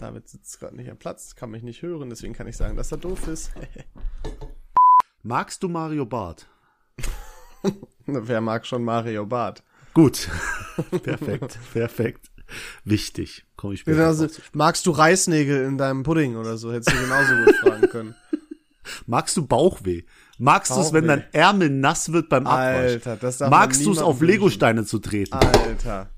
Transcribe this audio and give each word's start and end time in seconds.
David 0.00 0.28
sitzt 0.28 0.58
gerade 0.58 0.76
nicht 0.76 0.90
am 0.90 0.96
Platz, 0.96 1.34
kann 1.34 1.50
mich 1.50 1.62
nicht 1.62 1.82
hören, 1.82 2.08
deswegen 2.08 2.32
kann 2.32 2.46
ich 2.46 2.56
sagen, 2.56 2.76
dass 2.76 2.90
er 2.90 2.98
doof 2.98 3.28
ist. 3.28 3.52
Magst 5.22 5.62
du 5.62 5.68
Mario 5.68 6.06
Barth? 6.06 6.48
Wer 8.06 8.40
mag 8.40 8.66
schon 8.66 8.82
Mario 8.82 9.26
Barth? 9.26 9.62
Gut. 9.92 10.28
perfekt, 11.02 11.58
perfekt. 11.72 12.30
Wichtig. 12.84 13.44
Komm 13.56 13.72
ich 13.72 13.80
später 13.80 13.98
Genauso, 13.98 14.26
magst 14.54 14.86
du 14.86 14.90
Reisnägel 14.90 15.64
in 15.66 15.76
deinem 15.76 16.02
Pudding 16.02 16.36
oder 16.36 16.56
so? 16.56 16.72
Hättest 16.72 16.96
du 16.96 17.00
genauso 17.00 17.34
gut 17.44 17.54
fragen 17.56 17.88
können. 17.88 18.14
Magst 19.06 19.36
du 19.36 19.46
Bauchweh? 19.46 20.02
Magst 20.38 20.74
du 20.74 20.80
es, 20.80 20.92
wenn 20.92 21.06
dein 21.06 21.24
Ärmel 21.32 21.68
nass 21.68 22.12
wird 22.12 22.28
beim 22.28 22.46
Abwasch? 22.46 22.92
Alter, 22.92 23.16
das 23.16 23.38
darf 23.38 23.50
Magst 23.50 23.84
du 23.84 23.92
es 23.92 23.98
auf. 23.98 24.20
Legosteine 24.20 24.84
zu 24.84 24.98
treten? 24.98 25.34
Alter. 25.34 26.10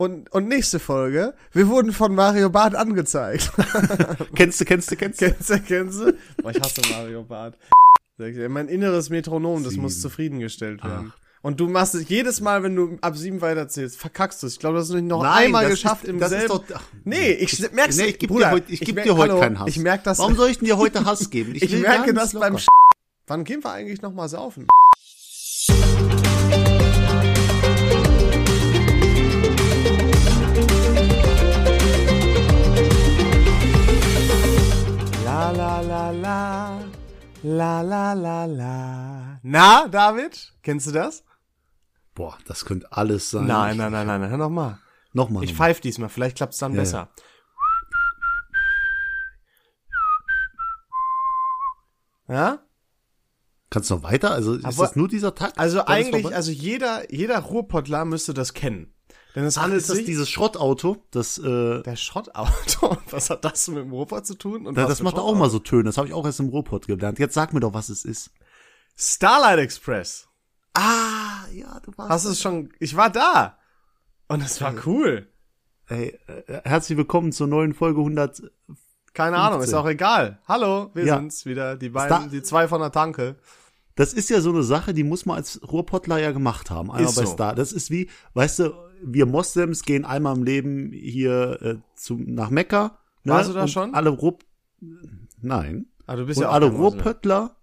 Und, 0.00 0.32
und 0.32 0.46
nächste 0.46 0.78
Folge, 0.78 1.34
wir 1.52 1.66
wurden 1.66 1.92
von 1.92 2.14
Mario 2.14 2.50
Barth 2.50 2.76
angezeigt. 2.76 3.50
Kennst 4.36 4.60
du, 4.60 4.64
kennst 4.64 4.90
du, 4.92 4.96
kennst 4.96 5.20
du? 5.20 5.26
kennst 5.26 5.50
du, 5.50 5.58
kennst 5.60 6.00
du? 6.00 6.12
Boah, 6.40 6.52
ich 6.52 6.60
hasse 6.60 6.80
Mario 6.88 7.24
Barth. 7.24 7.58
Ich 8.16 8.36
Mein 8.48 8.68
inneres 8.68 9.10
Metronom, 9.10 9.64
das 9.64 9.74
muss 9.74 10.00
zufriedengestellt 10.00 10.84
werden. 10.84 11.12
Und 11.42 11.58
du 11.58 11.68
machst 11.68 11.96
es 11.96 12.08
jedes 12.08 12.40
Mal, 12.40 12.62
wenn 12.62 12.76
du 12.76 12.96
ab 13.00 13.16
sieben 13.16 13.40
weiterzählst, 13.40 13.98
verkackst 13.98 14.42
du 14.42 14.46
es. 14.46 14.54
Ich 14.54 14.58
glaube, 14.60 14.76
das 14.78 14.88
hast 14.88 14.94
du 14.94 15.02
noch 15.02 15.22
Nein, 15.22 15.46
einmal 15.46 15.64
das 15.64 15.72
geschafft 15.72 16.04
ist, 16.04 16.10
im 16.10 16.20
das 16.20 16.30
selben. 16.30 16.44
ist 16.44 16.50
doch, 16.52 16.64
ach, 16.74 16.82
nee, 17.04 17.30
ich 17.32 17.72
merk's 17.72 17.96
nee, 17.96 18.06
ich 18.06 18.18
geb 18.20 18.30
Bruder, 18.30 18.46
dir 18.46 18.52
heute, 18.52 18.72
ich 18.72 18.80
geb 18.80 18.94
merk- 18.96 19.04
dir 19.04 19.16
heute 19.16 19.32
hallo, 19.32 19.40
keinen 19.42 19.58
Hass. 19.60 19.68
Ich 19.68 19.78
merk 19.78 20.04
das. 20.04 20.18
Warum 20.18 20.36
soll 20.36 20.50
ich 20.50 20.58
denn 20.58 20.66
dir 20.66 20.78
heute 20.78 21.04
Hass 21.04 21.30
geben? 21.30 21.52
ich 21.56 21.70
will 21.72 21.80
merke 21.80 22.14
das 22.14 22.32
beim. 22.34 22.58
Sch 22.58 22.66
Wann 23.26 23.44
gehen 23.44 23.62
wir 23.62 23.70
eigentlich 23.72 24.00
noch 24.02 24.12
mal 24.12 24.28
saufen? 24.28 24.66
La 35.48 35.80
la 35.80 35.80
la 35.80 36.10
la 36.10 36.78
la 37.42 37.80
la 37.82 38.12
la 38.12 38.44
la. 38.44 39.40
Na, 39.42 39.88
David, 39.88 40.52
kennst 40.62 40.86
du 40.88 40.92
das? 40.92 41.24
Boah, 42.14 42.36
das 42.46 42.66
könnte 42.66 42.92
alles 42.92 43.30
sein. 43.30 43.46
Nein, 43.46 43.78
nein, 43.78 43.92
nein, 43.92 44.06
nein, 44.06 44.28
hör 44.28 44.36
noch 44.36 44.50
mal. 44.50 44.78
Nochmal. 45.14 45.44
Ich 45.44 45.52
nochmal. 45.52 45.68
pfeif 45.70 45.80
diesmal, 45.80 46.10
vielleicht 46.10 46.36
klappt's 46.36 46.58
dann 46.58 46.74
Ja, 46.74 46.80
besser. 46.80 47.08
Ja? 52.28 52.58
Kannst 53.70 53.88
du 53.90 53.94
noch 53.94 54.02
weiter? 54.02 54.32
Also 54.32 54.54
ist 54.54 54.66
Aber- 54.66 54.86
das 54.86 54.96
nur 54.96 55.08
dieser 55.08 55.34
Takt? 55.34 55.58
Also 55.58 55.86
eigentlich, 55.86 56.34
also 56.34 56.50
jeder, 56.50 57.10
jeder 57.10 57.38
Ruhrpottler 57.38 58.04
müsste 58.04 58.34
das 58.34 58.52
kennen. 58.52 58.92
Denn 59.38 59.44
es 59.46 59.56
handelt 59.56 59.86
sich 59.86 60.04
dieses 60.04 60.28
Schrottauto? 60.28 60.96
Das, 61.12 61.38
äh, 61.38 61.80
der 61.84 61.94
Schrottauto. 61.94 62.96
Was 63.10 63.30
hat 63.30 63.44
das 63.44 63.68
mit 63.68 63.78
dem 63.78 63.92
Ruhrpott 63.92 64.26
zu 64.26 64.34
tun? 64.34 64.66
Und 64.66 64.74
da- 64.76 64.82
was 64.82 64.88
das 64.88 65.02
macht 65.02 65.16
auch 65.16 65.36
mal 65.36 65.48
so 65.48 65.60
Töne. 65.60 65.84
Das 65.84 65.96
habe 65.96 66.08
ich 66.08 66.12
auch 66.14 66.26
erst 66.26 66.40
im 66.40 66.48
Ruhrpott 66.48 66.88
gelernt. 66.88 67.20
Jetzt 67.20 67.34
sag 67.34 67.52
mir 67.52 67.60
doch, 67.60 67.72
was 67.72 67.88
es 67.88 68.04
ist. 68.04 68.32
Starlight 68.96 69.60
Express. 69.60 70.26
Ah, 70.74 71.46
ja, 71.52 71.78
du 71.84 71.92
warst. 71.96 72.10
Hast 72.10 72.24
du 72.26 72.30
es 72.30 72.40
schon? 72.40 72.72
Ich 72.80 72.96
war 72.96 73.10
da. 73.10 73.58
Und 74.26 74.42
es 74.42 74.60
war 74.60 74.74
cool. 74.86 75.28
Ey, 75.86 76.18
äh, 76.26 76.60
herzlich 76.64 76.98
willkommen 76.98 77.30
zur 77.30 77.46
neuen 77.46 77.74
Folge 77.74 78.00
100. 78.00 78.42
Keine 79.14 79.36
Ahnung, 79.36 79.60
ist 79.60 79.70
15. 79.70 79.78
auch 79.78 79.88
egal. 79.88 80.40
Hallo, 80.48 80.90
wir 80.94 81.04
Ja. 81.04 81.16
sind's 81.16 81.46
wieder, 81.46 81.76
die 81.76 81.90
beiden, 81.90 82.16
Star- 82.16 82.28
die 82.28 82.42
zwei 82.42 82.66
von 82.66 82.80
der 82.80 82.90
Tanke. 82.90 83.36
Das 83.94 84.12
ist 84.12 84.30
ja 84.30 84.40
so 84.40 84.50
eine 84.50 84.64
Sache, 84.64 84.94
die 84.94 85.04
muss 85.04 85.26
man 85.26 85.36
als 85.36 85.60
Ruhrpottler 85.62 86.18
ja 86.18 86.32
gemacht 86.32 86.70
haben. 86.70 86.90
Einmal 86.90 87.04
Ist 87.08 87.14
bei 87.16 87.24
so. 87.24 87.32
Star. 87.34 87.54
Das 87.54 87.70
ist 87.72 87.90
wie, 87.90 88.10
weißt 88.34 88.58
du, 88.60 88.87
wir 89.02 89.26
Moslems 89.26 89.82
gehen 89.84 90.04
einmal 90.04 90.36
im 90.36 90.44
Leben 90.44 90.92
hier 90.92 91.58
äh, 91.62 91.76
zu, 91.96 92.16
nach 92.18 92.50
Mekka. 92.50 92.98
Ne? 93.24 93.32
Warst 93.32 93.50
du 93.50 93.54
da 93.54 93.62
und 93.62 93.68
schon? 93.68 93.94
Alle 93.94 94.10
Ruhr, 94.10 94.38
nein. 95.40 95.86
Ah, 96.06 96.16
du 96.16 96.26
bist 96.26 96.38
Und 96.38 96.42
ja 96.42 96.48
auch 96.50 96.54
alle. 96.54 96.66
Ruhrpöttler, 96.70 97.56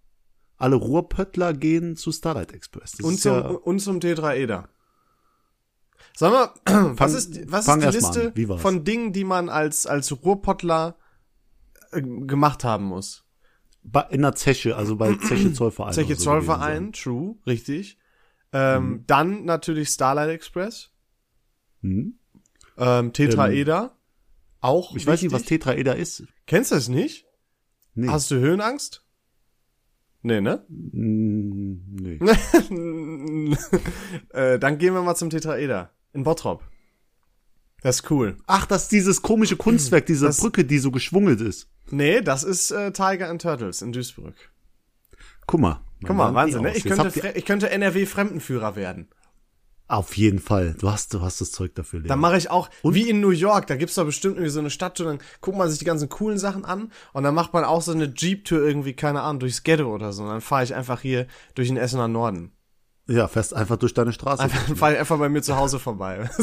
alle 0.57 0.75
Ruhrpöttler 0.75 1.53
gehen 1.53 1.95
zu 1.95 2.11
Starlight 2.11 2.53
Express. 2.53 2.91
Das 2.93 3.01
Und 3.05 3.19
zum, 3.19 3.33
ja, 3.33 3.47
und 3.47 3.79
zum 3.79 3.99
Tetraeder. 3.99 4.69
Sag 6.15 6.31
mal, 6.31 6.93
was 6.97 7.13
ist, 7.13 7.51
was 7.51 7.65
fang 7.65 7.81
ist 7.81 7.91
die 7.91 7.97
Liste 7.97 8.57
von 8.59 8.83
Dingen, 8.83 9.11
die 9.13 9.23
man 9.23 9.49
als, 9.49 9.85
als 9.87 10.23
Ruhrpottler 10.23 10.95
äh, 11.91 12.01
gemacht 12.01 12.63
haben 12.63 12.85
muss? 12.85 13.23
bei- 13.87 14.07
in 14.09 14.23
der 14.23 14.33
Zeche, 14.33 14.75
also 14.75 14.95
bei 14.95 15.13
Zeche 15.27 15.53
Zollverein. 15.53 15.93
Zeche 15.93 16.07
oder 16.13 16.15
so 16.17 16.23
Zollverein, 16.23 16.91
true, 16.93 17.35
richtig. 17.45 17.97
Ähm, 18.53 18.89
Mhm. 18.89 19.03
Dann 19.07 19.45
natürlich 19.45 19.89
Starlight 19.89 20.29
Express. 20.29 20.91
Hm? 21.85 22.19
ähm, 22.77 23.13
Tetraeder, 23.13 23.95
auch 24.59 24.95
Ich 24.95 25.05
weiß 25.05 25.21
nicht, 25.21 25.31
was. 25.31 25.43
Tetraeder 25.43 25.95
ist. 25.95 26.23
Kennst 26.47 26.71
du 26.71 26.75
es 26.75 26.89
nicht? 26.89 27.25
Nee. 27.93 28.07
Hast 28.07 28.31
du 28.31 28.35
Höhenangst? 28.35 29.03
Nee, 30.21 30.41
ne? 30.41 30.65
Hm, 30.67 31.85
nee. 32.01 32.17
äh, 34.33 34.57
dann 34.57 34.77
gehen 34.79 34.93
wir 34.95 35.03
mal 35.03 35.15
zum 35.15 35.29
Tetraeder. 35.29 35.91
In 36.13 36.23
Bottrop. 36.23 36.63
Das 37.83 37.97
ist 37.97 38.09
cool. 38.09 38.37
Ach, 38.47 38.65
das 38.65 38.83
ist 38.83 38.91
dieses 38.91 39.21
komische 39.21 39.55
Kunstwerk, 39.57 40.07
diese 40.07 40.25
Das- 40.25 40.37
Brücke, 40.39 40.65
die 40.65 40.79
so 40.79 40.89
geschwungelt 40.89 41.41
ist. 41.41 41.69
Nee, 41.91 42.21
das 42.21 42.43
ist 42.43 42.71
äh, 42.71 42.91
Tiger 42.91 43.29
and 43.29 43.43
Turtles 43.43 43.83
in 43.83 43.91
Duisburg. 43.91 44.33
Guck 45.45 45.59
mal. 45.59 45.81
Guck 46.03 46.15
mal, 46.15 46.33
Wahnsinn, 46.33 46.63
ne? 46.63 46.75
Ich 46.75 46.83
könnte, 46.83 47.33
ich 47.35 47.45
könnte 47.45 47.69
NRW-Fremdenführer 47.69 48.75
werden. 48.75 49.07
Auf 49.87 50.17
jeden 50.17 50.39
Fall. 50.39 50.75
Du 50.79 50.89
hast, 50.91 51.13
du 51.13 51.21
hast 51.21 51.41
das 51.41 51.51
Zeug 51.51 51.75
dafür, 51.75 51.99
Leon. 51.99 52.09
Dann 52.09 52.19
mache 52.19 52.37
ich 52.37 52.49
auch, 52.49 52.69
wie 52.83 53.07
in 53.09 53.19
New 53.19 53.29
York, 53.29 53.67
da 53.67 53.75
gibt's 53.75 53.95
doch 53.95 54.05
bestimmt 54.05 54.35
irgendwie 54.37 54.49
so 54.51 54.59
eine 54.59 54.71
Stadttour, 54.71 55.05
dann 55.05 55.19
guckt 55.41 55.57
man 55.57 55.69
sich 55.69 55.77
die 55.77 55.85
ganzen 55.85 56.09
coolen 56.09 56.39
Sachen 56.39 56.65
an 56.65 56.91
und 57.13 57.23
dann 57.23 57.35
macht 57.35 57.53
man 57.53 57.63
auch 57.63 57.81
so 57.83 57.91
eine 57.91 58.05
Jeep-Tour 58.05 58.59
irgendwie, 58.65 58.93
keine 58.93 59.21
Ahnung, 59.21 59.41
durchs 59.41 59.61
Ghetto 59.63 59.93
oder 59.93 60.11
so. 60.11 60.23
Und 60.23 60.29
dann 60.29 60.41
fahre 60.41 60.63
ich 60.63 60.73
einfach 60.73 61.01
hier 61.01 61.27
durch 61.53 61.67
den 61.67 61.77
Essener 61.77 62.07
Norden. 62.07 62.51
ja, 63.07 63.27
fährst 63.27 63.53
einfach 63.53 63.77
durch 63.77 63.93
deine 63.93 64.11
Straße. 64.11 64.41
Einfach, 64.41 64.65
dann 64.65 64.75
fahre 64.75 64.93
ich 64.93 64.99
einfach 64.99 65.19
bei 65.19 65.29
mir 65.29 65.43
zu 65.43 65.55
Hause 65.55 65.77
vorbei. 65.79 66.27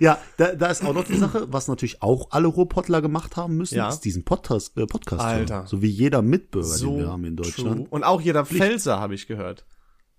Ja, 0.00 0.18
da, 0.36 0.54
da 0.54 0.66
ist 0.68 0.84
auch 0.84 0.94
noch 0.94 1.04
die 1.04 1.16
Sache, 1.16 1.46
was 1.50 1.68
natürlich 1.68 2.02
auch 2.02 2.28
alle 2.30 2.48
Ruhrpottler 2.48 3.00
gemacht 3.02 3.36
haben 3.36 3.56
müssen, 3.56 3.76
Ja. 3.76 3.88
ist 3.90 4.00
diesen 4.00 4.24
Podcast, 4.24 4.76
äh, 4.76 4.86
Podcast 4.86 5.22
hören. 5.22 5.38
Alter. 5.40 5.66
So 5.66 5.82
wie 5.82 5.88
jeder 5.88 6.22
Mitbürger, 6.22 6.76
den 6.78 6.96
wir 6.98 7.08
haben 7.08 7.24
in 7.24 7.36
Deutschland. 7.36 7.76
true. 7.76 7.86
Und 7.90 8.02
auch 8.04 8.20
jeder 8.20 8.44
Pfälzer, 8.46 8.98
habe 9.00 9.14
ich 9.14 9.26
gehört. 9.26 9.64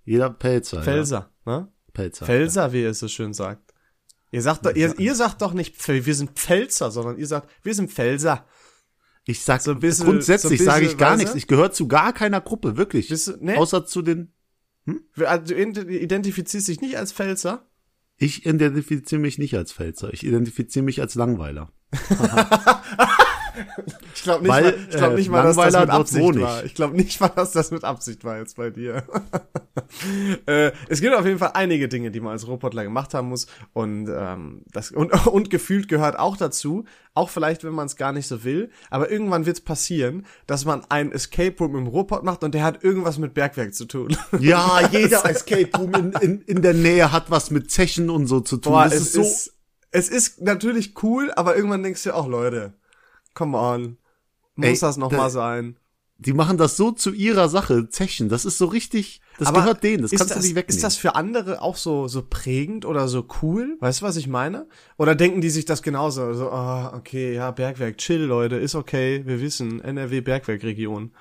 Jeder 0.06 0.30
Pelzer. 0.30 0.82
Ne? 1.46 1.52
Ja. 1.52 1.68
Pelzer. 1.94 2.26
Pfälzer, 2.26 2.74
wie 2.74 2.82
ihr 2.82 2.90
es 2.90 3.00
so 3.00 3.08
schön 3.08 3.34
sagt. 3.34 3.74
Ihr 4.32 4.42
sagt 4.42 4.66
doch, 4.66 4.74
ihr, 4.76 4.98
ihr 5.00 5.14
sagt 5.16 5.42
doch 5.44 5.54
nicht, 5.54 5.76
wir 5.88 6.16
sind 6.16 6.32
Pfälzer, 6.32 6.90
sondern 6.92 7.18
ihr 7.18 7.28
sagt, 7.28 7.50
wir 7.62 7.76
sind 7.76 7.92
Pfälzer. 7.92 8.46
Ich 9.26 9.42
sag, 9.42 9.62
So 9.62 9.72
ein 9.72 9.80
bisschen- 9.80 10.06
grundsätzlich 10.08 10.60
so 10.60 10.66
sage 10.66 10.86
ich 10.86 10.98
gar 10.98 11.16
nichts. 11.16 11.36
Ich 11.36 11.48
gehöre 11.48 11.72
zu 11.72 11.88
gar 11.88 12.14
keiner 12.14 12.42
Gruppe, 12.42 12.76
wirklich. 12.76 13.08
Du, 13.08 13.16
ne? 13.40 13.58
Außer 13.58 13.86
zu 13.86 14.02
den, 14.02 14.34
Also, 15.24 15.54
Du 15.54 15.82
identifizierst 15.82 16.68
dich 16.68 16.82
nicht 16.82 16.98
als 16.98 17.14
Pfälzer? 17.14 17.68
ich 18.18 18.46
identifiziere 18.46 19.20
mich 19.22 19.38
nicht 19.38 19.56
als 19.56 19.72
Pfälzer. 19.74 20.14
Ich 20.14 20.26
identifiziere 20.26 20.84
mich 20.84 21.00
als 21.02 21.16
Langweiler. 21.16 21.72
Ich 24.16 24.24
glaube 24.24 24.44
nicht, 24.44 24.52
Weil, 24.52 24.64
mal, 24.64 24.76
ich 24.90 24.96
glaub 24.96 25.12
äh, 25.12 25.16
nicht 25.16 25.30
mal, 25.30 25.44
dass 25.44 25.56
das 25.56 25.80
mit 25.80 25.90
Absicht 25.90 26.42
war. 26.42 26.64
Ich 26.64 26.76
glaube 26.76 26.96
nicht 26.96 27.20
mal, 27.20 27.30
dass 27.30 27.52
das 27.52 27.72
mit 27.72 27.84
Absicht 27.84 28.24
war 28.24 28.38
jetzt 28.38 28.58
bei 28.58 28.70
dir. 28.70 29.04
äh, 30.46 30.72
es 30.90 31.02
gibt 31.02 31.16
auf 31.16 31.26
jeden 31.26 31.40
Fall 31.40 31.52
einige 31.54 31.88
Dinge, 31.88 32.12
die 32.12 32.20
man 32.20 32.32
als 32.32 32.48
Robotler 32.48 32.84
gemacht 32.84 33.14
haben 33.14 33.30
muss 33.30 33.48
und 33.74 34.10
ähm, 34.10 34.64
das 34.72 34.92
und, 34.92 35.12
und 35.28 35.50
gefühlt 35.50 35.88
gehört 35.88 36.18
auch 36.18 36.38
dazu, 36.38 36.86
auch 37.14 37.30
vielleicht, 37.30 37.64
wenn 37.64 37.74
man 37.74 37.86
es 37.86 37.96
gar 37.96 38.12
nicht 38.12 38.28
so 38.28 38.44
will, 38.44 38.70
aber 38.90 39.12
irgendwann 39.12 39.46
wird 39.46 39.58
es 39.58 39.64
passieren, 39.64 40.26
dass 40.48 40.66
man 40.66 40.84
ein 40.90 41.12
Escape 41.12 41.56
Room 41.60 41.76
im 41.76 41.88
Robot 41.88 42.24
macht 42.24 42.44
und 42.44 42.54
der 42.56 42.64
hat 42.64 42.84
irgendwas 42.84 43.18
mit 43.18 43.34
Bergwerk 43.34 43.74
zu 43.74 43.86
tun. 43.86 44.16
Ja, 44.40 44.82
jeder 44.92 45.26
Escape 45.30 45.70
Room 45.78 45.94
in, 45.94 46.12
in, 46.14 46.42
in 46.42 46.62
der 46.62 46.74
Nähe 46.74 47.12
hat 47.12 47.30
was 47.30 47.52
mit 47.52 47.72
Zechen 47.72 48.10
und 48.10 48.28
so 48.28 48.40
zu 48.40 48.58
tun. 48.58 48.74
Boah, 48.74 48.86
das 48.86 48.96
es 48.96 49.02
ist 49.02 49.14
so, 49.14 49.22
ist, 49.22 49.54
es 49.92 50.10
ist 50.10 50.42
natürlich 50.42 51.04
cool, 51.04 51.32
aber 51.36 51.56
irgendwann 51.56 51.84
denkst 51.84 52.04
du 52.04 52.14
auch, 52.14 52.28
Leute, 52.28 52.74
come 53.34 53.58
on, 53.58 53.98
muss 54.56 54.68
Ey, 54.68 54.80
das 54.80 54.98
noch 54.98 55.10
da- 55.10 55.18
mal 55.18 55.30
sein? 55.30 55.78
die 56.20 56.32
machen 56.34 56.58
das 56.58 56.78
so 56.78 56.92
zu 56.92 57.12
ihrer 57.12 57.50
Sache, 57.50 57.90
Zechen. 57.90 58.30
Das 58.30 58.46
ist 58.46 58.58
so 58.58 58.68
richtig, 58.68 59.20
das 59.40 59.50
Aber 59.50 59.60
gehört 59.62 59.84
denen, 59.84 60.04
das 60.04 60.14
ist 60.14 60.20
kannst 60.20 60.36
das, 60.36 60.42
du 60.42 60.48
nicht 60.48 60.56
wegnehmen. 60.56 60.78
Ist 60.78 60.84
das 60.84 60.96
für 60.96 61.16
andere 61.16 61.62
auch 61.62 61.76
so, 61.76 62.08
so 62.08 62.22
prägend 62.22 62.86
oder 62.86 63.10
so 63.10 63.28
cool? 63.42 63.76
Weißt 63.82 64.02
du, 64.02 64.06
was 64.06 64.16
ich 64.16 64.28
meine? 64.28 64.68
Oder 64.98 65.16
denken 65.16 65.42
die 65.42 65.50
sich 65.50 65.66
das 65.66 65.82
genauso? 65.82 66.34
So, 66.34 66.50
ah, 66.50 66.94
okay, 66.96 67.34
ja, 67.34 67.52
Bergwerk, 67.52 67.98
chill, 67.98 68.22
Leute, 68.22 68.56
ist 68.56 68.76
okay, 68.76 69.24
wir 69.26 69.42
wissen, 69.42 69.82
NRW 69.82 70.22
Bergwerkregion. 70.22 71.12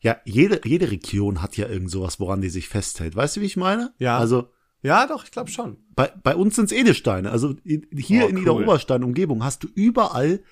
ja, 0.00 0.16
jede, 0.24 0.60
jede 0.64 0.90
Region 0.90 1.42
hat 1.42 1.56
ja 1.56 1.68
irgend 1.68 1.90
sowas, 1.90 2.18
woran 2.18 2.40
die 2.40 2.48
sich 2.50 2.68
festhält. 2.68 3.14
Weißt 3.14 3.36
du, 3.36 3.42
wie 3.42 3.46
ich 3.46 3.56
meine? 3.58 3.92
Ja. 3.98 4.18
Also, 4.18 4.48
Ja, 4.82 5.06
doch, 5.06 5.22
ich 5.24 5.30
glaube 5.30 5.50
schon. 5.50 5.76
bei, 5.94 6.10
bei 6.24 6.34
uns 6.34 6.56
sind's 6.56 6.72
Edelsteine. 6.72 7.30
Also 7.30 7.54
hier 7.62 8.24
Oh, 8.24 8.26
in 8.28 8.34
cool. 8.34 8.40
Niederoberstein 8.40 9.04
Umgebung 9.04 9.44
hast 9.44 9.62
du 9.62 9.68
überall 9.74 10.42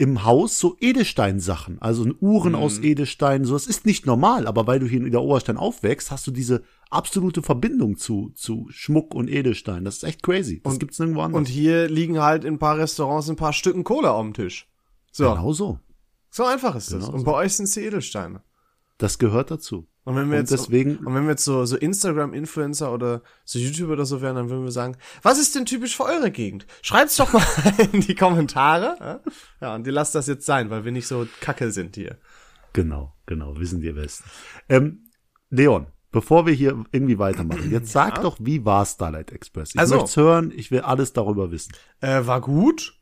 im 0.00 0.24
Haus 0.24 0.58
so 0.58 0.78
Edelsteinsachen, 0.80 1.76
also 1.82 2.06
Uhren 2.20 2.54
aus 2.54 2.78
Edelstein, 2.78 3.44
so, 3.44 3.52
das 3.52 3.66
ist 3.66 3.84
nicht 3.84 4.06
normal, 4.06 4.46
aber 4.46 4.66
weil 4.66 4.78
du 4.78 4.86
hier 4.86 5.04
in 5.04 5.12
der 5.12 5.20
Oberstein 5.20 5.58
aufwächst, 5.58 6.10
hast 6.10 6.26
du 6.26 6.30
diese 6.30 6.62
absolute 6.88 7.42
Verbindung 7.42 7.98
zu, 7.98 8.30
zu 8.34 8.66
Schmuck 8.70 9.14
und 9.14 9.28
Edelstein. 9.28 9.84
Das 9.84 9.96
ist 9.96 10.04
echt 10.04 10.22
crazy. 10.22 10.62
Das 10.64 10.78
gibt's 10.78 10.98
nirgendwo 10.98 11.20
anders. 11.20 11.38
Und 11.38 11.48
hier 11.48 11.86
liegen 11.86 12.18
halt 12.18 12.44
in 12.44 12.54
ein 12.54 12.58
paar 12.58 12.78
Restaurants 12.78 13.28
ein 13.28 13.36
paar 13.36 13.52
Stücken 13.52 13.84
Kohle 13.84 14.10
auf 14.10 14.22
dem 14.22 14.32
Tisch. 14.32 14.70
So, 15.12 15.28
genau 15.28 15.52
so. 15.52 15.78
so 16.30 16.44
einfach 16.46 16.74
ist 16.76 16.90
das. 16.92 17.04
Genau 17.04 17.18
Und 17.18 17.24
bei 17.24 17.34
euch 17.34 17.52
sind 17.52 17.66
es 17.66 17.72
die 17.72 17.80
Edelsteine. 17.80 18.42
Das 18.96 19.18
gehört 19.18 19.50
dazu. 19.50 19.86
Und 20.10 20.16
wenn 20.16 20.30
wir 20.30 20.38
Und 20.38 20.50
jetzt, 20.50 20.50
deswegen- 20.52 20.96
und 20.98 21.14
wenn 21.14 21.24
wir 21.24 21.30
jetzt 21.30 21.44
so, 21.44 21.64
so 21.64 21.76
Instagram-Influencer 21.76 22.92
oder 22.92 23.22
so 23.44 23.58
YouTuber 23.58 23.92
oder 23.92 24.04
so 24.06 24.20
wären, 24.20 24.36
dann 24.36 24.50
würden 24.50 24.64
wir 24.64 24.72
sagen, 24.72 24.96
was 25.22 25.38
ist 25.38 25.54
denn 25.54 25.66
typisch 25.66 25.96
für 25.96 26.04
eure 26.04 26.30
Gegend? 26.30 26.66
Schreibt's 26.82 27.16
doch 27.16 27.32
mal 27.32 27.42
in 27.92 28.00
die 28.00 28.14
Kommentare. 28.14 28.96
Ja, 29.00 29.20
ja 29.60 29.74
und 29.76 29.86
ihr 29.86 29.92
lasst 29.92 30.14
das 30.14 30.26
jetzt 30.26 30.44
sein, 30.46 30.68
weil 30.70 30.84
wir 30.84 30.92
nicht 30.92 31.06
so 31.06 31.26
kacke 31.40 31.70
sind 31.70 31.94
hier. 31.96 32.18
Genau, 32.72 33.14
genau, 33.26 33.56
wissen 33.58 33.80
die 33.80 33.92
Besten. 33.92 34.24
Ähm, 34.68 35.10
Leon, 35.50 35.86
bevor 36.12 36.46
wir 36.46 36.52
hier 36.54 36.84
irgendwie 36.92 37.18
weitermachen, 37.18 37.70
jetzt 37.70 37.92
sag 37.92 38.20
doch, 38.22 38.36
wie 38.40 38.64
war 38.64 38.84
Starlight 38.86 39.30
Express? 39.32 39.70
Ich 39.74 39.80
Also- 39.80 39.96
möchte 39.96 40.20
hören, 40.20 40.52
ich 40.54 40.70
will 40.70 40.80
alles 40.80 41.12
darüber 41.12 41.50
wissen. 41.50 41.72
Äh, 42.00 42.26
war 42.26 42.40
gut. 42.40 42.96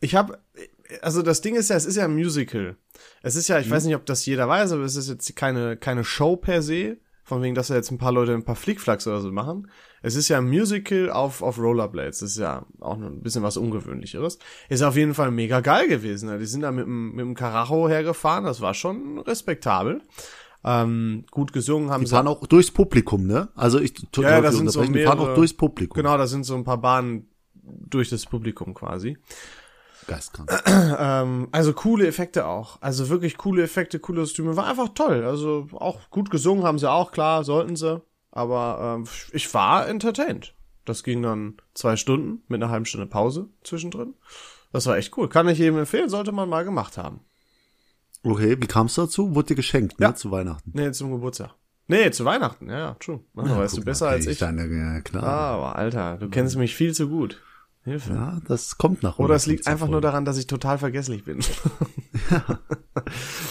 Ich 0.00 0.14
habe, 0.14 0.38
also 1.02 1.22
das 1.22 1.40
Ding 1.40 1.54
ist 1.54 1.70
ja, 1.70 1.76
es 1.76 1.86
ist 1.86 1.96
ja 1.96 2.04
ein 2.04 2.14
Musical. 2.14 2.76
Es 3.22 3.36
ist 3.36 3.48
ja, 3.48 3.58
ich 3.58 3.70
weiß 3.70 3.84
nicht, 3.84 3.96
ob 3.96 4.06
das 4.06 4.24
jeder 4.26 4.48
weiß, 4.48 4.72
aber 4.72 4.82
es 4.82 4.96
ist 4.96 5.08
jetzt 5.08 5.34
keine, 5.36 5.76
keine 5.76 6.04
Show 6.04 6.36
per 6.36 6.62
se. 6.62 6.98
Von 7.26 7.40
wegen, 7.40 7.54
dass 7.54 7.68
da 7.68 7.74
jetzt 7.74 7.90
ein 7.90 7.96
paar 7.96 8.12
Leute 8.12 8.34
ein 8.34 8.44
paar 8.44 8.54
Flickflacks 8.54 9.06
oder 9.06 9.22
so 9.22 9.32
machen. 9.32 9.70
Es 10.02 10.14
ist 10.14 10.28
ja 10.28 10.36
ein 10.36 10.46
Musical 10.46 11.10
auf, 11.10 11.40
auf 11.40 11.58
Rollerblades. 11.58 12.18
Das 12.18 12.32
ist 12.32 12.36
ja 12.38 12.66
auch 12.80 12.98
ein 12.98 13.22
bisschen 13.22 13.42
was 13.42 13.56
Ungewöhnlicheres. 13.56 14.38
Ist 14.68 14.82
auf 14.82 14.94
jeden 14.94 15.14
Fall 15.14 15.30
mega 15.30 15.60
geil 15.60 15.88
gewesen. 15.88 16.38
Die 16.38 16.44
sind 16.44 16.60
da 16.60 16.70
mit 16.70 16.84
dem, 16.84 17.12
mit 17.12 17.20
dem 17.20 17.34
Karacho 17.34 17.88
hergefahren. 17.88 18.44
Das 18.44 18.60
war 18.60 18.74
schon 18.74 19.20
respektabel. 19.20 20.02
Ähm, 20.64 21.24
gut 21.30 21.54
gesungen 21.54 21.90
haben 21.90 22.04
Die 22.04 22.10
fahren 22.10 22.26
auch 22.26 22.46
durchs 22.46 22.70
Publikum, 22.70 23.26
ne? 23.26 23.48
Also 23.54 23.80
ich 23.80 23.94
Ja, 24.16 24.22
ja, 24.30 24.40
das 24.42 24.56
sind 24.56 24.70
so 24.70 24.80
unterbrechen, 24.80 24.92
die 24.98 25.04
fahren 25.04 25.18
mehrere- 25.18 25.32
auch 25.32 25.34
durchs 25.34 25.54
Publikum. 25.54 25.96
Genau, 25.96 26.18
da 26.18 26.26
sind 26.26 26.44
so 26.44 26.54
ein 26.56 26.64
paar 26.64 26.78
Bahnen 26.78 27.28
durch 27.54 28.10
das 28.10 28.26
Publikum 28.26 28.74
quasi. 28.74 29.16
Geistkrank. 30.06 30.50
Ähm, 30.96 31.48
also 31.50 31.72
coole 31.72 32.06
Effekte 32.06 32.46
auch. 32.46 32.80
Also 32.80 33.08
wirklich 33.08 33.36
coole 33.36 33.62
Effekte, 33.62 33.98
coole 33.98 34.20
Kostüme. 34.20 34.56
War 34.56 34.66
einfach 34.66 34.90
toll. 34.94 35.24
Also 35.24 35.68
auch 35.72 36.10
gut 36.10 36.30
gesungen 36.30 36.64
haben 36.64 36.78
sie 36.78 36.90
auch, 36.90 37.10
klar, 37.10 37.42
sollten 37.42 37.74
sie. 37.76 38.00
Aber 38.30 38.96
ähm, 38.98 39.08
ich 39.32 39.52
war 39.54 39.88
entertained. 39.88 40.54
Das 40.84 41.02
ging 41.02 41.22
dann 41.22 41.56
zwei 41.74 41.96
Stunden 41.96 42.42
mit 42.48 42.62
einer 42.62 42.70
halben 42.70 42.84
Stunde 42.84 43.06
Pause 43.06 43.48
zwischendrin. 43.62 44.14
Das 44.72 44.86
war 44.86 44.96
echt 44.96 45.16
cool. 45.16 45.28
Kann 45.28 45.48
ich 45.48 45.58
jedem 45.58 45.78
empfehlen, 45.78 46.08
sollte 46.08 46.32
man 46.32 46.48
mal 46.48 46.64
gemacht 46.64 46.98
haben. 46.98 47.20
Okay, 48.22 48.56
wie 48.60 48.66
kam's 48.66 48.94
dazu? 48.94 49.34
Wurde 49.34 49.48
dir 49.48 49.56
geschenkt, 49.56 50.00
ne? 50.00 50.06
Ja. 50.06 50.14
Zu 50.14 50.30
Weihnachten. 50.30 50.72
Nee, 50.74 50.92
zum 50.92 51.10
Geburtstag. 51.12 51.54
Nee, 51.86 52.10
zu 52.10 52.24
Weihnachten, 52.24 52.70
ja, 52.70 52.94
true. 52.94 53.20
Ja, 53.36 53.58
weißt 53.58 53.76
du 53.76 53.84
besser 53.84 54.08
als 54.08 54.26
ich. 54.26 54.38
Deine, 54.38 54.66
ja, 54.66 55.00
klar. 55.02 55.22
Aber 55.22 55.76
Alter, 55.76 56.16
du 56.16 56.30
kennst 56.30 56.56
mich 56.56 56.74
viel 56.74 56.94
zu 56.94 57.08
gut. 57.08 57.42
Hilfe. 57.84 58.14
Ja, 58.14 58.40
das 58.48 58.78
kommt 58.78 59.02
nach. 59.02 59.18
Oder 59.18 59.34
es 59.34 59.44
liegt 59.46 59.66
115 59.66 59.72
einfach 59.72 59.90
nur 59.90 60.00
daran, 60.00 60.24
dass 60.24 60.38
ich 60.38 60.46
total 60.46 60.78
vergesslich 60.78 61.24
bin. 61.24 61.40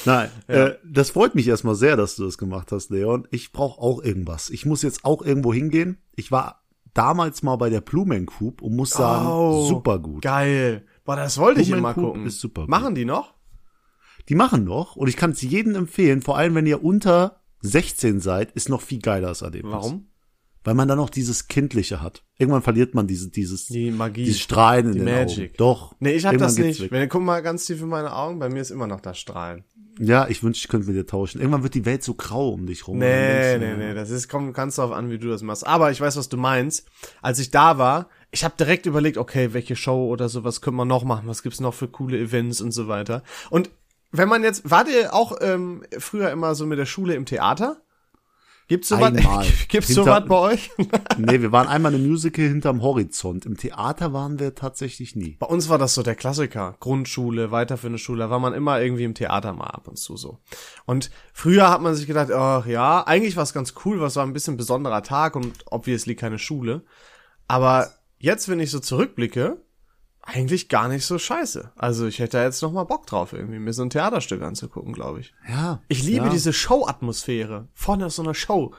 Nein, 0.06 0.30
äh, 0.48 0.72
das 0.84 1.12
freut 1.12 1.36
mich 1.36 1.48
erstmal 1.48 1.76
sehr, 1.76 1.96
dass 1.96 2.16
du 2.16 2.26
das 2.26 2.38
gemacht 2.40 2.72
hast, 2.72 2.90
Leon. 2.90 3.28
Ich 3.32 3.52
brauche 3.52 3.80
auch 3.80 4.02
irgendwas. 4.02 4.50
Ich 4.50 4.66
muss 4.66 4.82
jetzt 4.82 5.06
auch 5.06 5.22
irgendwo 5.22 5.54
hingehen. 5.54 5.98
Ich 6.16 6.32
war 6.32 6.64
damals 6.96 7.44
mal 7.44 7.56
bei 7.58 7.70
der 7.70 7.82
Blumencoup 7.82 8.62
und 8.62 8.76
muss 8.76 8.92
sagen, 8.92 9.28
Oh, 9.28 9.68
super 9.68 10.00
gut. 10.00 10.24
Geil. 10.24 10.86
Boah, 11.06 11.16
das 11.16 11.38
wollte 11.38 11.62
ich 11.62 11.70
immer 11.70 11.94
Blumencoup 11.94 12.14
gucken. 12.14 12.26
ist 12.26 12.40
super 12.40 12.62
gut. 12.62 12.70
Machen 12.70 12.96
die 12.96 13.06
noch? 13.06 13.34
Die 14.30 14.36
machen 14.36 14.64
noch 14.64 14.96
und 14.96 15.10
ich 15.10 15.18
kann 15.18 15.32
es 15.32 15.42
jedem 15.42 15.76
empfehlen, 15.76 16.22
vor 16.22 16.38
allem 16.38 16.56
wenn 16.56 16.66
ihr 16.66 16.84
unter 16.84 17.42
16 17.62 18.20
seid, 18.20 18.52
ist 18.54 18.70
noch 18.70 18.82
viel 18.82 19.00
geiler 19.00 19.30
das 19.30 19.42
Erlebnis. 19.42 19.74
Warum? 19.74 20.08
Weil 20.64 20.76
man 20.76 20.88
dann 20.88 20.98
noch 20.98 21.10
dieses 21.10 21.48
Kindliche 21.48 22.02
hat. 22.02 22.24
Irgendwann 22.38 22.62
verliert 22.62 22.94
man 22.96 23.06
diese, 23.06 23.30
dieses, 23.30 23.66
Die 23.68 23.92
Magie. 23.92 24.24
dieses 24.26 24.42
Strahlen 24.42 24.88
in 24.88 24.92
die 24.94 25.00
den 25.00 25.06
Magic. 25.06 25.50
Augen. 25.52 25.58
Doch. 25.58 25.96
Nee, 26.00 26.14
ich 26.14 26.26
hab 26.26 26.38
das 26.38 26.58
nicht. 26.58 26.82
weg. 26.82 26.92
Wenn, 26.92 27.10
guck 27.10 27.22
mal 27.22 27.42
ganz 27.42 27.66
tief 27.66 27.82
in 27.82 27.90
meine 27.90 28.14
Augen, 28.14 28.40
bei 28.40 28.50
mir 28.50 28.62
ist 28.62 28.72
immer 28.72 28.88
noch 28.88 29.02
das 29.02 29.20
Strahlen. 29.20 29.66
Ja, 30.00 30.28
ich 30.28 30.42
wünschte, 30.42 30.66
ich 30.66 30.70
könnte 30.70 30.88
mit 30.88 30.96
dir 30.96 31.06
tauschen. 31.06 31.40
Irgendwann 31.40 31.62
wird 31.64 31.76
die 31.76 31.86
Welt 31.86 32.04
so 32.04 32.16
grau 32.16 32.50
um 32.50 32.66
dich 32.66 32.88
rum. 32.88 32.98
Nee, 32.98 33.58
nee, 33.60 33.76
nee, 33.76 33.94
das 33.94 34.10
ist, 34.10 34.28
kommt 34.28 34.54
ganz 34.56 34.78
darauf 34.78 34.92
an, 34.92 35.12
wie 35.12 35.20
du 35.20 35.28
das 35.28 35.44
machst. 35.44 35.68
Aber 35.68 35.92
ich 35.92 36.02
weiß, 36.02 36.16
was 36.18 36.30
du 36.30 36.38
meinst. 36.38 36.88
Als 37.22 37.38
ich 37.40 37.52
da 37.52 37.78
war, 37.78 38.10
ich 38.32 38.44
habe 38.44 38.56
direkt 38.58 38.88
überlegt, 38.88 39.18
okay, 39.18 39.54
welche 39.54 39.76
Show 39.76 40.08
oder 40.08 40.30
sowas 40.30 40.62
können 40.62 40.78
wir 40.78 40.86
noch 40.86 41.04
machen? 41.04 41.28
Was 41.28 41.44
gibt's 41.44 41.60
noch 41.60 41.76
für 41.76 41.88
coole 41.88 42.18
Events 42.18 42.60
und 42.60 42.72
so 42.72 42.88
weiter? 42.88 43.22
Und 43.52 43.70
wenn 44.12 44.30
man 44.30 44.44
jetzt, 44.44 44.70
wart 44.70 44.88
ihr 44.90 45.14
auch 45.14 45.38
ähm, 45.42 45.84
früher 46.00 46.32
immer 46.32 46.56
so 46.56 46.66
mit 46.66 46.80
der 46.80 46.86
Schule 46.88 47.14
im 47.14 47.26
Theater? 47.26 47.83
Gibt's 48.74 48.90
sowas? 48.90 49.14
Einmal. 49.16 49.46
Gibt's 49.68 49.90
Hinter- 49.90 50.04
sowas 50.04 50.24
bei 50.28 50.36
euch? 50.36 50.72
Nee, 51.20 51.42
wir 51.42 51.52
waren 51.52 51.68
einmal 51.68 51.94
im 51.94 52.08
Musical 52.08 52.48
hinterm 52.48 52.82
Horizont. 52.82 53.46
Im 53.46 53.56
Theater 53.56 54.14
waren 54.14 54.40
wir 54.40 54.56
tatsächlich 54.56 55.16
nie. 55.16 55.36
Bei 55.40 55.46
uns 55.46 55.70
war 55.70 55.78
das 55.78 55.94
so 55.94 56.02
der 56.02 56.16
Klassiker. 56.16 56.76
Grundschule, 56.80 57.52
weiterführende 57.52 58.00
Schule, 58.00 58.20
da 58.24 58.30
war 58.32 58.40
man 58.40 58.56
immer 58.56 58.82
irgendwie 58.82 59.04
im 59.04 59.14
Theater 59.14 59.54
mal 59.54 59.68
ab 59.68 59.88
und 59.88 60.00
zu 60.00 60.18
so. 60.18 60.40
Und 60.86 61.12
früher 61.34 61.70
hat 61.70 61.82
man 61.82 61.94
sich 61.94 62.08
gedacht, 62.08 62.32
ach 62.32 62.66
ja, 62.66 63.06
eigentlich 63.06 63.36
war 63.36 63.44
es 63.44 63.54
ganz 63.54 63.76
cool, 63.86 64.02
was 64.02 64.16
war 64.16 64.26
ein 64.26 64.34
bisschen 64.34 64.58
besonderer 64.58 65.04
Tag 65.04 65.36
und 65.36 65.54
obviously 65.70 66.16
keine 66.16 66.40
Schule. 66.40 66.82
Aber 67.48 67.92
jetzt, 68.18 68.50
wenn 68.50 68.60
ich 68.60 68.72
so 68.72 68.80
zurückblicke, 68.80 69.63
eigentlich 70.26 70.70
gar 70.70 70.88
nicht 70.88 71.06
so 71.06 71.20
scheiße. 71.20 71.72
Also 71.76 72.08
ich 72.08 72.20
hätte 72.20 72.38
da 72.38 72.44
jetzt 72.44 72.62
noch 72.62 72.72
mal 72.72 72.86
Bock 72.86 73.06
drauf, 73.06 73.34
irgendwie 73.34 73.60
mir 73.60 73.74
so 73.74 73.84
ein 73.84 73.90
Theaterstück 73.90 74.42
anzugucken, 74.42 74.94
glaube 74.94 75.20
ich. 75.20 75.34
Ja. 75.48 75.82
Ich 75.90 76.02
liebe 76.04 76.26
ja. 76.26 76.32
diese 76.32 76.54
Show-Atmosphäre. 76.54 77.68
Vorne 77.74 78.08
ist 78.08 78.16
so 78.16 78.24
eine 78.24 78.34
Show. 78.34 78.74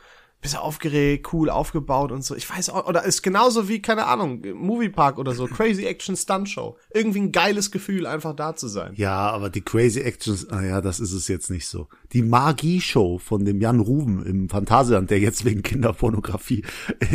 Bisschen 0.44 0.58
aufgeregt, 0.58 1.32
cool 1.32 1.48
aufgebaut 1.48 2.12
und 2.12 2.22
so. 2.22 2.34
Ich 2.34 2.50
weiß 2.50 2.68
auch, 2.68 2.86
oder 2.86 3.02
ist 3.04 3.22
genauso 3.22 3.66
wie, 3.66 3.80
keine 3.80 4.04
Ahnung, 4.06 4.42
Moviepark 4.54 5.16
oder 5.16 5.32
so, 5.32 5.46
Crazy 5.46 5.86
Action 5.86 6.16
Stunt 6.16 6.50
Show. 6.50 6.76
Irgendwie 6.92 7.20
ein 7.20 7.32
geiles 7.32 7.70
Gefühl, 7.70 8.04
einfach 8.06 8.36
da 8.36 8.54
zu 8.54 8.68
sein. 8.68 8.92
Ja, 8.96 9.30
aber 9.30 9.48
die 9.48 9.62
Crazy 9.62 10.00
Actions, 10.00 10.50
ah 10.50 10.62
ja, 10.62 10.82
das 10.82 11.00
ist 11.00 11.12
es 11.12 11.28
jetzt 11.28 11.48
nicht 11.50 11.66
so. 11.66 11.88
Die 12.12 12.20
Magie-Show 12.22 13.16
von 13.18 13.46
dem 13.46 13.58
Jan 13.62 13.80
Ruben 13.80 14.22
im 14.26 14.50
Phantasialand, 14.50 15.08
der 15.10 15.18
jetzt 15.18 15.46
wegen 15.46 15.62
Kinderpornografie 15.62 16.62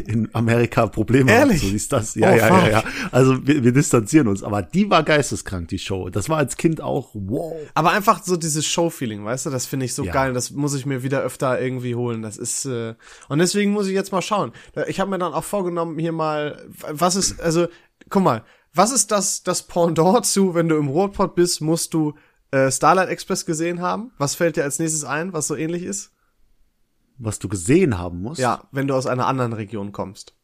in 0.08 0.28
Amerika 0.34 0.88
Probleme 0.88 1.32
Ehrlich? 1.32 1.62
hat. 1.62 1.70
So 1.70 1.76
ist 1.76 1.92
das. 1.94 2.16
Ja, 2.16 2.32
Oh, 2.32 2.36
ja, 2.36 2.48
ja, 2.48 2.70
ja. 2.70 2.84
Also 3.12 3.46
wir, 3.46 3.64
wir 3.64 3.72
distanzieren 3.74 4.28
uns. 4.28 4.42
Aber 4.42 4.64
die 4.64 4.90
war 4.90 5.04
geisteskrank, 5.04 5.68
die 5.68 5.78
Show. 5.78 6.10
Das 6.10 6.30
war 6.30 6.38
als 6.38 6.58
Kind 6.58 6.82
auch, 6.82 7.12
wow. 7.14 7.54
Aber 7.76 7.92
einfach 7.92 8.24
so 8.24 8.38
dieses 8.38 8.66
Show-Feeling, 8.66 9.24
weißt 9.24 9.46
du, 9.46 9.50
das 9.52 9.68
finde 9.68 9.86
ich 9.86 9.94
so 9.94 10.04
Ja. 10.04 10.14
geil. 10.14 10.34
Das 10.34 10.50
muss 10.50 10.74
ich 10.74 10.88
mir 10.88 11.04
wieder 11.04 11.22
öfter 11.22 11.62
irgendwie 11.62 11.94
holen. 11.94 12.24
Das 12.24 12.38
ist, 12.38 12.66
äh, 12.66 12.96
und 13.28 13.40
deswegen 13.40 13.72
muss 13.72 13.88
ich 13.88 13.94
jetzt 13.94 14.12
mal 14.12 14.22
schauen. 14.22 14.52
Ich 14.88 15.00
habe 15.00 15.10
mir 15.12 15.20
dann 15.20 15.34
auch 15.34 15.44
vorgenommen, 15.44 16.00
hier 16.00 16.12
mal, 16.12 16.66
was 16.90 17.16
ist, 17.16 17.40
also, 17.42 17.68
guck 18.10 18.24
mal, 18.24 18.44
was 18.74 18.92
ist 18.92 19.12
das, 19.12 19.44
das 19.44 19.64
Pendant 19.64 20.26
zu, 20.26 20.54
wenn 20.56 20.70
du 20.70 20.78
im 20.78 20.88
Ruhrpott 20.88 21.36
bist, 21.36 21.60
musst 21.62 21.94
du 21.94 22.14
äh, 22.52 22.72
Starlight 22.72 23.10
Express 23.10 23.46
gesehen 23.46 23.82
haben? 23.82 24.12
Was 24.18 24.36
fällt 24.36 24.56
dir 24.56 24.64
als 24.64 24.80
nächstes 24.80 25.04
ein, 25.04 25.34
was 25.34 25.48
so 25.48 25.56
ähnlich 25.56 25.84
ist? 25.84 26.12
Was 27.18 27.40
du 27.40 27.50
gesehen 27.50 27.98
haben 27.98 28.22
musst. 28.22 28.40
Ja, 28.40 28.68
wenn 28.72 28.88
du 28.88 28.94
aus 28.96 29.06
einer 29.06 29.28
anderen 29.28 29.54
Region 29.54 29.92
kommst. 29.92 30.36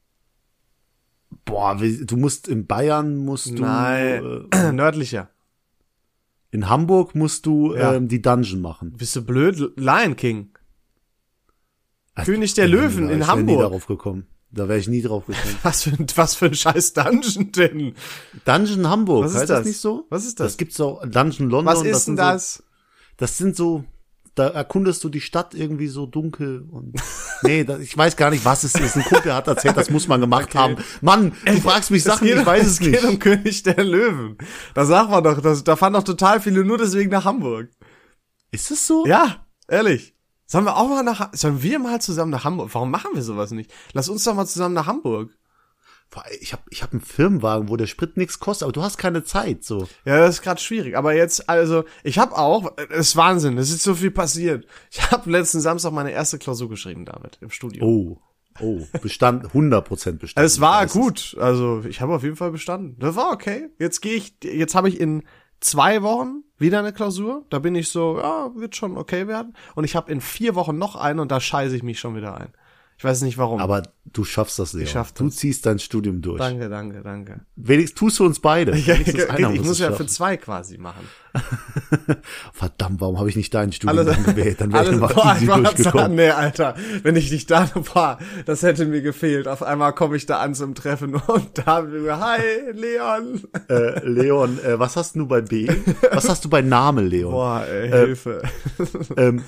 Boah, 1.46 1.76
du 1.76 2.18
musst 2.18 2.48
in 2.48 2.66
Bayern 2.66 3.16
musst 3.18 3.48
du, 3.58 3.62
Nein, 3.62 4.48
äh, 4.52 4.72
nördlicher. 4.74 5.30
in 6.52 6.70
Hamburg 6.70 7.14
musst 7.16 7.46
du 7.46 7.76
Ja. 7.76 7.94
ähm, 7.94 8.08
die 8.08 8.22
Dungeon 8.22 8.62
machen. 8.62 8.94
Bist 8.94 9.16
du 9.16 9.22
blöd? 9.24 9.74
Lion 9.78 10.16
King. 10.16 10.55
Also, 12.16 12.32
König 12.32 12.54
der 12.56 12.68
Löwen 12.68 13.10
in 13.10 13.22
ich 13.22 13.28
wär 13.28 13.36
nie 13.36 13.42
Hamburg. 13.42 13.60
darauf 13.62 13.86
gekommen. 13.88 14.28
Da 14.52 14.68
wäre 14.70 14.80
ich 14.80 14.88
nie 14.88 15.02
drauf 15.02 15.26
gekommen. 15.26 15.56
Was 15.64 15.84
für, 15.84 15.90
ein- 15.92 16.08
was 16.16 16.36
für 16.36 16.46
ein 16.46 16.54
scheiß 16.56 16.94
Dungeon 16.94 17.52
denn? 17.52 17.94
Dungeon 18.46 18.88
Hamburg, 18.90 19.26
Was 19.26 19.32
ist 19.34 19.38
heißt 19.42 19.50
das? 19.50 19.58
das 19.60 19.68
nicht 19.68 19.80
so? 19.82 20.06
Was 20.10 20.26
ist 20.26 20.40
das? 20.40 20.54
Das 20.54 20.58
gibt's 20.58 20.80
auch, 20.80 21.02
Dungeon 21.06 21.50
London. 21.50 21.66
Was 21.66 21.84
ist 21.84 22.06
denn 22.08 22.16
das? 22.16 22.54
So, 22.56 22.64
das 23.18 23.38
sind 23.38 23.56
so, 23.58 23.84
da 24.34 24.48
erkundest 24.48 25.04
du 25.04 25.10
die 25.10 25.20
Stadt 25.20 25.54
irgendwie 25.56 25.88
so 25.88 26.06
dunkel 26.06 26.66
und, 26.72 26.94
nee, 27.44 27.64
da, 27.66 27.80
ich 27.80 27.98
weiß 27.98 28.16
gar 28.16 28.30
nicht, 28.30 28.46
was 28.46 28.64
es 28.64 28.76
ist. 28.76 28.96
Ein 28.96 29.04
Kumpel 29.04 29.34
hat 29.34 29.48
erzählt, 29.48 29.76
das 29.76 29.90
muss 29.90 30.08
man 30.08 30.22
gemacht 30.22 30.56
haben. 30.56 30.78
Mann, 31.02 31.34
du 31.46 31.60
fragst 31.60 31.92
mich 31.92 32.04
Sachen, 32.04 32.26
geht, 32.28 32.38
ich 32.40 32.46
weiß 32.46 32.64
es 32.66 32.74
es 32.74 32.80
geht 32.80 32.92
nicht. 32.92 33.04
um 33.06 33.20
König 33.20 33.64
der 33.64 33.84
Löwen. 33.84 34.38
Da 34.74 34.86
sagt 34.86 35.10
man 35.10 35.22
doch, 35.24 35.42
das, 35.42 35.66
da 35.66 35.76
fahren 35.76 35.94
doch 35.94 36.04
total 36.04 36.40
viele 36.40 36.64
nur 36.64 36.78
deswegen 36.78 37.12
nach 37.12 37.26
Hamburg. 37.26 37.70
Ist 38.52 38.72
es 38.72 38.88
so? 38.88 39.06
Ja, 39.06 39.46
ehrlich. 39.68 40.15
Sollen 40.48 40.66
wir 40.66 40.78
auch 40.78 40.88
mal 40.88 41.04
nach, 41.04 41.34
sollen 41.34 41.64
wir 41.64 41.80
mal 41.80 42.02
zusammen 42.02 42.32
nach 42.32 42.44
Hamburg? 42.44 42.70
Warum 42.74 42.92
machen 42.92 43.12
wir 43.14 43.24
sowas 43.24 43.52
nicht? 43.52 43.72
Lass 43.94 44.10
uns 44.10 44.24
doch 44.24 44.36
mal 44.36 44.46
zusammen 44.46 44.76
nach 44.76 44.86
Hamburg. 44.86 45.32
Ich 46.40 46.54
habe 46.54 46.64
ich 46.70 46.82
hab 46.82 46.94
einen 46.94 47.02
Firmenwagen, 47.02 47.68
wo 47.68 47.76
der 47.76 47.88
Sprit 47.88 48.16
nichts 48.16 48.40
kostet, 48.40 48.64
aber 48.64 48.72
du 48.72 48.84
hast 48.84 48.98
keine 48.98 49.24
Zeit, 49.24 49.64
so. 49.64 49.88
Ja, 50.06 50.20
das 50.20 50.36
ist 50.36 50.42
gerade 50.44 50.62
schwierig. 50.62 50.96
Aber 50.96 51.14
jetzt, 51.14 51.50
also, 51.50 51.84
ich 52.04 52.20
habe 52.20 52.38
auch, 52.38 52.72
es 52.90 53.10
ist 53.10 53.16
Wahnsinn, 53.16 53.58
es 53.58 53.70
ist 53.70 53.84
so 53.84 53.96
viel 53.96 54.12
passiert. 54.12 54.66
Ich 54.92 55.12
habe 55.12 55.30
letzten 55.30 55.60
Samstag 55.60 55.92
meine 55.92 56.12
erste 56.12 56.38
Klausur 56.38 56.70
geschrieben, 56.70 57.06
David, 57.06 57.38
im 57.42 57.50
Studium. 57.50 57.86
Oh, 57.86 58.22
oh, 58.62 58.86
bestand, 59.02 59.48
100% 59.48 60.14
bestand. 60.14 60.46
Es 60.46 60.62
war 60.62 60.86
gut, 60.88 61.36
also 61.40 61.84
ich 61.84 62.00
habe 62.00 62.16
auf 62.16 62.24
jeden 62.24 62.38
Fall 62.38 62.52
bestanden. 62.52 62.96
Das 63.00 63.16
war 63.16 63.34
okay. 63.34 63.70
Jetzt 63.78 64.02
gehe 64.02 64.16
ich, 64.16 64.38
jetzt 64.42 64.76
habe 64.76 64.88
ich 64.88 65.00
in 65.02 65.24
zwei 65.60 66.02
Wochen 66.02 66.45
wieder 66.58 66.80
eine 66.80 66.94
Klausur. 66.94 67.46
Da 67.50 67.60
bin 67.60 67.76
ich 67.76 67.90
so, 67.90 68.20
ja, 68.20 68.52
wird 68.56 68.76
schon 68.76 68.98
okay 68.98 69.28
werden. 69.28 69.56
Und 69.76 69.84
ich 69.84 69.96
habe 69.96 70.12
in 70.12 70.22
vier 70.22 70.56
Wochen 70.56 70.78
noch 70.78 70.96
eine 70.96 71.22
und 71.22 71.32
da 71.32 71.40
scheiße 71.40 71.76
ich 71.76 71.84
mich 71.84 72.00
schon 72.00 72.16
wieder 72.16 72.36
ein. 72.38 72.54
Ich 72.98 73.04
weiß 73.04 73.24
nicht 73.24 73.38
warum. 73.38 73.60
Aber 73.60 73.84
du 74.06 74.24
schaffst 74.24 74.58
das, 74.58 74.72
Leon. 74.72 74.86
Ich 74.86 74.92
schaff 74.92 75.12
Du 75.12 75.26
das. 75.26 75.36
ziehst 75.36 75.66
dein 75.66 75.80
Studium 75.80 76.22
durch. 76.22 76.40
danke, 76.40 76.70
danke, 76.70 77.02
danke. 77.02 77.42
Wenigstens 77.58 78.00
tust 78.00 78.20
du 78.20 78.26
uns 78.26 78.40
beide. 78.40 78.74
Ja, 78.86 78.96
ich, 78.96 79.30
einer 79.30 79.52
ich 79.52 79.62
muss 79.64 79.80
ja 79.80 79.92
für 79.92 80.06
zwei 80.08 80.38
quasi 80.38 80.78
machen. 80.78 81.06
Verdammt, 82.54 83.02
warum 83.02 83.20
habe 83.20 83.28
ich 83.30 83.36
nicht 83.36 83.54
dein 83.54 83.74
Studium 83.74 84.00
Alles, 84.08 84.24
gewählt? 84.24 84.62
Dann 84.62 84.72
wäre 84.72 84.84
ich 84.84 84.90
alles, 84.90 85.02
noch 85.02 85.14
boah, 85.14 85.36
easy 85.36 85.46
durchgekommen. 85.48 86.16
nee, 86.16 86.30
Alter, 86.30 86.76
wenn 87.04 87.18
ich 87.18 87.32
nicht 87.32 87.52
da 87.52 87.70
war, 87.94 88.20
das 88.46 88.64
hätte 88.64 88.86
mir 88.86 89.02
gefehlt. 89.02 89.48
Auf 89.50 89.62
einmal 89.64 89.94
komme 89.94 90.16
ich 90.16 90.26
da 90.26 90.40
an 90.40 90.56
zum 90.56 90.74
Treffen 90.76 91.16
und 91.16 91.50
da 91.58 91.84
hi, 91.86 92.42
Leon. 92.74 93.42
Äh, 93.68 94.08
Leon, 94.08 94.60
äh, 94.64 94.78
was 94.80 94.96
hast 94.96 95.16
du 95.16 95.26
bei 95.26 95.42
B? 95.42 95.68
Was 96.12 96.30
hast 96.30 96.46
du 96.46 96.50
bei 96.50 96.62
Name, 96.62 97.02
Leon? 97.02 97.32
Boah, 97.32 97.66
ey, 97.68 97.90
Hilfe. 97.90 98.42
Ähm, 99.18 99.44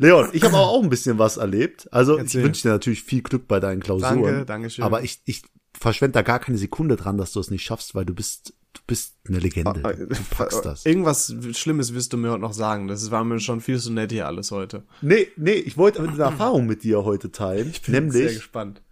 Leon, 0.00 0.30
ich 0.32 0.42
habe 0.42 0.56
auch 0.56 0.82
ein 0.82 0.88
bisschen 0.88 1.18
was 1.18 1.36
erlebt. 1.36 1.88
Also 1.92 2.16
Erzähl. 2.16 2.40
ich 2.40 2.46
wünsche 2.46 2.62
dir 2.62 2.70
natürlich 2.70 3.02
viel 3.02 3.22
Glück 3.22 3.46
bei 3.46 3.60
deinen 3.60 3.80
Klausuren. 3.80 4.22
Danke, 4.22 4.44
danke 4.46 4.70
schön. 4.70 4.84
Aber 4.84 5.02
ich, 5.02 5.20
ich 5.26 5.42
verschwende 5.78 6.12
da 6.12 6.22
gar 6.22 6.40
keine 6.40 6.58
Sekunde 6.58 6.96
dran, 6.96 7.18
dass 7.18 7.32
du 7.32 7.40
es 7.40 7.50
nicht 7.50 7.62
schaffst, 7.62 7.94
weil 7.94 8.06
du 8.06 8.14
bist, 8.14 8.54
du 8.72 8.80
bist 8.86 9.16
eine 9.28 9.38
Legende. 9.38 9.80
Du 9.82 10.16
packst 10.30 10.64
das. 10.64 10.86
Irgendwas 10.86 11.34
Schlimmes 11.52 11.94
wirst 11.94 12.12
du 12.12 12.16
mir 12.16 12.30
heute 12.30 12.40
noch 12.40 12.54
sagen. 12.54 12.88
Das 12.88 13.10
war 13.10 13.24
mir 13.24 13.40
schon 13.40 13.60
viel 13.60 13.78
zu 13.78 13.92
nett 13.92 14.10
hier 14.10 14.26
alles 14.26 14.50
heute. 14.50 14.84
Nee, 15.02 15.28
nee, 15.36 15.52
ich 15.52 15.76
wollte 15.76 16.02
eine 16.02 16.22
Erfahrung 16.22 16.66
mit 16.66 16.82
dir 16.82 17.04
heute 17.04 17.30
teilen. 17.30 17.70
Ich 17.70 17.82
bin 17.82 18.10
sehr 18.10 18.22
nämlich, 18.22 18.38
gespannt. 18.38 18.82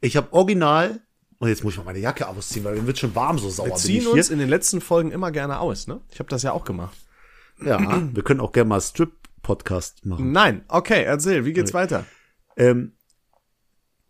ich 0.00 0.16
habe 0.16 0.32
original, 0.32 1.00
und 1.38 1.48
jetzt 1.48 1.64
muss 1.64 1.72
ich 1.72 1.78
mal 1.78 1.84
meine 1.84 2.00
Jacke 2.00 2.28
ausziehen, 2.28 2.64
weil 2.64 2.76
mir 2.76 2.86
wird 2.86 2.98
schon 2.98 3.14
warm, 3.14 3.38
so 3.38 3.48
sauer 3.48 3.68
Wir 3.68 3.74
ziehen 3.76 4.06
uns 4.06 4.28
in 4.28 4.38
den 4.38 4.50
letzten 4.50 4.82
Folgen 4.82 5.10
immer 5.10 5.30
gerne 5.30 5.58
aus, 5.58 5.86
ne? 5.86 6.02
Ich 6.12 6.18
habe 6.18 6.28
das 6.28 6.42
ja 6.42 6.52
auch 6.52 6.66
gemacht. 6.66 6.96
Ja, 7.64 7.78
wir 8.12 8.22
können 8.22 8.40
auch 8.40 8.52
gerne 8.52 8.68
mal 8.68 8.80
Strip-Podcast 9.40 10.06
machen. 10.06 10.32
Nein, 10.32 10.64
okay, 10.68 11.02
erzähl, 11.04 11.44
wie 11.44 11.52
geht's 11.52 11.74
weiter? 11.74 12.04
Ähm, 12.56 12.92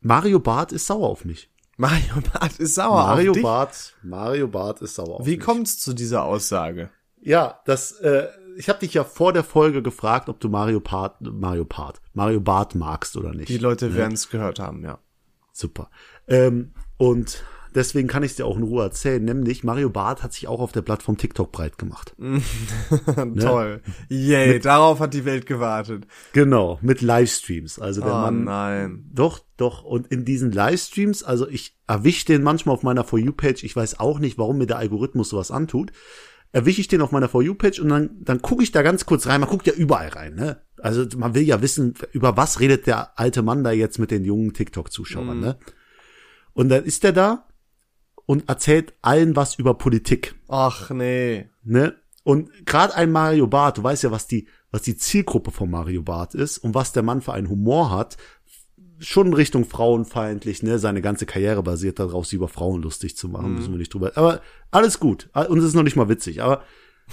Mario 0.01 0.41
Barth 0.41 0.73
ist 0.73 0.87
sauer 0.87 1.09
auf 1.09 1.25
mich. 1.25 1.51
Mario 1.77 2.21
Barth 2.33 2.59
ist 2.59 2.75
sauer 2.75 3.05
Mario 3.07 3.31
auf 3.31 3.35
dich. 3.35 3.43
Barth, 3.43 3.95
Mario 4.03 4.49
Barth 4.49 4.83
ist 4.83 4.95
sauer 4.95 5.21
auf 5.21 5.27
Wie 5.27 5.37
mich. 5.37 5.41
kommt's 5.41 5.79
zu 5.79 5.95
dieser 5.95 6.25
Aussage? 6.25 6.91
Ja, 7.21 7.61
das, 7.65 7.93
äh, 7.93 8.29
ich 8.57 8.69
habe 8.69 8.81
dich 8.81 8.95
ja 8.95 9.05
vor 9.05 9.33
der 9.33 9.45
Folge 9.45 9.83
gefragt, 9.83 10.29
ob 10.29 10.41
du 10.41 10.49
Mario 10.49 10.81
Barth, 10.81 11.21
Mario 11.21 11.65
Barth, 11.65 12.01
Mario 12.13 12.41
Barth 12.41 12.75
magst 12.75 13.17
oder 13.17 13.33
nicht. 13.33 13.49
Die 13.49 13.59
Leute 13.59 13.95
werden 13.95 14.15
es 14.15 14.29
gehört 14.29 14.59
haben, 14.59 14.83
ja. 14.85 14.99
Super. 15.53 15.91
Ähm, 16.29 16.73
und 16.97 17.45
deswegen 17.75 18.09
kann 18.09 18.23
ich 18.23 18.37
dir 18.37 18.47
auch 18.47 18.57
in 18.57 18.62
Ruhe 18.62 18.83
erzählen, 18.83 19.25
nämlich 19.25 19.65
Mario 19.65 19.91
Barth 19.91 20.23
hat 20.23 20.33
sich 20.33 20.49
auch 20.49 20.61
auf 20.61 20.73
der 20.73 20.83
Plattform 20.83 21.17
TikTok 21.17 21.53
breit 21.53 21.79
gemacht. 21.79 22.15
Toll. 23.39 23.81
Yay, 24.09 24.59
darauf 24.61 25.00
hat 25.00 25.15
die 25.15 25.25
Welt 25.25 25.47
gewartet. 25.47 26.07
Genau, 26.33 26.79
mit 26.83 27.00
Livestreams. 27.00 27.79
Also 27.79 28.00
der 28.00 28.12
Oh 28.12 28.17
Mann. 28.19 28.45
nein. 28.45 29.05
Doch, 29.12 29.41
doch. 29.57 29.83
Und 29.85 30.07
in 30.09 30.25
diesen 30.25 30.53
Livestreams, 30.53 31.23
also 31.23 31.49
ich 31.49 31.77
erwische 31.87 32.27
den 32.27 32.43
manchmal 32.43 32.75
auf 32.75 32.83
meiner 32.83 33.05
For 33.05 33.19
You-Page. 33.19 33.65
Ich 33.65 33.77
weiß 33.77 34.00
auch 34.00 34.19
nicht, 34.19 34.39
warum 34.39 34.59
mir 34.59 34.67
der 34.67 34.79
Algorithmus 34.79 35.31
sowas 35.31 35.50
antut. 35.50 35.93
Erwische 36.53 36.81
ich 36.81 36.89
den 36.89 37.00
auf 37.00 37.12
meiner 37.12 37.29
For 37.29 37.43
You-Page 37.43 37.79
und 37.81 37.89
dann, 37.91 38.11
dann 38.23 38.43
gucke 38.43 38.62
ich 38.62 38.73
da 38.73 38.83
ganz 38.83 39.07
kurz 39.07 39.27
rein. 39.27 39.41
Man 39.41 39.49
guckt 39.50 39.67
ja 39.67 39.73
überall 39.73 40.09
rein, 40.09 40.35
ne? 40.35 40.61
Also 40.79 41.05
man 41.17 41.35
will 41.35 41.43
ja 41.43 41.62
wissen, 41.62 41.95
über 42.12 42.37
was 42.37 42.59
redet 42.59 42.87
der 42.87 43.19
alte 43.19 43.43
Mann 43.43 43.62
da 43.62 43.71
jetzt 43.71 43.99
mit 43.99 44.11
den 44.11 44.25
jungen 44.25 44.53
TikTok-Zuschauern, 44.53 45.39
ne? 45.39 45.57
Und 46.53 46.69
dann 46.69 46.85
ist 46.85 47.05
der 47.05 47.12
da 47.12 47.47
und 48.27 48.49
erzählt 48.49 48.95
allen 49.03 49.37
was 49.37 49.57
über 49.57 49.75
Politik 49.75 50.35
Ach 50.49 50.91
nee. 50.91 51.49
ne? 51.62 51.95
Und 52.23 52.67
gerade 52.67 52.95
ein 52.95 53.11
Mario 53.11 53.47
Barth, 53.47 53.79
du 53.79 53.83
weißt 53.83 54.05
ja, 54.05 54.11
was 54.11 54.27
die, 54.27 54.47
was 54.71 54.83
die 54.83 54.97
Zielgruppe 54.97 55.50
von 55.50 55.71
Mario 55.71 56.03
Barth 56.03 56.35
ist 56.35 56.59
und 56.59 56.75
was 56.75 56.93
der 56.93 57.03
Mann 57.03 57.23
für 57.23 57.33
einen 57.33 57.49
Humor 57.49 57.91
hat, 57.91 58.19
schon 58.99 59.33
Richtung 59.33 59.65
frauenfeindlich, 59.65 60.62
ne? 60.62 60.79
Seine 60.79 61.00
ganze 61.00 61.27
Karriere 61.27 61.62
basiert 61.62 61.99
darauf, 61.99 62.27
sie 62.27 62.37
über 62.37 62.49
Frauen 62.49 62.83
lustig 62.83 63.17
zu 63.17 63.29
machen, 63.29 63.55
müssen 63.55 63.73
wir 63.73 63.79
nicht 63.79 63.93
drüber. 63.95 64.12
Aber 64.17 64.43
alles 64.71 65.00
gut. 65.00 65.31
Und 65.33 65.59
es 65.59 65.65
ist 65.65 65.75
noch 65.75 65.83
nicht 65.83 65.97
mal 65.97 66.09
witzig, 66.09 66.43
aber 66.43 66.62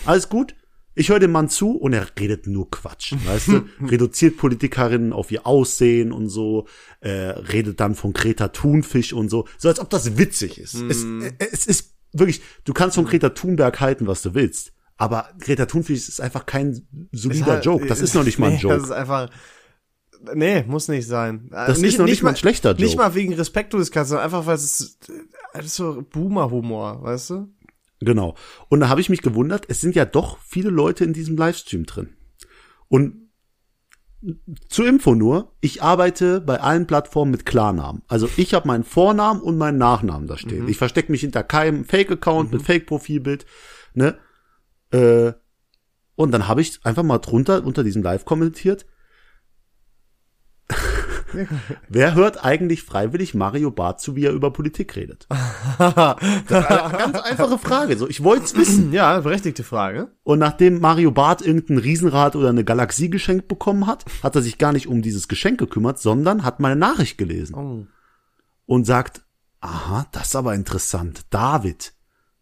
alles 0.06 0.30
gut. 0.30 0.56
Ich 0.98 1.10
höre 1.10 1.20
dem 1.20 1.32
Mann 1.32 1.48
zu 1.48 1.77
und 1.77 1.94
er 1.94 2.08
redet 2.20 2.48
nur 2.48 2.72
Quatsch, 2.72 3.13
weißt 3.25 3.48
du? 3.50 3.66
Reduziert 3.86 4.38
Politikerinnen 4.38 5.13
auf 5.13 5.32
ihr 5.32 5.46
Aussehen 5.46 6.12
und 6.12 6.30
so, 6.30 6.68
äh, 7.01 7.10
redet 7.10 7.80
dann 7.80 7.94
von 7.94 8.13
Greta 8.13 8.48
Thunfisch 8.48 9.13
und 9.13 9.30
so, 9.30 9.48
so 9.60 9.70
als 9.70 9.80
ob 9.80 9.92
das 9.92 10.18
witzig 10.18 10.60
ist. 10.60 10.74
Es, 10.74 11.04
äh, 11.04 11.34
es 11.51 11.68
ist 11.68 11.94
wirklich, 12.13 12.42
du 12.63 12.74
kannst 12.74 12.96
von 12.96 13.06
Greta 13.06 13.30
Thunberg 13.30 13.80
halten, 13.80 14.08
was 14.08 14.24
du 14.24 14.34
willst, 14.34 14.74
aber 14.98 15.30
Greta 15.39 15.68
Thunfisch 15.68 16.08
ist 16.08 16.20
einfach 16.20 16.48
kein 16.48 16.88
solider 17.12 17.46
halt- 17.46 17.66
Joke. 17.66 17.86
Das 17.86 18.01
ist 18.01 18.16
noch 18.16 18.24
nicht 18.24 18.39
mal 18.39 18.48
ein 18.48 18.54
nee, 18.54 18.62
Joke. 18.62 18.75
Das 18.75 18.86
ist 18.86 18.92
einfach. 18.92 19.30
Nee, 20.34 20.63
muss 20.63 20.88
nicht 20.88 21.06
sein. 21.06 21.48
Das 21.51 21.77
ist 21.77 22.00
noch 22.00 22.06
nicht 22.06 22.24
mal 22.24 22.32
ein 22.32 22.36
schlechter 22.36 22.72
Joke. 22.72 22.82
Nicht 22.82 22.98
mal 22.98 23.13
wegen 23.13 23.34
Respektlosigkeit, 23.34 24.08
sondern 24.08 24.25
einfach, 24.25 24.48
weil 24.48 24.56
es 24.56 24.82
ist 24.82 25.75
so 25.75 26.04
Boomer-Humor, 26.12 27.04
weißt 27.04 27.30
du? 27.30 27.54
Genau. 28.00 28.36
Und 28.70 28.80
da 28.80 28.89
habe 28.89 29.01
ich 29.01 29.10
mich 29.10 29.22
gewundert, 29.22 29.66
es 29.70 29.82
sind 29.82 29.96
ja 29.96 30.06
doch 30.06 30.38
viele 30.39 30.70
Leute 30.70 31.04
in 31.04 31.13
diesem 31.13 31.36
Livestream 31.36 31.86
drin. 31.86 32.10
Und 32.88 33.27
zur 34.68 34.88
Info 34.88 35.13
nur, 35.13 35.54
ich 35.62 35.84
arbeite 35.84 36.42
bei 36.42 36.60
allen 36.60 36.88
Plattformen 36.88 37.32
mit 37.32 37.46
Klarnamen. 37.46 38.01
Also 38.08 38.27
ich 38.36 38.54
habe 38.54 38.68
meinen 38.68 38.84
Vornamen 38.84 39.42
und 39.42 39.58
meinen 39.58 39.77
Nachnamen 39.77 40.27
da 40.27 40.38
stehen. 40.38 40.68
Ich 40.68 40.77
verstecke 40.77 41.12
mich 41.12 41.22
hinter 41.22 41.44
keinem 41.44 41.86
Fake-Account 41.86 42.51
mit 42.51 42.63
Fake-Profilbild. 42.63 43.46
Ne? 43.94 44.18
Äh, 44.92 45.34
und 46.16 46.32
dann 46.32 46.48
habe 46.48 46.62
ich 46.62 46.84
einfach 46.84 47.04
mal 47.04 47.20
drunter 47.20 47.63
unter 47.63 47.84
diesem 47.84 48.01
Live 48.01 48.25
kommentiert. 48.25 48.88
Wer 51.89 52.15
hört 52.15 52.44
eigentlich 52.44 52.84
freiwillig 52.84 53.34
Mario 53.34 53.72
Barth 53.72 54.00
zu, 54.01 54.15
wie 54.15 54.25
er 54.25 54.32
über 54.34 54.51
Politik 54.51 54.96
redet? 54.96 55.27
Ganz 55.77 57.20
einfache 57.20 57.58
Frage. 57.58 57.98
So, 57.98 58.08
ich 58.08 58.24
wollte 58.24 58.46
es 58.46 58.56
wissen. 58.56 58.91
Ja, 58.94 59.20
berechtigte 59.20 59.63
Frage. 59.63 60.10
Und 60.24 60.39
nachdem 60.39 60.79
Mario 60.79 61.12
Barth 61.12 61.41
irgendein 61.41 61.77
Riesenrad 61.77 62.36
oder 62.36 62.50
eine 62.50 62.63
Galaxie 62.63 63.10
geschenkt 63.10 63.48
bekommen 63.48 63.88
hat, 63.88 64.06
hat 64.24 64.36
er 64.36 64.41
sich 64.41 64.58
gar 64.58 64.74
nicht 64.74 64.88
um 64.88 65.01
dieses 65.01 65.27
Geschenk 65.27 65.60
gekümmert, 65.60 66.00
sondern 66.00 66.44
hat 66.44 66.60
meine 66.60 66.75
Nachricht 66.75 67.17
gelesen 67.17 67.56
Oh. 67.56 67.86
und 68.65 68.86
sagt, 68.86 69.22
aha, 69.62 70.06
das 70.12 70.27
ist 70.27 70.36
aber 70.36 70.56
interessant, 70.56 71.25
David. 71.29 71.94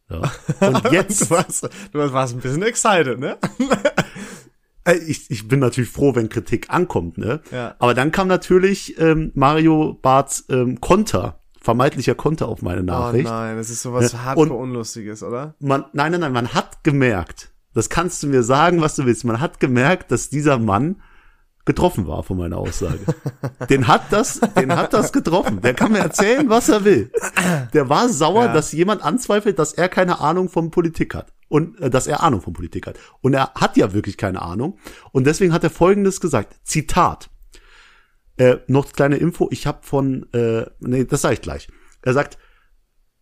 Ja. 0.09 0.21
Und 0.67 0.91
jetzt, 0.91 1.21
Du 1.21 1.29
warst, 1.31 1.63
du 1.91 2.13
warst 2.13 2.35
ein 2.35 2.39
bisschen 2.39 2.61
excited, 2.61 3.17
ne? 3.19 3.37
Äh, 4.85 4.95
ich, 4.95 5.29
ich 5.29 5.47
bin 5.47 5.59
natürlich 5.59 5.89
froh, 5.89 6.15
wenn 6.15 6.29
Kritik 6.29 6.69
ankommt, 6.69 7.17
ne? 7.17 7.41
Ja. 7.51 7.75
Aber 7.79 7.93
dann 7.93 8.11
kam 8.11 8.27
natürlich 8.27 8.97
ähm, 8.99 9.31
Mario 9.35 9.97
Barths 10.01 10.45
ähm, 10.49 10.79
Konter, 10.81 11.39
vermeintlicher 11.61 12.15
Konter 12.15 12.47
auf 12.47 12.61
meine 12.61 12.81
Oh 12.81 12.85
Nachricht. 12.85 13.25
nein, 13.29 13.57
das 13.57 13.69
ist 13.69 13.81
sowas 13.81 14.11
Ja, 14.13 14.23
hardcore 14.23 14.53
Unlustiges, 14.53 15.23
oder? 15.23 15.55
man, 15.59 15.85
nein, 15.93 16.11
nein, 16.11 16.21
nein, 16.21 16.31
man 16.33 16.53
hat 16.53 16.83
gemerkt, 16.83 17.51
das 17.73 17.89
kannst 17.89 18.23
du 18.23 18.27
mir 18.27 18.43
sagen, 18.43 18.81
was 18.81 18.95
du 18.95 19.05
willst, 19.05 19.25
man 19.25 19.39
hat 19.41 19.59
gemerkt, 19.59 20.11
dass 20.11 20.29
dieser 20.29 20.57
Mann 20.59 21.01
getroffen 21.65 22.05
war 22.07 22.21
von 22.21 22.37
meiner 22.37 22.57
Aussage. 22.57 22.99
Den 23.71 23.87
hat 23.87 24.03
das, 24.11 24.39
den 24.55 24.75
hat 24.75 24.93
das 24.93 25.11
getroffen. 25.11 25.61
Der 25.61 25.73
kann 25.73 25.93
mir 25.93 25.97
erzählen, 25.97 26.47
was 26.47 26.69
er 26.69 26.85
will. 26.85 27.11
Der 27.73 27.89
war 27.89 28.07
sauer, 28.07 28.45
Ja. 28.45 28.53
dass 28.53 28.71
jemand 28.71 29.01
anzweifelt, 29.03 29.57
dass 29.57 29.73
er 29.73 29.89
keine 29.89 30.19
Ahnung 30.19 30.49
von 30.49 30.69
Politik 30.69 31.15
hat. 31.15 31.33
Und 31.47 31.79
äh, 31.79 31.89
dass 31.89 32.07
er 32.07 32.23
Ahnung 32.23 32.41
von 32.41 32.53
Politik 32.53 32.87
hat. 32.87 32.97
Und 33.21 33.33
er 33.33 33.53
hat 33.55 33.77
ja 33.77 33.93
wirklich 33.93 34.17
keine 34.17 34.41
Ahnung. 34.41 34.77
Und 35.11 35.25
deswegen 35.25 35.53
hat 35.53 35.63
er 35.63 35.69
Folgendes 35.69 36.19
gesagt. 36.19 36.55
Zitat. 36.63 37.29
Äh, 38.37 38.57
noch 38.67 38.91
kleine 38.91 39.17
Info. 39.17 39.47
Ich 39.51 39.67
habe 39.67 39.79
von, 39.81 40.31
äh, 40.33 40.65
nee, 40.79 41.05
das 41.05 41.21
sage 41.21 41.35
ich 41.35 41.41
gleich. 41.41 41.67
Er 42.01 42.13
sagt, 42.13 42.37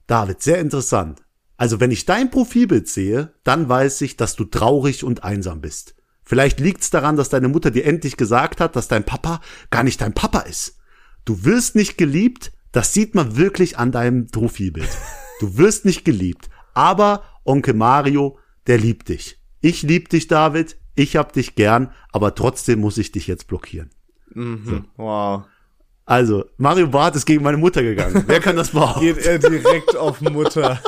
David, 0.08 0.42
sehr 0.42 0.60
interessant. 0.60 1.22
Also 1.58 1.80
wenn 1.80 1.92
ich 1.92 2.06
dein 2.06 2.32
Profilbild 2.32 2.88
sehe, 2.88 3.34
dann 3.44 3.70
weiß 3.70 4.02
ich, 4.02 4.18
dass 4.18 4.36
du 4.36 4.46
traurig 4.46 5.04
und 5.04 5.24
einsam 5.24 5.62
bist. 5.62 5.96
Vielleicht 6.24 6.60
liegt's 6.60 6.90
daran, 6.90 7.16
dass 7.16 7.30
deine 7.30 7.50
Mutter 7.50 7.70
dir 7.70 7.86
endlich 7.86 8.18
gesagt 8.18 8.60
hat, 8.60 8.76
dass 8.76 8.88
dein 8.88 9.06
Papa 9.06 9.42
gar 9.70 9.84
nicht 9.84 10.02
dein 10.02 10.14
Papa 10.14 10.40
ist. 10.40 10.80
Du 11.26 11.46
wirst 11.46 11.76
nicht 11.76 11.98
geliebt, 11.98 12.52
das 12.72 12.94
sieht 12.94 13.14
man 13.16 13.38
wirklich 13.38 13.78
an 13.78 13.92
deinem 13.92 14.28
Profilbild. 14.28 14.90
Du 15.40 15.58
wirst 15.58 15.86
nicht 15.86 16.06
geliebt, 16.06 16.50
aber 16.74 17.24
Onkel 17.44 17.74
Mario, 17.74 18.38
der 18.68 18.78
liebt 18.78 19.10
dich. 19.10 19.40
Ich 19.62 19.82
lieb 19.84 20.10
dich, 20.10 20.28
David, 20.28 20.78
ich 20.96 21.16
hab 21.16 21.34
dich 21.34 21.56
gern, 21.56 21.92
aber 22.12 22.36
trotzdem 22.36 22.80
muss 22.80 22.98
ich 22.98 23.12
dich 23.12 23.28
jetzt 23.28 23.48
blockieren. 23.48 23.90
Mhm. 24.34 24.86
Wow. 24.98 25.44
Also, 26.06 26.44
Mario 26.58 26.88
Barth 26.88 27.16
ist 27.16 27.26
gegen 27.26 27.44
meine 27.44 27.56
Mutter 27.56 27.82
gegangen. 27.82 28.26
Wer 28.28 28.42
kann 28.42 28.58
das 28.58 28.72
behaupten? 28.72 29.00
Geht 29.06 29.20
er 29.26 29.40
direkt 29.40 29.96
auf 29.96 30.20
Mutter. 30.20 30.82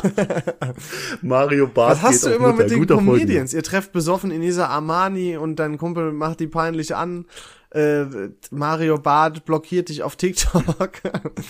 Mario 1.21 1.67
Barth 1.67 1.97
Was 1.97 2.01
hast 2.01 2.11
geht 2.11 2.23
du 2.23 2.29
auf 2.31 2.35
immer 2.35 2.47
Mutter. 2.51 2.63
mit 2.63 2.71
den 2.71 2.79
Guter. 2.79 2.95
Comedians? 2.95 3.53
Ihr 3.53 3.63
trefft 3.63 3.93
besoffen 3.93 4.29
in 4.31 4.41
dieser 4.41 4.69
Armani 4.69 5.37
und 5.37 5.55
dein 5.57 5.77
Kumpel 5.77 6.11
macht 6.11 6.41
die 6.41 6.47
peinlich 6.47 6.95
an. 6.95 7.25
Äh, 7.69 8.05
Mario 8.51 8.97
Barth 8.97 9.45
blockiert 9.45 9.87
dich 9.87 10.03
auf 10.03 10.17
TikTok. 10.17 11.01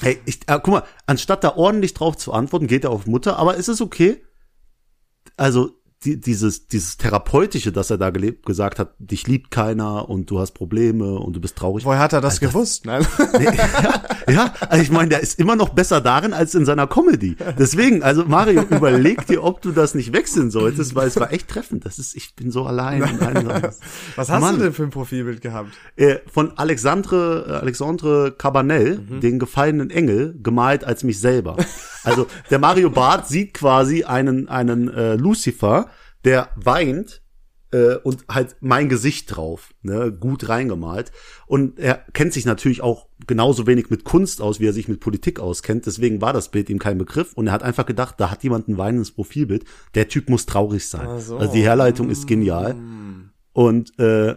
Hey, 0.02 0.20
ich, 0.26 0.42
äh, 0.48 0.60
guck 0.62 0.68
mal, 0.68 0.84
anstatt 1.08 1.44
da 1.44 1.56
ordentlich 1.56 1.96
drauf 1.96 2.18
zu 2.18 2.34
antworten, 2.34 2.68
geht 2.68 2.84
er 2.84 2.92
auf 2.92 3.08
Mutter, 3.08 3.38
aber 3.38 3.56
ist 3.56 3.68
es 3.68 3.82
okay? 3.82 4.24
Also, 5.38 5.72
die, 6.06 6.20
dieses, 6.20 6.68
dieses 6.68 6.98
Therapeutische, 6.98 7.72
das 7.72 7.90
er 7.90 7.98
da 7.98 8.12
gelebt, 8.12 8.46
gesagt 8.46 8.80
hat, 8.80 8.94
dich 9.00 9.28
liebt 9.28 9.52
keiner 9.52 10.08
und 10.08 10.30
du 10.30 10.40
hast 10.40 10.52
Probleme 10.52 11.16
und 11.16 11.36
du 11.36 11.42
bist 11.42 11.56
traurig. 11.56 11.84
Woher 11.84 12.00
hat 12.00 12.14
er 12.14 12.22
das 12.22 12.36
also 12.36 12.48
gewusst? 12.48 12.86
Nein. 12.86 13.06
Nee, 13.40 13.46
ja, 13.56 14.04
ja, 14.30 14.54
also 14.70 14.84
ich 14.84 14.92
meine, 14.92 15.10
der 15.10 15.22
ist 15.22 15.40
immer 15.40 15.56
noch 15.56 15.70
besser 15.70 16.02
darin 16.02 16.34
als 16.34 16.54
in 16.54 16.66
seiner 16.66 16.88
Comedy. 16.88 17.36
Deswegen, 17.58 18.04
also 18.04 18.26
Mario, 18.26 18.62
überleg 18.62 19.26
dir, 19.26 19.44
ob 19.44 19.62
du 19.62 19.72
das 19.72 19.96
nicht 19.96 20.14
wechseln 20.14 20.52
solltest, 20.52 20.96
weil 20.96 21.08
es 21.08 21.20
war 21.20 21.34
echt 21.34 21.48
treffend. 21.48 21.86
Das 21.86 21.98
ist, 21.98 22.16
ich 22.16 22.36
bin 22.36 22.52
so 22.52 22.66
allein. 22.66 23.02
Und 23.02 23.22
Was 24.16 24.30
hast 24.30 24.42
Mann. 24.42 24.58
du 24.58 24.64
denn 24.64 24.74
für 24.74 24.84
ein 24.84 24.92
Profilbild 24.92 25.42
gehabt? 25.42 25.72
Äh, 25.96 26.18
von 26.32 26.58
Alexandre, 26.58 27.46
äh, 27.48 27.52
Alexandre 27.54 28.32
Cabanel, 28.38 29.00
mhm. 29.00 29.22
den 29.22 29.40
gefallenen 29.40 29.90
Engel, 29.90 30.38
gemalt 30.42 30.84
als 30.84 31.04
mich 31.04 31.20
selber. 31.20 31.58
Also 32.06 32.28
der 32.50 32.60
Mario 32.60 32.90
Barth 32.90 33.28
sieht 33.28 33.54
quasi 33.54 34.04
einen, 34.04 34.48
einen 34.48 34.90
äh, 34.90 35.16
Lucifer, 35.16 35.90
der 36.24 36.50
weint 36.56 37.22
äh, 37.72 37.96
und 37.96 38.26
halt 38.30 38.56
mein 38.62 38.90
Gesicht 38.90 39.36
drauf, 39.36 39.74
ne, 39.82 40.12
gut 40.12 40.48
reingemalt. 40.48 41.12
Und 41.46 41.80
er 41.80 42.06
kennt 42.14 42.34
sich 42.34 42.46
natürlich 42.46 42.82
auch 42.82 43.08
genauso 43.28 43.68
wenig 43.68 43.90
mit 43.90 44.04
Kunst 44.04 44.42
aus, 44.42 44.60
wie 44.60 44.68
er 44.68 44.74
sich 44.74 44.88
mit 44.88 45.00
Politik 45.00 45.40
auskennt. 45.40 45.86
Deswegen 45.86 46.22
war 46.22 46.34
das 46.34 46.50
Bild 46.50 46.70
ihm 46.70 46.80
kein 46.80 46.98
Begriff. 46.98 47.34
Und 47.34 47.48
er 47.48 47.54
hat 47.54 47.64
einfach 47.64 47.86
gedacht, 47.86 48.16
da 48.18 48.32
hat 48.32 48.44
jemand 48.44 48.68
ein 48.68 48.78
weinendes 48.78 49.12
Profilbild. 49.12 49.66
Der 49.96 50.08
Typ 50.08 50.30
muss 50.30 50.46
traurig 50.46 50.88
sein. 50.88 51.20
So. 51.20 51.38
Also 51.38 51.54
die 51.54 51.64
Herleitung 51.64 52.10
ist 52.10 52.28
genial. 52.28 52.76
Und 53.54 53.98
äh, 54.00 54.36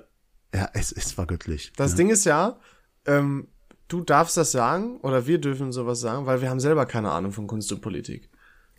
ja, 0.55 0.71
es, 0.73 0.93
es 0.93 1.19
war 1.19 1.27
göttlich. 1.27 1.73
Das 1.77 1.93
ja. 1.93 1.97
Ding 1.99 2.11
ist 2.11 2.25
ja, 2.25 2.59
ähm, 3.07 3.49
du 3.89 4.03
darfst 4.03 4.37
das 4.37 4.53
sagen 4.53 4.99
oder 5.03 5.27
wir 5.27 5.39
dürfen 5.39 5.73
sowas 5.73 6.01
sagen, 6.01 6.27
weil 6.27 6.41
wir 6.41 6.51
haben 6.51 6.61
selber 6.61 6.87
keine 6.87 7.11
Ahnung 7.11 7.33
von 7.33 7.47
Kunst 7.47 7.73
und 7.73 7.81
Politik. 7.81 8.31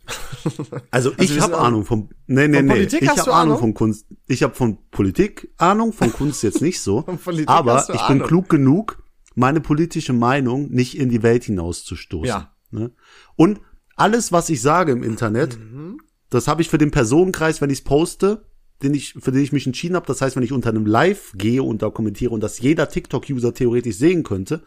Also, 0.91 1.11
also 1.11 1.13
ich 1.17 1.39
habe 1.39 1.57
Ahnung 1.57 1.85
von 1.85 2.09
nee 2.25 2.47
nee 2.47 2.63
nee, 2.63 2.83
ich 2.83 3.07
habe 3.09 3.33
Ahnung 3.33 3.59
von 3.59 3.73
Kunst. 3.73 4.07
Ich 4.27 4.41
habe 4.41 4.55
von 4.55 4.77
Politik 4.89 5.53
Ahnung, 5.57 5.93
von 5.93 6.11
Kunst 6.11 6.41
jetzt 6.41 6.61
nicht 6.61 6.81
so, 6.81 7.05
aber 7.45 7.85
ich 7.93 8.07
bin 8.07 8.23
klug 8.23 8.49
genug, 8.49 9.03
meine 9.35 9.61
politische 9.61 10.13
Meinung 10.13 10.69
nicht 10.71 10.97
in 10.97 11.09
die 11.09 11.21
Welt 11.21 11.43
hinauszustoßen. 11.43 12.27
Ja. 12.27 12.51
Ne? 12.71 12.91
Und 13.35 13.59
alles, 13.95 14.31
was 14.31 14.49
ich 14.49 14.61
sage 14.61 14.91
im 14.91 15.03
Internet, 15.03 15.59
mhm. 15.59 15.99
das 16.29 16.47
habe 16.47 16.61
ich 16.61 16.69
für 16.69 16.77
den 16.77 16.91
Personenkreis, 16.91 17.61
wenn 17.61 17.69
ich 17.69 17.79
es 17.79 17.83
poste, 17.83 18.45
den 18.81 18.93
ich, 18.93 19.13
für 19.13 19.31
den 19.31 19.43
ich 19.43 19.51
mich 19.51 19.67
entschieden 19.67 19.95
habe. 19.95 20.07
Das 20.07 20.21
heißt, 20.21 20.35
wenn 20.35 20.43
ich 20.43 20.53
unter 20.53 20.69
einem 20.69 20.85
Live 20.85 21.33
gehe 21.35 21.61
und 21.61 21.81
da 21.81 21.89
kommentiere 21.89 22.31
und 22.31 22.41
das 22.41 22.59
jeder 22.59 22.89
TikTok-User 22.89 23.53
theoretisch 23.53 23.97
sehen 23.97 24.23
könnte, 24.23 24.63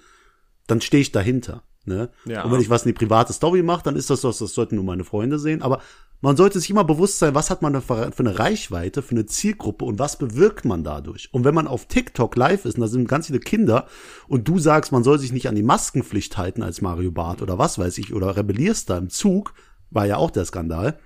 dann 0.73 0.81
stehe 0.81 1.02
ich 1.02 1.12
dahinter. 1.12 1.62
Ne? 1.85 2.09
Ja. 2.25 2.45
Und 2.45 2.52
wenn 2.52 2.61
ich 2.61 2.71
was 2.71 2.85
in 2.85 2.88
die 2.88 2.99
private 2.99 3.33
Story 3.33 3.62
mache, 3.62 3.85
dann 3.85 3.97
ist 3.97 4.09
das 4.09 4.23
das, 4.23 4.38
das 4.38 4.55
sollten 4.55 4.76
nur 4.76 4.85
meine 4.85 5.05
Freunde 5.05 5.38
sehen. 5.38 5.62
Aber 5.62 5.81
man 6.23 6.37
sollte 6.37 6.61
sich 6.61 6.71
immer 6.71 6.85
bewusst 6.85 7.19
sein, 7.19 7.35
was 7.35 7.50
hat 7.50 7.61
man 7.61 7.83
für 7.83 8.12
eine 8.17 8.38
Reichweite, 8.38 9.02
für 9.02 9.11
eine 9.11 9.26
Zielgruppe 9.26 9.85
und 9.85 9.99
was 9.99 10.17
bewirkt 10.17 10.64
man 10.64 10.85
dadurch. 10.85 11.29
Und 11.33 11.45
wenn 11.45 11.55
man 11.55 11.67
auf 11.67 11.87
TikTok 11.87 12.37
live 12.37 12.64
ist, 12.64 12.76
und 12.76 12.81
da 12.81 12.87
sind 12.87 13.09
ganz 13.09 13.26
viele 13.26 13.41
Kinder, 13.41 13.87
und 14.29 14.49
du 14.49 14.59
sagst, 14.59 14.93
man 14.93 15.05
soll 15.05 15.19
sich 15.19 15.33
nicht 15.33 15.49
an 15.49 15.57
die 15.57 15.64
Maskenpflicht 15.64 16.38
halten 16.38 16.62
als 16.62 16.81
Mario 16.81 17.11
Barth 17.11 17.43
oder 17.43 17.59
was 17.59 17.79
weiß 17.79 17.99
ich, 17.99 18.14
oder 18.14 18.37
rebellierst 18.37 18.88
da 18.88 18.97
im 18.97 19.11
Zug, 19.11 19.52
war 19.91 20.07
ja 20.07 20.17
auch 20.17 20.31
der 20.31 20.45
Skandal, 20.45 20.99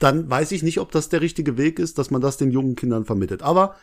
dann 0.00 0.28
weiß 0.28 0.50
ich 0.52 0.62
nicht, 0.62 0.80
ob 0.80 0.90
das 0.90 1.10
der 1.10 1.20
richtige 1.20 1.58
Weg 1.58 1.78
ist, 1.78 1.98
dass 1.98 2.10
man 2.10 2.22
das 2.22 2.38
den 2.38 2.50
jungen 2.50 2.74
Kindern 2.74 3.04
vermittelt. 3.04 3.42
Aber 3.42 3.76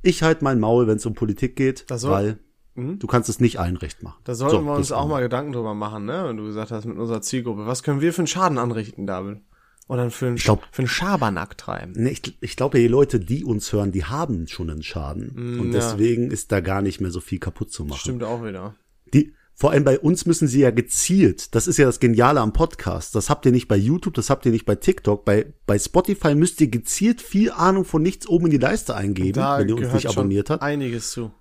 ich 0.00 0.22
halt 0.22 0.40
mein 0.42 0.58
Maul, 0.58 0.86
wenn 0.86 0.96
es 0.96 1.06
um 1.06 1.14
Politik 1.14 1.54
geht, 1.54 1.84
weil 1.88 2.38
Mhm. 2.74 2.98
Du 2.98 3.06
kannst 3.06 3.28
es 3.28 3.40
nicht 3.40 3.58
allen 3.58 3.76
recht 3.76 4.02
machen. 4.02 4.18
Da 4.24 4.34
sollten 4.34 4.56
so, 4.56 4.64
wir 4.64 4.72
uns 4.72 4.92
auch 4.92 5.06
mal 5.06 5.20
Gedanken 5.20 5.52
drüber 5.52 5.74
machen, 5.74 6.06
ne? 6.06 6.24
Wenn 6.26 6.36
du 6.36 6.44
gesagt 6.44 6.70
hast, 6.70 6.84
mit 6.84 6.98
unserer 6.98 7.20
Zielgruppe. 7.20 7.66
Was 7.66 7.82
können 7.82 8.00
wir 8.00 8.12
für 8.12 8.20
einen 8.20 8.26
Schaden 8.26 8.58
anrichten, 8.58 9.06
David? 9.06 9.40
Oder 9.88 10.10
für 10.10 10.28
einen, 10.28 10.36
glaub, 10.36 10.62
für 10.70 10.82
einen 10.82 10.88
Schabernack 10.88 11.58
treiben? 11.58 11.92
Ne, 11.94 12.10
ich, 12.10 12.36
ich 12.40 12.56
glaube, 12.56 12.78
die 12.78 12.88
Leute, 12.88 13.20
die 13.20 13.44
uns 13.44 13.72
hören, 13.72 13.92
die 13.92 14.04
haben 14.04 14.46
schon 14.46 14.70
einen 14.70 14.82
Schaden. 14.82 15.32
Mm, 15.34 15.60
und 15.60 15.72
deswegen 15.72 16.26
ja. 16.26 16.32
ist 16.32 16.52
da 16.52 16.60
gar 16.60 16.82
nicht 16.82 17.00
mehr 17.00 17.10
so 17.10 17.20
viel 17.20 17.38
kaputt 17.38 17.72
zu 17.72 17.84
machen. 17.84 17.98
Stimmt 17.98 18.22
auch 18.22 18.44
wieder. 18.44 18.74
Die, 19.12 19.34
vor 19.54 19.72
allem 19.72 19.84
bei 19.84 19.98
uns 19.98 20.24
müssen 20.24 20.48
sie 20.48 20.60
ja 20.60 20.70
gezielt, 20.70 21.54
das 21.54 21.66
ist 21.66 21.76
ja 21.76 21.84
das 21.84 22.00
Geniale 22.00 22.40
am 22.40 22.52
Podcast, 22.52 23.14
das 23.14 23.28
habt 23.28 23.44
ihr 23.44 23.52
nicht 23.52 23.68
bei 23.68 23.76
YouTube, 23.76 24.14
das 24.14 24.30
habt 24.30 24.46
ihr 24.46 24.52
nicht 24.52 24.64
bei 24.64 24.76
TikTok, 24.76 25.24
bei, 25.24 25.52
bei 25.66 25.78
Spotify 25.78 26.34
müsst 26.34 26.60
ihr 26.60 26.68
gezielt 26.68 27.20
viel 27.20 27.50
Ahnung 27.50 27.84
von 27.84 28.02
nichts 28.02 28.26
oben 28.26 28.46
in 28.46 28.52
die 28.52 28.58
Leiste 28.58 28.94
eingeben, 28.96 29.34
da 29.34 29.58
wenn 29.58 29.68
ihr 29.68 29.76
uns 29.76 29.92
nicht 29.92 30.08
abonniert 30.08 30.48
habt. 30.48 30.62
Einiges 30.62 31.10
zu 31.10 31.32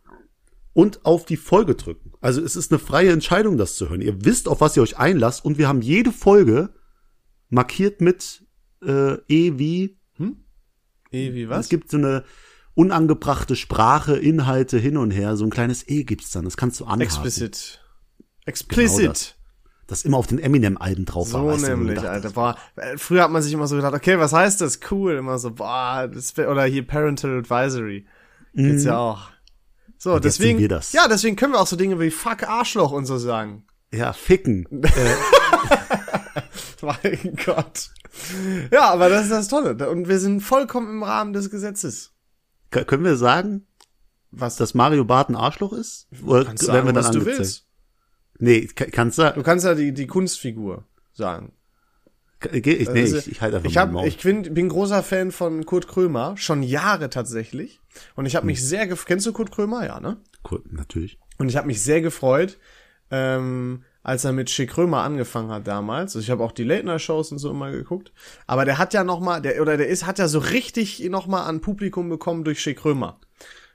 und 0.73 1.05
auf 1.05 1.25
die 1.25 1.37
Folge 1.37 1.75
drücken. 1.75 2.13
Also 2.21 2.41
es 2.41 2.55
ist 2.55 2.71
eine 2.71 2.79
freie 2.79 3.11
Entscheidung, 3.11 3.57
das 3.57 3.75
zu 3.75 3.89
hören. 3.89 4.01
Ihr 4.01 4.23
wisst, 4.23 4.47
auf 4.47 4.61
was 4.61 4.77
ihr 4.77 4.83
euch 4.83 4.97
einlasst 4.97 5.43
und 5.43 5.57
wir 5.57 5.67
haben 5.67 5.81
jede 5.81 6.11
Folge 6.11 6.73
markiert 7.49 8.01
mit 8.01 8.45
äh, 8.83 9.15
E 9.27 9.59
wie 9.59 9.99
hm? 10.15 10.45
E 11.11 11.33
wie 11.33 11.49
was? 11.49 11.65
Es 11.65 11.69
gibt 11.69 11.91
so 11.91 11.97
eine 11.97 12.23
unangebrachte 12.73 13.55
Sprache, 13.55 14.17
Inhalte 14.17 14.77
hin 14.77 14.97
und 14.97 15.11
her. 15.11 15.35
So 15.35 15.45
ein 15.45 15.49
kleines 15.49 15.87
E 15.87 16.03
gibt's 16.03 16.31
dann. 16.31 16.45
Das 16.45 16.57
kannst 16.57 16.79
du 16.79 16.85
anhaken. 16.85 17.01
Explicit. 17.01 17.81
Explicit. 18.45 18.97
Genau 18.97 19.09
das. 19.11 19.35
das 19.87 20.03
immer 20.03 20.17
auf 20.17 20.27
den 20.27 20.39
Eminem-Alben 20.39 21.05
drauf 21.05 21.33
war. 21.33 21.59
So 21.59 21.67
nämlich, 21.67 21.95
gedacht, 21.95 22.07
Alter. 22.07 22.29
Boah, 22.31 22.57
früher 22.97 23.23
hat 23.23 23.31
man 23.31 23.41
sich 23.41 23.53
immer 23.53 23.67
so 23.67 23.75
gedacht, 23.75 23.93
okay, 23.93 24.17
was 24.17 24.31
heißt 24.31 24.61
das? 24.61 24.79
Cool. 24.89 25.15
Immer 25.15 25.37
so, 25.37 25.51
boah, 25.51 26.09
das, 26.11 26.37
oder 26.37 26.63
hier 26.63 26.87
Parental 26.87 27.39
Advisory. 27.39 28.05
Gibt's 28.53 28.85
mm. 28.85 28.87
ja 28.87 28.97
auch. 28.97 29.29
So, 30.01 30.15
und 30.15 30.25
deswegen, 30.25 30.57
wir 30.57 30.67
das. 30.67 30.93
ja, 30.93 31.07
deswegen 31.07 31.35
können 31.35 31.53
wir 31.53 31.59
auch 31.59 31.67
so 31.67 31.75
Dinge 31.75 31.99
wie 31.99 32.09
Fuck 32.09 32.41
Arschloch 32.49 32.91
und 32.91 33.05
so 33.05 33.19
sagen. 33.19 33.67
Ja, 33.93 34.13
ficken. 34.13 34.67
mein 36.81 37.37
Gott. 37.45 37.91
Ja, 38.71 38.89
aber 38.89 39.09
das 39.09 39.25
ist 39.25 39.31
das 39.31 39.47
Tolle. 39.47 39.87
Und 39.91 40.07
wir 40.07 40.17
sind 40.17 40.41
vollkommen 40.41 40.89
im 40.89 41.03
Rahmen 41.03 41.33
des 41.33 41.51
Gesetzes. 41.51 42.13
K 42.71 42.83
können 42.83 43.03
wir 43.03 43.15
sagen, 43.15 43.67
was 44.31 44.55
dass 44.55 44.73
Mario 44.73 45.05
Barth 45.05 45.29
ein 45.29 45.35
Arschloch 45.35 45.73
ist? 45.73 46.07
Oder 46.25 46.45
kannst 46.45 46.63
sagen, 46.63 46.87
wir 46.87 46.93
dann 46.93 47.03
was 47.03 47.11
angezeigt? 47.11 47.37
du 47.37 47.39
willst. 47.39 47.67
Nee, 48.39 48.65
kannst 48.73 49.19
du. 49.19 49.31
Du 49.35 49.43
kannst 49.43 49.65
ja 49.65 49.75
die, 49.75 49.93
die 49.93 50.07
Kunstfigur 50.07 50.83
sagen. 51.13 51.53
Ich, 52.51 52.65
nee, 52.89 53.03
ich, 53.03 53.31
ich 53.31 53.41
halte 53.41 53.57
einfach 53.57 53.69
ich 53.69 53.77
hab, 53.77 53.93
Ich 54.05 54.17
bin, 54.21 54.53
bin 54.53 54.69
großer 54.69 55.03
Fan 55.03 55.31
von 55.31 55.65
Kurt 55.65 55.87
Krömer, 55.87 56.35
schon 56.37 56.63
Jahre 56.63 57.09
tatsächlich. 57.09 57.79
Und 58.15 58.25
ich 58.25 58.35
habe 58.35 58.45
mich 58.45 58.59
hm. 58.59 58.65
sehr 58.65 58.87
gefreut. 58.87 59.07
Kennst 59.07 59.25
du 59.25 59.33
Kurt 59.33 59.51
Krömer? 59.51 59.85
Ja, 59.85 59.99
ne? 59.99 60.17
Kurt, 60.43 60.71
natürlich. 60.71 61.19
Und 61.37 61.49
ich 61.49 61.57
habe 61.57 61.67
mich 61.67 61.81
sehr 61.81 62.01
gefreut, 62.01 62.57
ähm, 63.09 63.83
als 64.03 64.25
er 64.25 64.31
mit 64.31 64.49
Schick 64.49 64.71
Krömer 64.71 65.03
angefangen 65.03 65.51
hat 65.51 65.67
damals. 65.67 66.15
Also 66.15 66.23
ich 66.25 66.31
habe 66.31 66.43
auch 66.43 66.51
die 66.51 66.63
Late 66.63 66.85
Night 66.85 67.01
Shows 67.01 67.31
und 67.31 67.37
so 67.37 67.51
immer 67.51 67.71
geguckt. 67.71 68.11
Aber 68.47 68.65
der 68.65 68.77
hat 68.77 68.93
ja 68.93 69.03
noch 69.03 69.19
mal, 69.19 69.41
der 69.41 69.61
oder 69.61 69.77
der 69.77 69.87
ist, 69.87 70.05
hat 70.05 70.19
ja 70.19 70.27
so 70.27 70.39
richtig 70.39 70.99
noch 71.09 71.27
mal 71.27 71.43
an 71.43 71.61
Publikum 71.61 72.09
bekommen 72.09 72.43
durch 72.43 72.61
Schick 72.61 72.79
Krömer. 72.79 73.19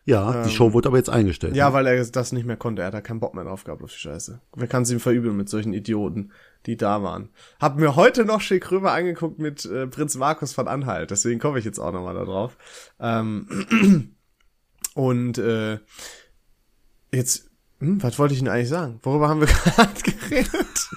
Ja, 0.07 0.45
die 0.45 0.49
ähm, 0.49 0.55
Show 0.55 0.73
wurde 0.73 0.88
aber 0.88 0.99
jetzt 0.99 1.11
eingestellt. 1.11 1.57
Ja, 1.57 1.69
ne? 1.69 1.75
weil 1.75 1.87
er 1.88 2.05
das 2.05 2.31
nicht 2.31 2.47
mehr 2.47 2.57
konnte. 2.57 2.83
Er 2.83 2.87
hat 2.87 2.95
da 2.95 3.01
keinen 3.01 3.19
Bock 3.19 3.35
mehr 3.35 3.42
drauf 3.42 3.64
gehabt 3.64 3.83
auf 3.83 3.90
die 3.90 3.99
Scheiße. 3.99 4.40
Wer 4.55 4.69
kann 4.69 4.85
es 4.85 4.90
ihm 4.92 5.01
verübeln 5.01 5.37
mit 5.37 5.49
solchen 5.49 5.73
Idioten, 5.73 6.31
die 6.66 6.77
da 6.77 7.03
waren? 7.03 7.31
Hab 7.59 7.77
mir 7.77 7.97
heute 7.97 8.25
noch 8.25 8.40
schick 8.40 8.71
rüber 8.71 8.92
angeguckt 8.92 9.40
mit 9.40 9.64
äh, 9.64 9.88
Prinz 9.88 10.14
Markus 10.14 10.53
von 10.53 10.69
Anhalt. 10.69 11.11
Deswegen 11.11 11.40
komme 11.40 11.59
ich 11.59 11.64
jetzt 11.64 11.81
auch 11.81 11.90
nochmal 11.90 12.14
da 12.14 12.25
drauf. 12.25 12.57
Ähm, 13.01 14.14
und 14.95 15.38
äh, 15.38 15.81
jetzt, 17.12 17.51
hm, 17.81 18.01
was 18.01 18.16
wollte 18.21 18.35
ich 18.35 18.38
denn 18.38 18.49
eigentlich 18.49 18.69
sagen? 18.69 19.01
Worüber 19.03 19.29
haben 19.29 19.40
wir 19.40 19.49
gerade 19.75 20.03
geredet? 20.03 20.88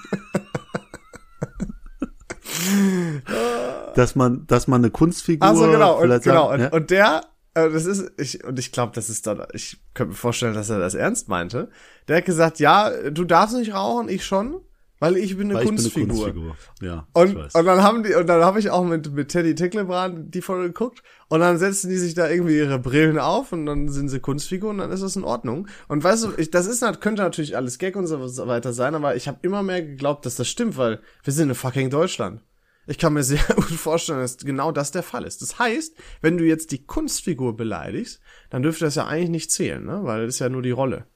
dass 3.96 4.14
man, 4.14 4.46
dass 4.46 4.68
man 4.68 4.82
eine 4.82 4.92
Kunstfigur. 4.92 5.48
Also 5.48 5.68
genau, 5.68 6.00
und, 6.00 6.22
genau. 6.22 6.50
Sagen, 6.50 6.52
und, 6.52 6.60
ja? 6.60 6.68
und 6.68 6.90
der 6.90 7.22
äh, 7.54 7.70
das 7.70 7.86
ist, 7.86 8.12
ich, 8.18 8.44
und 8.44 8.58
ich 8.58 8.72
glaube, 8.72 8.92
das 8.94 9.10
ist 9.10 9.26
dann, 9.26 9.44
ich 9.52 9.80
könnte 9.94 10.10
mir 10.10 10.16
vorstellen, 10.16 10.54
dass 10.54 10.70
er 10.70 10.78
das 10.78 10.94
ernst 10.94 11.28
meinte. 11.28 11.70
Der 12.08 12.18
hat 12.18 12.24
gesagt, 12.24 12.60
ja, 12.60 13.10
du 13.10 13.24
darfst 13.24 13.56
nicht 13.56 13.74
rauchen, 13.74 14.08
ich 14.08 14.24
schon, 14.24 14.60
weil 15.00 15.16
ich 15.16 15.36
bin 15.36 15.48
eine, 15.48 15.54
weil 15.54 15.64
Kunstfigur. 15.64 16.06
Bin 16.06 16.10
eine 16.10 16.44
Kunstfigur. 16.44 16.56
Ja, 16.82 17.08
und, 17.14 17.36
und 17.36 17.64
dann 17.64 17.82
haben 17.82 18.02
die, 18.02 18.14
und 18.14 18.26
dann 18.26 18.44
habe 18.44 18.60
ich 18.60 18.70
auch 18.70 18.84
mit, 18.84 19.12
mit 19.12 19.28
Teddy 19.28 19.54
Ticklebrand 19.54 20.34
die 20.34 20.42
Folge 20.42 20.68
geguckt 20.68 21.02
und 21.28 21.40
dann 21.40 21.58
setzen 21.58 21.88
die 21.88 21.96
sich 21.96 22.14
da 22.14 22.28
irgendwie 22.28 22.58
ihre 22.58 22.78
Brillen 22.78 23.18
auf 23.18 23.52
und 23.52 23.66
dann 23.66 23.88
sind 23.88 24.10
sie 24.10 24.20
Kunstfiguren 24.20 24.76
und 24.76 24.82
dann 24.82 24.92
ist 24.92 25.02
das 25.02 25.16
in 25.16 25.24
Ordnung. 25.24 25.68
Und 25.88 26.04
weißt 26.04 26.24
du, 26.24 26.32
ich, 26.36 26.50
das 26.50 26.66
ist, 26.66 26.82
könnte 27.00 27.22
natürlich 27.22 27.56
alles 27.56 27.78
Gag 27.78 27.96
und 27.96 28.06
so 28.06 28.20
weiter 28.46 28.72
sein, 28.72 28.94
aber 28.94 29.16
ich 29.16 29.26
habe 29.26 29.38
immer 29.42 29.62
mehr 29.62 29.82
geglaubt, 29.82 30.26
dass 30.26 30.36
das 30.36 30.48
stimmt, 30.48 30.76
weil 30.76 31.00
wir 31.24 31.32
sind 31.32 31.48
in 31.48 31.54
fucking 31.54 31.88
Deutschland. 31.88 32.42
Ich 32.86 32.98
kann 32.98 33.12
mir 33.12 33.22
sehr 33.22 33.42
gut 33.54 33.64
vorstellen, 33.70 34.20
dass 34.20 34.38
genau 34.38 34.72
das 34.72 34.90
der 34.90 35.02
Fall 35.02 35.24
ist. 35.24 35.42
Das 35.42 35.58
heißt, 35.58 35.94
wenn 36.20 36.38
du 36.38 36.44
jetzt 36.44 36.72
die 36.72 36.84
Kunstfigur 36.84 37.56
beleidigst, 37.56 38.20
dann 38.50 38.62
dürfte 38.62 38.84
das 38.84 38.94
ja 38.94 39.06
eigentlich 39.06 39.30
nicht 39.30 39.52
zählen, 39.52 39.84
ne? 39.84 40.00
Weil 40.04 40.26
das 40.26 40.36
ist 40.36 40.40
ja 40.40 40.48
nur 40.48 40.62
die 40.62 40.70
Rolle. 40.70 41.06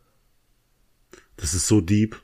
Das 1.37 1.55
ist 1.55 1.67
so 1.67 1.81
deep. 1.81 2.21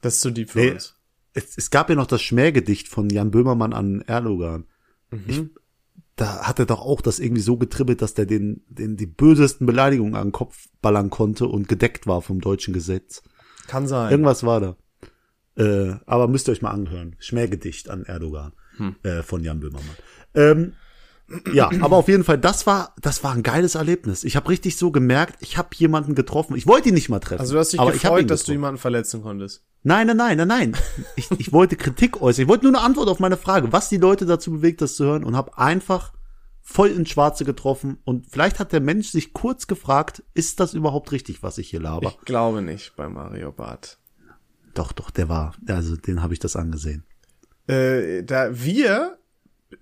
Das 0.00 0.16
ist 0.16 0.22
so 0.22 0.30
deep 0.30 0.50
für 0.50 0.58
nee, 0.58 0.70
uns. 0.72 0.96
Es, 1.32 1.56
es 1.56 1.70
gab 1.70 1.90
ja 1.90 1.94
noch 1.94 2.06
das 2.06 2.22
Schmähgedicht 2.22 2.88
von 2.88 3.08
Jan 3.10 3.30
Böhmermann 3.30 3.72
an 3.72 4.00
Erdogan. 4.02 4.66
Mhm. 5.10 5.24
Ich, 5.26 5.42
da 6.16 6.48
hat 6.48 6.58
er 6.58 6.66
doch 6.66 6.80
auch 6.80 7.00
das 7.00 7.20
irgendwie 7.20 7.42
so 7.42 7.56
getribbelt, 7.56 8.02
dass 8.02 8.14
der 8.14 8.26
den, 8.26 8.64
den 8.68 8.96
die 8.96 9.06
bösesten 9.06 9.66
Beleidigungen 9.66 10.16
an 10.16 10.28
den 10.28 10.32
Kopf 10.32 10.68
ballern 10.82 11.10
konnte 11.10 11.46
und 11.46 11.68
gedeckt 11.68 12.08
war 12.08 12.22
vom 12.22 12.40
deutschen 12.40 12.74
Gesetz. 12.74 13.22
Kann 13.68 13.86
sein. 13.86 14.10
Irgendwas 14.10 14.42
war 14.42 14.60
da. 14.60 14.76
Äh, 15.56 15.96
aber 16.06 16.26
müsst 16.26 16.48
ihr 16.48 16.52
euch 16.52 16.62
mal 16.62 16.70
anhören. 16.70 17.14
Schmähgedicht 17.20 17.90
an 17.90 18.04
Erdogan 18.04 18.52
hm. 18.78 18.96
äh, 19.02 19.22
von 19.22 19.44
Jan 19.44 19.60
Böhmermann. 19.60 19.96
Ähm, 20.34 20.72
ja, 21.52 21.70
aber 21.80 21.96
auf 21.96 22.08
jeden 22.08 22.24
Fall, 22.24 22.38
das 22.38 22.66
war, 22.66 22.94
das 23.00 23.22
war 23.22 23.34
ein 23.34 23.42
geiles 23.42 23.74
Erlebnis. 23.74 24.24
Ich 24.24 24.34
habe 24.34 24.48
richtig 24.48 24.78
so 24.78 24.90
gemerkt, 24.90 25.36
ich 25.40 25.58
habe 25.58 25.68
jemanden 25.74 26.14
getroffen. 26.14 26.56
Ich 26.56 26.66
wollte 26.66 26.88
ihn 26.88 26.94
nicht 26.94 27.10
mal 27.10 27.18
treffen. 27.18 27.40
Also 27.40 27.54
du 27.54 27.58
hast 27.58 27.72
dich 27.72 27.80
aber 27.80 27.92
gefreut, 27.92 28.30
dass 28.30 28.44
du 28.44 28.52
jemanden 28.52 28.78
verletzen 28.78 29.22
konntest. 29.22 29.62
Nein, 29.82 30.06
nein, 30.06 30.16
nein, 30.16 30.38
nein, 30.38 30.48
nein. 30.48 30.76
Ich, 31.16 31.30
ich 31.32 31.52
wollte 31.52 31.76
Kritik 31.76 32.20
äußern. 32.20 32.44
Ich 32.44 32.48
wollte 32.48 32.64
nur 32.64 32.74
eine 32.74 32.84
Antwort 32.84 33.08
auf 33.08 33.20
meine 33.20 33.36
Frage, 33.36 33.72
was 33.72 33.88
die 33.88 33.98
Leute 33.98 34.24
dazu 34.24 34.52
bewegt, 34.52 34.80
das 34.80 34.96
zu 34.96 35.04
hören 35.04 35.22
und 35.22 35.36
habe 35.36 35.56
einfach 35.58 36.12
voll 36.62 36.88
ins 36.88 37.10
Schwarze 37.10 37.44
getroffen. 37.44 37.98
Und 38.04 38.26
vielleicht 38.30 38.58
hat 38.58 38.72
der 38.72 38.80
Mensch 38.80 39.08
sich 39.08 39.32
kurz 39.32 39.66
gefragt, 39.66 40.22
ist 40.34 40.60
das 40.60 40.74
überhaupt 40.74 41.12
richtig, 41.12 41.42
was 41.42 41.58
ich 41.58 41.70
hier 41.70 41.80
laber? 41.80 42.08
Ich 42.08 42.24
glaube 42.24 42.62
nicht 42.62 42.96
bei 42.96 43.08
Mario 43.08 43.52
Barth. 43.52 43.98
Doch, 44.74 44.92
doch, 44.92 45.10
der 45.10 45.28
war, 45.28 45.54
also 45.66 45.96
den 45.96 46.22
habe 46.22 46.34
ich 46.34 46.40
das 46.40 46.56
angesehen. 46.56 47.04
Äh, 47.68 48.22
da 48.24 48.50
wir 48.52 49.18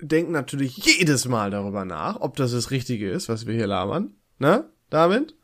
denken 0.00 0.32
natürlich 0.32 0.76
jedes 0.78 1.26
Mal 1.28 1.50
darüber 1.50 1.84
nach, 1.84 2.20
ob 2.20 2.36
das 2.36 2.52
das 2.52 2.70
Richtige 2.70 3.08
ist, 3.10 3.28
was 3.28 3.46
wir 3.46 3.54
hier 3.54 3.66
labern. 3.68 4.14
Ne, 4.38 4.68
David? 4.90 5.34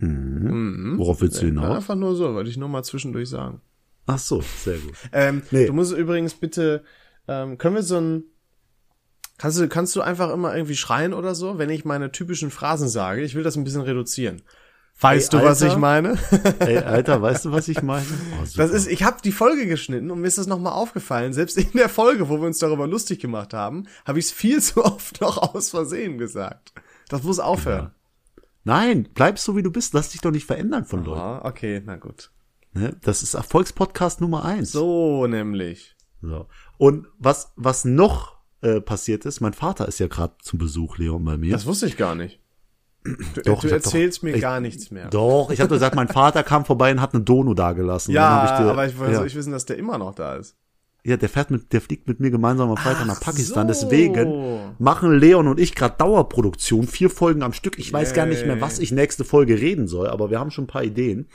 Worauf 0.00 1.20
willst 1.20 1.38
du 1.38 1.46
Ja, 1.46 1.48
hinaus? 1.48 1.76
einfach 1.76 1.96
nur 1.96 2.14
so, 2.14 2.32
wollte 2.34 2.50
ich 2.50 2.56
nur 2.56 2.68
mal 2.68 2.84
zwischendurch 2.84 3.28
sagen. 3.28 3.60
Ach 4.06 4.18
so, 4.18 4.40
sehr 4.40 4.78
gut. 4.78 4.94
Ähm, 5.12 5.42
Nee. 5.50 5.66
Du 5.66 5.72
musst 5.72 5.92
übrigens 5.92 6.34
bitte, 6.34 6.84
ähm, 7.26 7.58
können 7.58 7.74
wir 7.74 7.82
so 7.82 7.96
ein, 8.00 8.22
kannst 9.38 9.58
du, 9.58 9.68
kannst 9.68 9.94
du 9.96 10.00
einfach 10.00 10.30
immer 10.32 10.54
irgendwie 10.54 10.76
schreien 10.76 11.12
oder 11.12 11.34
so, 11.34 11.58
wenn 11.58 11.68
ich 11.70 11.84
meine 11.84 12.12
typischen 12.12 12.50
Phrasen 12.50 12.88
sage? 12.88 13.22
Ich 13.22 13.34
will 13.34 13.42
das 13.42 13.56
ein 13.56 13.64
bisschen 13.64 13.82
reduzieren. 13.82 14.42
Weißt 15.00 15.32
Ey, 15.32 15.40
du, 15.40 15.46
was 15.46 15.62
ich 15.62 15.76
meine? 15.76 16.18
Ey, 16.58 16.78
Alter, 16.78 17.22
weißt 17.22 17.44
du, 17.44 17.52
was 17.52 17.68
ich 17.68 17.82
meine? 17.82 18.06
Oh. 18.40 18.44
Das 18.56 18.70
ist, 18.70 18.86
ich 18.86 19.02
habe 19.02 19.18
die 19.22 19.32
Folge 19.32 19.66
geschnitten 19.66 20.10
und 20.10 20.20
mir 20.20 20.28
ist 20.28 20.38
das 20.38 20.46
nochmal 20.46 20.72
aufgefallen. 20.72 21.32
Selbst 21.32 21.56
in 21.56 21.72
der 21.72 21.88
Folge, 21.88 22.28
wo 22.28 22.40
wir 22.40 22.46
uns 22.46 22.58
darüber 22.58 22.86
lustig 22.86 23.20
gemacht 23.20 23.52
haben, 23.52 23.86
habe 24.06 24.18
ich 24.18 24.26
es 24.26 24.32
viel 24.32 24.60
zu 24.62 24.84
oft 24.84 25.20
noch 25.20 25.54
aus 25.54 25.70
Versehen 25.70 26.18
gesagt. 26.18 26.72
Das 27.08 27.22
muss 27.22 27.38
aufhören. 27.38 27.92
Nein, 28.64 29.08
bleib 29.14 29.38
so 29.38 29.56
wie 29.56 29.62
du 29.62 29.70
bist. 29.70 29.94
Lass 29.94 30.10
dich 30.10 30.20
doch 30.20 30.30
nicht 30.30 30.46
verändern 30.46 30.84
von 30.84 31.04
Leuten. 31.04 31.20
Ah, 31.20 31.40
okay, 31.44 31.82
na 31.84 31.96
gut. 31.96 32.30
Ne? 32.72 32.96
Das 33.02 33.22
ist 33.22 33.34
Erfolgspodcast 33.34 34.20
Nummer 34.20 34.44
eins. 34.44 34.72
So 34.72 35.26
nämlich. 35.26 35.96
So. 36.20 36.48
Und 36.76 37.06
was, 37.18 37.52
was 37.56 37.84
noch 37.84 38.38
äh, 38.60 38.80
passiert 38.80 39.24
ist, 39.24 39.40
mein 39.40 39.54
Vater 39.54 39.88
ist 39.88 39.98
ja 40.00 40.08
gerade 40.08 40.34
zum 40.42 40.58
Besuch, 40.58 40.98
Leon, 40.98 41.24
bei 41.24 41.36
mir. 41.36 41.52
Das 41.52 41.66
wusste 41.66 41.86
ich 41.86 41.96
gar 41.96 42.14
nicht. 42.14 42.40
Du, 43.34 43.40
Doch, 43.42 43.42
du 43.42 43.52
hab 43.52 43.60
doch- 43.62 43.70
erzählst 43.70 44.22
mir 44.22 44.34
ich- 44.34 44.40
gar 44.42 44.60
nichts 44.60 44.90
mehr. 44.90 45.08
Doch, 45.08 45.50
ich 45.50 45.60
habe 45.60 45.70
gesagt, 45.70 45.94
mein 45.94 46.08
Vater 46.08 46.42
kam 46.42 46.64
vorbei 46.64 46.90
und 46.92 47.00
hat 47.00 47.14
eine 47.14 47.22
Dono 47.22 47.54
dagelassen. 47.54 48.12
Ja, 48.12 48.44
ich 48.44 48.50
dir- 48.62 48.70
aber 48.70 48.86
ich 48.86 48.98
wollte 48.98 49.12
ja. 49.12 49.18
soll 49.18 49.26
ich 49.28 49.34
wissen, 49.34 49.52
dass 49.52 49.64
der 49.66 49.78
immer 49.78 49.98
noch 49.98 50.14
da 50.14 50.36
ist. 50.36 50.56
ja, 51.04 51.16
der 51.16 51.28
fährt 51.30 51.50
mit, 51.50 51.72
der 51.72 51.80
fliegt 51.80 52.06
mit 52.06 52.20
mir 52.20 52.30
gemeinsam 52.30 52.68
am 52.70 52.76
Freitag 52.76 53.02
Ach 53.02 53.06
nach 53.06 53.20
Pakistan. 53.20 53.66
so. 53.72 53.72
Deswegen 53.86 54.74
machen 54.78 55.16
Leon 55.18 55.48
und 55.48 55.58
ich 55.58 55.74
gerade 55.74 55.94
Dauerproduktion, 55.96 56.86
vier 56.86 57.08
Folgen 57.08 57.42
am 57.42 57.52
Stück. 57.54 57.78
Ich 57.78 57.90
weiß 57.92 58.12
gar 58.12 58.26
nicht 58.26 58.44
mehr, 58.44 58.56
Yay. 58.56 58.60
was 58.62 58.78
ich 58.78 58.92
nächste 58.92 59.24
Folge 59.24 59.58
reden 59.58 59.86
soll, 59.88 60.08
aber 60.08 60.28
wir 60.30 60.38
haben 60.38 60.50
schon 60.50 60.64
ein 60.64 60.68
paar 60.68 60.84
Ideen. 60.84 61.28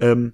Ähm, 0.00 0.32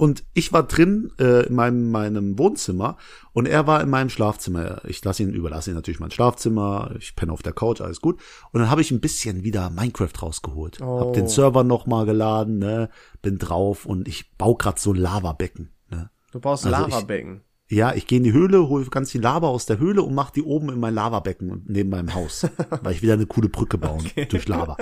und 0.00 0.24
ich 0.32 0.52
war 0.52 0.62
drin 0.62 1.12
äh, 1.20 1.46
in 1.46 1.54
meinem, 1.54 1.90
meinem 1.90 2.38
Wohnzimmer 2.38 2.96
und 3.34 3.46
er 3.46 3.66
war 3.66 3.82
in 3.82 3.90
meinem 3.90 4.08
Schlafzimmer. 4.08 4.80
Ich 4.86 5.04
lasse 5.04 5.22
ihn, 5.22 5.34
überlasse 5.34 5.70
ihn 5.70 5.74
natürlich 5.76 6.00
mein 6.00 6.10
Schlafzimmer. 6.10 6.94
Ich 6.98 7.14
penne 7.16 7.32
auf 7.32 7.42
der 7.42 7.52
Couch, 7.52 7.82
alles 7.82 8.00
gut. 8.00 8.18
Und 8.52 8.60
dann 8.60 8.70
habe 8.70 8.80
ich 8.80 8.90
ein 8.90 9.00
bisschen 9.00 9.44
wieder 9.44 9.68
Minecraft 9.68 10.22
rausgeholt. 10.22 10.80
Oh. 10.80 11.00
Hab 11.00 11.12
den 11.12 11.28
Server 11.28 11.64
noch 11.64 11.86
mal 11.86 12.06
geladen, 12.06 12.58
ne, 12.58 12.88
bin 13.20 13.36
drauf 13.38 13.84
und 13.84 14.08
ich 14.08 14.34
baue 14.38 14.56
grad 14.56 14.78
so 14.78 14.92
ein 14.92 14.96
Lavabecken. 14.96 15.70
Ne. 15.90 16.10
Du 16.32 16.40
brauchst 16.40 16.64
Also 16.66 16.86
ich- 16.86 16.92
Lavabecken. 16.92 17.42
Ja, 17.72 17.94
ich 17.94 18.08
gehe 18.08 18.16
in 18.18 18.24
die 18.24 18.32
Höhle, 18.32 18.68
hole 18.68 18.84
ganz 18.86 19.12
viel 19.12 19.20
Lava 19.20 19.46
aus 19.46 19.64
der 19.64 19.78
Höhle 19.78 20.02
und 20.02 20.12
mache 20.12 20.32
die 20.34 20.42
oben 20.42 20.70
in 20.70 20.80
mein 20.80 20.92
Lavabecken 20.92 21.62
neben 21.68 21.88
meinem 21.90 22.14
Haus, 22.14 22.44
weil 22.82 22.94
ich 22.94 23.02
wieder 23.02 23.12
eine 23.12 23.26
coole 23.26 23.48
Brücke 23.48 23.78
bauen 23.78 24.10
durch 24.30 24.48
Lava. 24.48 24.76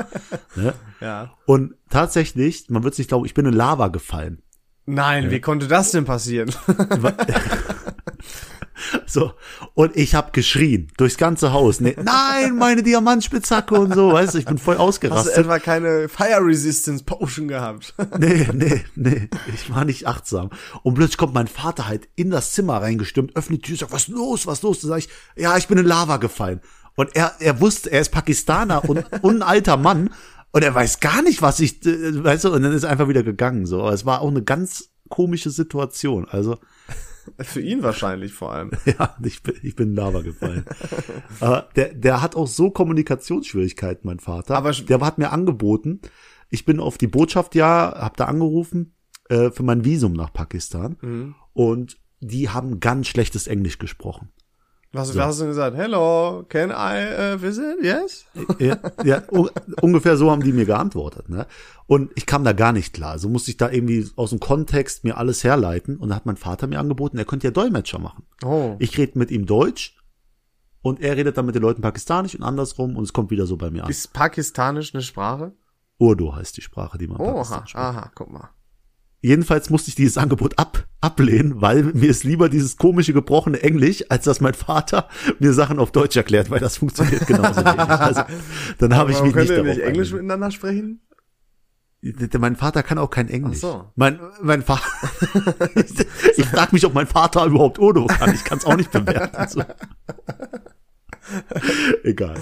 Ne? 0.57 0.73
Ja. 1.01 1.33
Und 1.45 1.75
tatsächlich, 1.91 2.71
man 2.71 2.85
wird 2.85 2.95
sich 2.95 3.07
glauben, 3.09 3.27
ich 3.27 3.35
bin 3.35 3.45
in 3.47 3.53
Lava 3.53 3.89
gefallen. 3.89 4.43
Nein, 4.89 5.31
wie 5.31 5.41
konnte 5.41 5.69
das 5.69 5.91
denn 5.91 6.05
passieren? 6.05 6.53
So 9.07 9.33
und 9.75 9.97
ich 9.97 10.15
habe 10.15 10.31
geschrien 10.33 10.89
durchs 10.97 11.17
ganze 11.17 11.53
Haus. 11.53 11.81
Ne, 11.81 11.95
nein, 12.03 12.57
meine 12.57 12.83
Diamantspitzhacke 12.83 13.75
und 13.75 13.95
so, 13.95 14.13
weißt 14.13 14.35
du, 14.35 14.39
ich 14.39 14.45
bin 14.45 14.59
voll 14.59 14.75
Hast 14.75 14.81
du 14.81 14.85
ausgerastet. 14.85 15.37
etwa 15.37 15.59
keine 15.59 16.09
Fire 16.09 16.45
Resistance 16.45 17.05
Potion 17.05 17.49
gehabt? 17.49 17.95
Nee, 18.19 18.49
nee, 18.53 18.85
nee, 18.95 19.29
ich 19.53 19.73
war 19.75 19.85
nicht 19.85 20.07
achtsam. 20.07 20.51
Und 20.83 20.95
plötzlich 20.95 21.19
kommt 21.19 21.35
mein 21.35 21.49
Vater 21.49 21.87
halt 21.89 22.09
in 22.15 22.31
das 22.31 22.53
Zimmer 22.53 22.81
reingestürmt, 22.81 23.37
öffnet 23.37 23.63
die 23.63 23.69
Tür, 23.69 23.77
sagt, 23.77 23.93
was 23.93 24.09
los, 24.09 24.47
was 24.47 24.63
los? 24.63 24.81
Da 24.81 24.89
sag 24.89 24.99
ich, 24.99 25.09
ja, 25.37 25.57
ich 25.57 25.69
bin 25.69 25.79
in 25.79 25.87
Lava 25.87 26.17
gefallen. 26.17 26.61
Und 26.95 27.15
er, 27.15 27.33
er 27.39 27.61
wusste, 27.61 27.91
er 27.91 28.01
ist 28.01 28.11
Pakistaner 28.11 28.89
und, 28.89 29.05
und 29.23 29.37
ein 29.37 29.43
alter 29.43 29.77
Mann. 29.77 30.11
Und 30.59 30.65
er 30.65 30.75
weiß 30.75 30.99
gar 30.99 31.23
nicht, 31.23 31.41
was 31.41 31.61
ich, 31.61 31.87
äh, 31.87 32.25
weißt 32.25 32.47
du, 32.47 32.53
und 32.53 32.63
dann 32.63 32.73
ist 32.73 32.83
er 32.83 32.91
einfach 32.91 33.07
wieder 33.09 33.23
gegangen, 33.23 33.65
so. 33.65 33.81
Aber 33.81 33.93
es 33.93 34.05
war 34.05 34.23
auch 34.23 34.29
eine 34.29 34.43
ganz 34.43 34.91
komische 35.09 35.51
Situation. 35.51 36.27
Also, 36.29 36.59
Für 37.41 37.61
ihn 37.61 37.85
wahrscheinlich 37.85 38.33
vor 38.33 38.53
allem. 38.53 38.73
ja, 38.87 39.15
ich 39.23 39.43
bin, 39.45 39.55
ich 39.63 39.77
bin 39.77 39.91
in 39.91 39.95
Lava 39.95 40.23
gefallen. 40.23 40.65
Aber 41.41 41.69
der, 41.77 41.95
der 41.95 42.23
hat 42.23 42.35
auch 42.35 42.49
so 42.49 42.71
Kommunikationsschwierigkeiten, 42.71 44.05
mein 44.05 44.19
Vater. 44.19 44.57
Aber- 44.57 44.73
der 44.73 45.01
hat 45.01 45.19
mir 45.19 45.31
angeboten, 45.31 46.01
ich 46.51 46.65
bin 46.65 46.81
auf 46.81 46.99
die 46.99 47.07
Botschaft 47.07 47.55
ja, 47.55 47.95
hab 47.97 48.17
da 48.17 48.25
angerufen 48.25 48.97
äh, 49.29 49.51
für 49.53 49.63
mein 49.63 49.85
Visum 49.85 50.13
nach 50.15 50.33
Pakistan 50.33 50.97
Mhm. 51.03 51.35
und 51.53 51.99
die 52.21 52.49
haben 52.49 52.81
ganz 52.81 53.07
schlechtes 53.07 53.47
Englisch 53.47 53.79
gesprochen. 53.79 54.33
Was, 54.93 55.15
was 55.15 55.27
hast 55.27 55.41
du 55.41 55.47
gesagt? 55.47 55.77
Hello, 55.77 56.45
can 56.49 56.71
I 56.71 57.35
uh, 57.35 57.43
visit? 57.43 57.77
Yes? 57.83 58.25
ja, 58.59 58.79
ja 59.05 59.23
un 59.31 59.51
ungefähr 59.83 60.17
so 60.17 60.31
haben 60.31 60.43
die 60.43 60.53
mir 60.53 60.65
geantwortet. 60.65 61.29
Ne? 61.29 61.47
Und 61.87 62.11
ich 62.15 62.25
kam 62.25 62.43
da 62.43 62.53
gar 62.53 62.73
nicht 62.73 62.95
klar. 62.95 63.11
Also 63.13 63.29
musste 63.29 63.51
ich 63.51 63.59
da 63.59 63.71
irgendwie 63.71 64.09
aus 64.17 64.31
dem 64.31 64.41
Kontext 64.41 65.05
mir 65.05 65.19
alles 65.19 65.45
herleiten. 65.45 65.99
Und 65.99 66.09
da 66.09 66.15
hat 66.15 66.25
mein 66.25 66.39
Vater 66.39 66.67
mir 66.67 66.79
angeboten, 66.79 67.19
er 67.19 67.27
könnte 67.27 67.47
ja 67.47 67.51
Dolmetscher 67.51 67.99
machen. 67.99 68.25
Oh. 68.43 68.77
Ich 68.79 68.97
rede 68.97 69.19
mit 69.19 69.31
ihm 69.31 69.45
Deutsch 69.45 69.95
und 70.81 71.01
er 71.01 71.17
redet 71.17 71.37
dann 71.37 71.45
mit 71.45 71.55
den 71.55 71.63
Leuten 71.63 71.83
pakistanisch 71.83 72.35
und 72.35 72.43
andersrum 72.43 72.97
und 72.97 73.05
es 73.05 73.13
kommt 73.13 73.31
wieder 73.31 73.47
so 73.47 73.59
bei 73.59 73.71
mir 73.71 73.85
an. 73.85 73.91
Ist 73.91 74.15
Pakistanisch 74.15 74.95
eine 74.95 75.03
Sprache? 75.03 75.53
Urdu 75.99 76.35
heißt 76.35 76.57
die 76.57 76.63
Sprache, 76.63 76.97
die 76.97 77.09
man 77.09 77.21
Oha, 77.21 77.33
Pakistan 77.33 77.67
spricht. 77.67 77.85
aha, 77.85 78.11
guck 78.15 78.33
mal. 78.33 78.51
Jedenfalls 79.21 79.69
musste 79.69 79.89
ich 79.89 79.97
dieses 79.97 80.17
Angebot 80.17 80.59
ab, 80.59 80.87
ablehnen, 81.01 81.61
weil 81.61 81.83
mir 81.83 82.09
ist 82.09 82.23
lieber 82.23 82.49
dieses 82.49 82.77
komische 82.77 83.13
gebrochene 83.13 83.61
Englisch, 83.63 84.05
als 84.09 84.25
dass 84.25 84.41
mein 84.41 84.55
Vater 84.55 85.09
mir 85.41 85.53
Sachen 85.53 85.81
auf 85.81 85.91
Deutsch 85.91 86.17
erklärt, 86.17 86.51
weil 86.51 86.61
das 86.61 86.77
funktioniert 86.77 87.27
genauso 87.27 87.65
wenig. 87.65 87.79
Also, 87.79 88.23
dann 88.79 88.95
habe 88.95 89.11
ich 89.11 89.21
mich 89.21 89.35
nicht 89.35 89.51
darauf 89.51 89.65
nicht 89.65 89.79
Englisch 89.79 89.87
eingelassen. 89.87 90.15
miteinander 90.15 90.51
sprechen? 90.53 91.01
Mein 92.39 92.55
Vater 92.55 92.85
kann 92.85 92.99
auch 92.99 93.11
kein 93.11 93.29
Englisch. 93.29 93.59
Ach 93.59 93.71
so. 93.73 93.93
Mein, 93.97 94.21
mein 94.41 94.63
Vater. 94.63 94.85
ich 96.37 96.47
frage 96.47 96.69
mich, 96.71 96.87
ob 96.87 96.95
mein 96.95 97.09
Vater 97.09 97.45
überhaupt 97.45 97.81
Urdu 97.81 98.07
kann. 98.07 98.33
Ich 98.33 98.45
kann 98.45 98.59
es 98.59 98.65
auch 98.65 98.77
nicht 98.77 98.93
bewerten. 98.93 99.49
So. 99.49 99.65
Egal. 102.05 102.37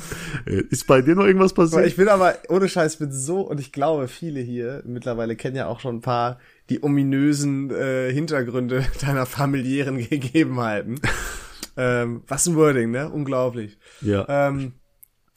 Äh, 0.44 0.62
Ist 0.70 0.86
bei 0.86 1.00
dir 1.00 1.14
noch 1.14 1.24
irgendwas 1.24 1.54
passiert? 1.54 1.86
Ich 1.86 1.96
bin 1.96 2.08
aber, 2.08 2.34
ohne 2.48 2.68
Scheiß, 2.68 2.96
bin 2.96 3.12
so, 3.12 3.40
und 3.40 3.58
ich 3.58 3.72
glaube, 3.72 4.08
viele 4.08 4.40
hier 4.40 4.82
mittlerweile 4.84 5.36
kennen 5.36 5.56
ja 5.56 5.66
auch 5.66 5.80
schon 5.80 5.96
ein 5.96 6.00
paar 6.02 6.38
die 6.70 6.82
ominösen 6.82 7.70
äh, 7.70 8.12
Hintergründe 8.12 8.86
deiner 9.00 9.26
familiären 9.26 9.98
Gegebenheiten. 9.98 11.00
ähm, 11.76 12.22
was 12.26 12.46
ein 12.46 12.56
Wording, 12.56 12.90
ne? 12.90 13.10
Unglaublich. 13.10 13.78
ja. 14.00 14.26
Ähm, 14.28 14.72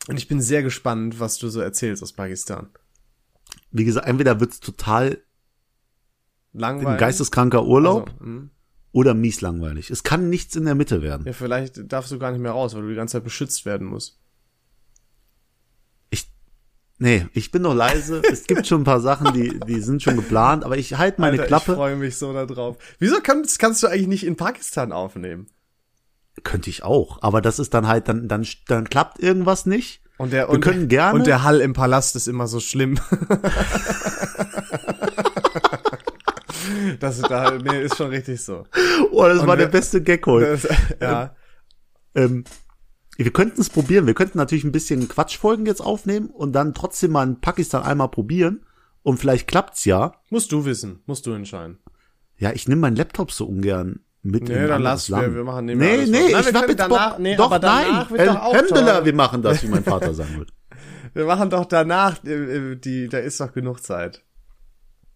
und 0.07 0.17
ich 0.17 0.27
bin 0.27 0.41
sehr 0.41 0.63
gespannt, 0.63 1.19
was 1.19 1.37
du 1.37 1.49
so 1.49 1.59
erzählst 1.59 2.01
aus 2.01 2.13
Pakistan. 2.13 2.69
Wie 3.71 3.85
gesagt, 3.85 4.07
entweder 4.07 4.39
wird's 4.39 4.59
total 4.59 5.21
ein 6.53 6.59
Langweilig. 6.59 6.99
geisteskranker 6.99 7.63
Urlaub 7.63 8.09
Also, 8.09 8.19
hm. 8.21 8.49
oder 8.91 9.13
mies 9.13 9.41
langweilig. 9.41 9.91
Es 9.91 10.01
kann 10.01 10.29
nichts 10.29 10.55
in 10.55 10.65
der 10.65 10.73
Mitte 10.73 11.03
werden. 11.03 11.27
ja, 11.27 11.33
vielleicht 11.33 11.91
darfst 11.91 12.11
du 12.11 12.17
gar 12.17 12.31
nicht 12.31 12.41
mehr 12.41 12.53
raus, 12.53 12.73
weil 12.73 12.81
du 12.81 12.89
die 12.89 12.95
ganze 12.95 13.13
Zeit 13.13 13.23
beschützt 13.23 13.65
werden 13.65 13.85
musst. 13.85 14.19
Ich, 16.99 17.05
nee, 17.05 17.25
ich 17.33 17.51
bin 17.51 17.61
noch 17.61 17.73
leise. 17.73 18.21
es 18.29 18.43
gibt 18.45 18.67
schon 18.67 18.81
ein 18.81 18.85
paar 18.85 18.99
Sachen, 18.99 19.33
die, 19.33 19.57
die 19.61 19.79
sind 19.81 20.03
schon 20.03 20.15
geplant, 20.17 20.63
aber 20.65 20.77
ich 20.77 20.97
halte 20.97 21.21
meine 21.21 21.31
Alter, 21.33 21.43
Ich 21.43 21.47
Klappe. 21.47 21.75
freue 21.75 21.95
mich 21.95 22.17
so 22.17 22.33
da 22.33 22.45
drauf. 22.45 22.77
Wieso 22.99 23.21
kannst, 23.23 23.57
kannst 23.59 23.81
du 23.83 23.87
eigentlich 23.87 24.07
nicht 24.07 24.25
in 24.25 24.35
Pakistan 24.35 24.91
aufnehmen? 24.91 25.47
Könnte 26.43 26.69
ich 26.69 26.83
auch, 26.83 27.21
aber 27.21 27.41
das 27.41 27.57
ist 27.59 27.73
dann 27.73 27.87
halt, 27.87 28.07
dann, 28.07 28.27
dann, 28.27 28.45
dann 28.67 28.89
klappt 28.89 29.19
irgendwas 29.21 29.65
nicht. 29.65 30.01
Und 30.17 30.33
der, 30.33 30.47
Wir 30.47 30.53
und, 30.55 30.61
können 30.61 30.87
gerne- 30.89 31.13
Und 31.17 31.27
der 31.27 31.43
Hall 31.43 31.61
im 31.61 31.71
Palast 31.73 32.15
ist 32.17 32.27
immer 32.27 32.47
so 32.47 32.59
schlimm. 32.59 32.99
das 36.99 37.21
da, 37.21 37.51
nee, 37.57 37.81
ist 37.83 37.95
schon 37.97 38.09
richtig 38.09 38.43
so. 38.43 38.65
Oh, 39.11 39.23
das 39.23 39.39
Und 39.39 39.47
war 39.47 39.57
der 39.57 39.67
beste 39.67 40.01
Gag 40.01 40.25
heute. 40.27 40.57
Das, 40.57 40.67
ja. 41.01 41.35
Ähm, 42.15 42.43
wir 43.25 43.33
könnten 43.33 43.61
es 43.61 43.69
probieren. 43.69 44.07
Wir 44.07 44.13
könnten 44.13 44.37
natürlich 44.37 44.63
ein 44.63 44.71
bisschen 44.71 45.07
Quatschfolgen 45.07 45.65
jetzt 45.65 45.81
aufnehmen 45.81 46.29
und 46.29 46.53
dann 46.53 46.73
trotzdem 46.73 47.11
mal 47.11 47.27
in 47.27 47.41
Pakistan 47.41 47.83
einmal 47.83 48.09
probieren. 48.09 48.65
Und 49.03 49.17
vielleicht 49.17 49.47
klappt's 49.47 49.85
ja. 49.85 50.13
Musst 50.29 50.51
du 50.51 50.65
wissen, 50.65 51.01
musst 51.05 51.25
du 51.25 51.31
entscheiden. 51.31 51.79
Ja, 52.37 52.51
ich 52.51 52.67
nehme 52.67 52.81
meinen 52.81 52.95
Laptop 52.95 53.31
so 53.31 53.45
ungern 53.45 54.01
mit 54.21 54.43
Nee, 54.43 54.67
dann 54.67 54.81
lass, 54.81 55.09
wir, 55.09 55.17
Land. 55.17 55.35
wir 55.35 55.43
machen 55.43 55.65
nehmen 55.65 55.81
Nee, 55.81 56.05
nee. 56.05 56.31
Nein, 56.31 56.45
ich 56.47 56.53
hab 56.53 56.67
jetzt 56.67 56.79
danach, 56.79 57.11
Bock. 57.11 57.19
nee, 57.19 57.35
doch, 57.35 57.61
nein, 57.61 58.09
wird 58.09 58.27
doch 58.27 58.51
toll. 58.51 59.05
wir 59.05 59.13
machen 59.15 59.41
das, 59.41 59.63
wie 59.63 59.67
mein 59.67 59.83
Vater 59.83 60.13
sagen 60.13 60.37
würde. 60.37 60.51
Wir 61.15 61.25
machen 61.25 61.49
doch 61.49 61.65
danach, 61.65 62.23
äh, 62.23 62.29
äh, 62.73 62.75
die, 62.75 63.09
da 63.09 63.17
ist 63.17 63.41
doch 63.41 63.51
genug 63.51 63.81
Zeit. 63.81 64.23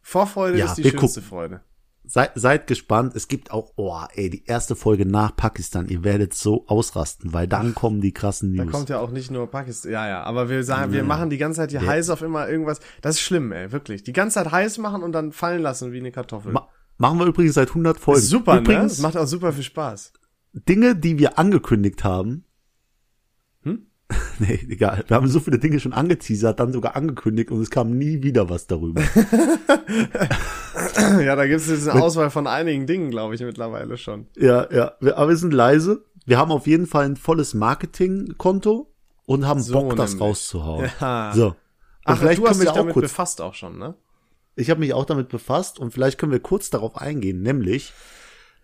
Vorfreude 0.02 0.58
Ja, 0.58 0.66
ist 0.66 0.76
die 0.76 0.84
schönste 0.90 1.22
gucken. 1.22 1.22
Freude. 1.22 1.62
Seid, 2.06 2.32
seid 2.36 2.68
gespannt. 2.68 3.16
Es 3.16 3.30
gibt 3.30 3.52
auch, 3.52 3.72
oh, 3.78 3.98
ey, 4.14 4.30
die 4.30 4.44
erste 4.46 4.76
Folge 4.76 5.06
nach 5.06 5.36
Pakistan. 5.36 5.88
Ihr 5.88 6.04
werdet 6.04 6.34
so 6.34 6.68
ausrasten, 6.68 7.32
weil 7.32 7.48
dann 7.48 7.74
kommen 7.74 8.02
die 8.02 8.12
krassen 8.12 8.54
Da 8.56 8.66
News. 8.66 8.74
kommt 8.74 8.90
ja 8.90 9.00
auch 9.00 9.10
nicht 9.12 9.32
nur 9.32 9.50
Pakistan. 9.50 9.92
Ja, 9.94 10.08
ja, 10.08 10.24
aber 10.24 10.50
wir 10.50 10.64
sagen, 10.66 10.92
wir 10.92 11.04
machen 11.04 11.30
die 11.30 11.38
ganze 11.38 11.62
Zeit 11.62 11.72
hier 11.72 11.86
heiß 11.86 12.10
auf 12.10 12.22
immer 12.22 12.50
irgendwas. 12.50 12.82
Das 13.02 13.16
ist 13.16 13.22
schlimm, 13.22 13.52
ey, 13.54 13.72
wirklich. 13.72 14.04
Die 14.04 14.12
ganze 14.14 14.36
Zeit 14.36 14.52
heiß 14.52 14.80
machen 14.80 15.02
und 15.02 15.14
dann 15.14 15.32
fallen 15.32 15.62
lassen 15.62 15.94
wie 15.94 16.00
eine 16.00 16.12
Kartoffel. 16.12 16.52
Ma 16.52 16.68
machen 16.98 17.20
wir 17.20 17.26
übrigens 17.26 17.56
seit 17.56 17.70
100 17.70 17.98
Folgen. 18.00 18.20
ist 18.20 18.30
super, 18.30 18.56
ne? 18.56 18.60
übrigens, 18.62 18.94
Das 18.94 19.02
macht 19.02 19.18
auch 19.18 19.26
super 19.28 19.54
viel 19.54 19.64
Spaß. 19.64 20.12
Dinge, 20.54 20.96
die 20.96 21.18
wir 21.18 21.40
angekündigt 21.40 22.04
haben. 22.04 22.46
Hm? 23.64 23.88
nee, 24.40 24.60
egal. 24.70 25.04
Wir 25.08 25.16
haben 25.18 25.28
so 25.28 25.40
viele 25.40 25.60
Dinge 25.60 25.80
schon 25.80 25.94
angeteasert, 25.94 26.60
dann 26.60 26.74
sogar 26.74 26.96
angekündigt 26.96 27.52
und 27.52 27.62
es 27.62 27.70
kam 27.70 27.98
nie 27.98 28.24
wieder 28.24 28.50
was 28.50 28.68
darüber. 28.68 29.02
ja, 31.22 31.36
da 31.36 31.46
gibt 31.48 31.62
es 31.62 31.70
jetzt 31.70 31.88
eine 31.88 32.02
Auswahl 32.02 32.30
von 32.30 32.48
einigen 32.48 32.88
Dingen, 32.88 33.12
glaube 33.12 33.36
ich, 33.36 33.42
mittlerweile 33.42 33.98
schon. 33.98 34.28
ja, 34.38 34.72
ja. 34.72 34.94
Wir, 35.00 35.18
aber 35.18 35.30
wir 35.30 35.38
sind 35.38 35.54
leise. 35.54 36.04
Wir 36.26 36.38
haben 36.38 36.52
auf 36.52 36.68
jeden 36.68 36.88
Fall 36.88 37.06
ein 37.06 37.18
volles 37.18 37.54
Marketingkonto 37.54 38.94
und 39.26 39.46
haben 39.48 39.62
So 39.62 39.74
Bock, 39.74 39.96
das 39.96 40.12
nämlich. 40.12 40.22
rauszuhauen. 40.30 40.90
Ja. 41.00 41.32
So. 41.34 41.48
Und 41.48 41.56
Ach, 42.06 42.18
vielleicht 42.18 42.40
du 42.40 42.48
hast 42.48 42.62
dich 42.62 42.70
auch 42.70 42.76
damit 42.76 42.94
kurz 42.94 43.04
befasst 43.10 43.42
auch 43.42 43.54
schon, 43.54 43.78
ne? 43.78 43.96
Ich 44.56 44.70
habe 44.70 44.80
mich 44.82 44.94
auch 44.94 45.06
damit 45.06 45.30
befasst 45.30 45.80
und 45.80 45.92
vielleicht 45.92 46.18
können 46.20 46.32
wir 46.32 46.40
kurz 46.40 46.70
darauf 46.70 46.98
eingehen, 46.98 47.42
nämlich 47.42 47.92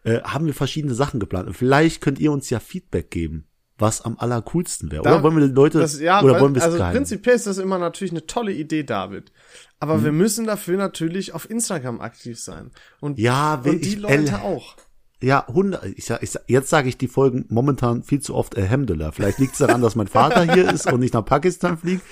äh, 0.03 0.21
haben 0.21 0.45
wir 0.45 0.53
verschiedene 0.53 0.93
Sachen 0.93 1.19
geplant. 1.19 1.47
Und 1.47 1.55
vielleicht 1.55 2.01
könnt 2.01 2.19
ihr 2.19 2.31
uns 2.31 2.49
ja 2.49 2.59
Feedback 2.59 3.09
geben, 3.11 3.45
was 3.79 4.01
am 4.01 4.17
allercoolsten 4.19 4.91
wäre. 4.91 5.01
Oder 5.01 5.23
wollen 5.23 5.37
wir 5.37 5.47
die 5.47 5.53
Leute 5.53 5.79
Das, 5.79 5.99
ja, 5.99 6.21
oder 6.21 6.33
weil, 6.35 6.41
wollen 6.41 6.55
wir 6.55 6.59
es 6.59 6.65
also 6.65 6.77
geheim? 6.77 6.93
prinzipiell 6.93 7.35
ist 7.35 7.47
das 7.47 7.57
immer 7.57 7.77
natürlich 7.79 8.11
eine 8.11 8.25
tolle 8.27 8.51
Idee, 8.53 8.83
David. 8.83 9.31
Aber 9.79 9.97
Mhm. 9.97 10.03
wir 10.03 10.11
müssen 10.11 10.45
dafür 10.45 10.77
natürlich 10.77 11.33
auf 11.33 11.49
Instagram 11.49 12.01
aktiv 12.01 12.39
sein. 12.39 12.71
Und, 12.99 13.17
Ja, 13.19 13.55
und 13.55 13.65
die 13.83 13.89
ich- 13.89 13.97
Leute 13.97 14.13
El- 14.13 14.33
auch. 14.35 14.75
Ja, 15.21 15.45
Hunde. 15.47 15.81
Ich 15.97 16.05
sag, 16.05 16.23
ich 16.23 16.31
sag, 16.31 16.43
jetzt 16.47 16.69
sage 16.69 16.87
ich 16.87 16.97
die 16.97 17.09
Folgen 17.09 17.45
momentan 17.49 18.03
viel 18.03 18.21
zu 18.21 18.35
oft 18.35 18.57
Alhamdulillah. 18.57 19.11
Vielleicht 19.11 19.39
liegt 19.39 19.51
es 19.53 19.59
daran, 19.59 19.81
dass 19.81 19.95
mein 19.95 20.07
Vater 20.07 20.43
hier 20.53 20.71
ist 20.71 20.89
und 20.91 21.01
nicht 21.01 21.13
nach 21.13 21.25
Pakistan 21.25 21.77
fliegt. 21.77 22.03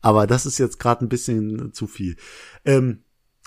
Aber 0.00 0.26
das 0.26 0.44
ist 0.46 0.58
jetzt 0.58 0.78
gerade 0.78 1.04
ein 1.04 1.08
bisschen 1.08 1.72
zu 1.72 1.86
viel. 1.86 2.16
Ähm, 2.64 3.03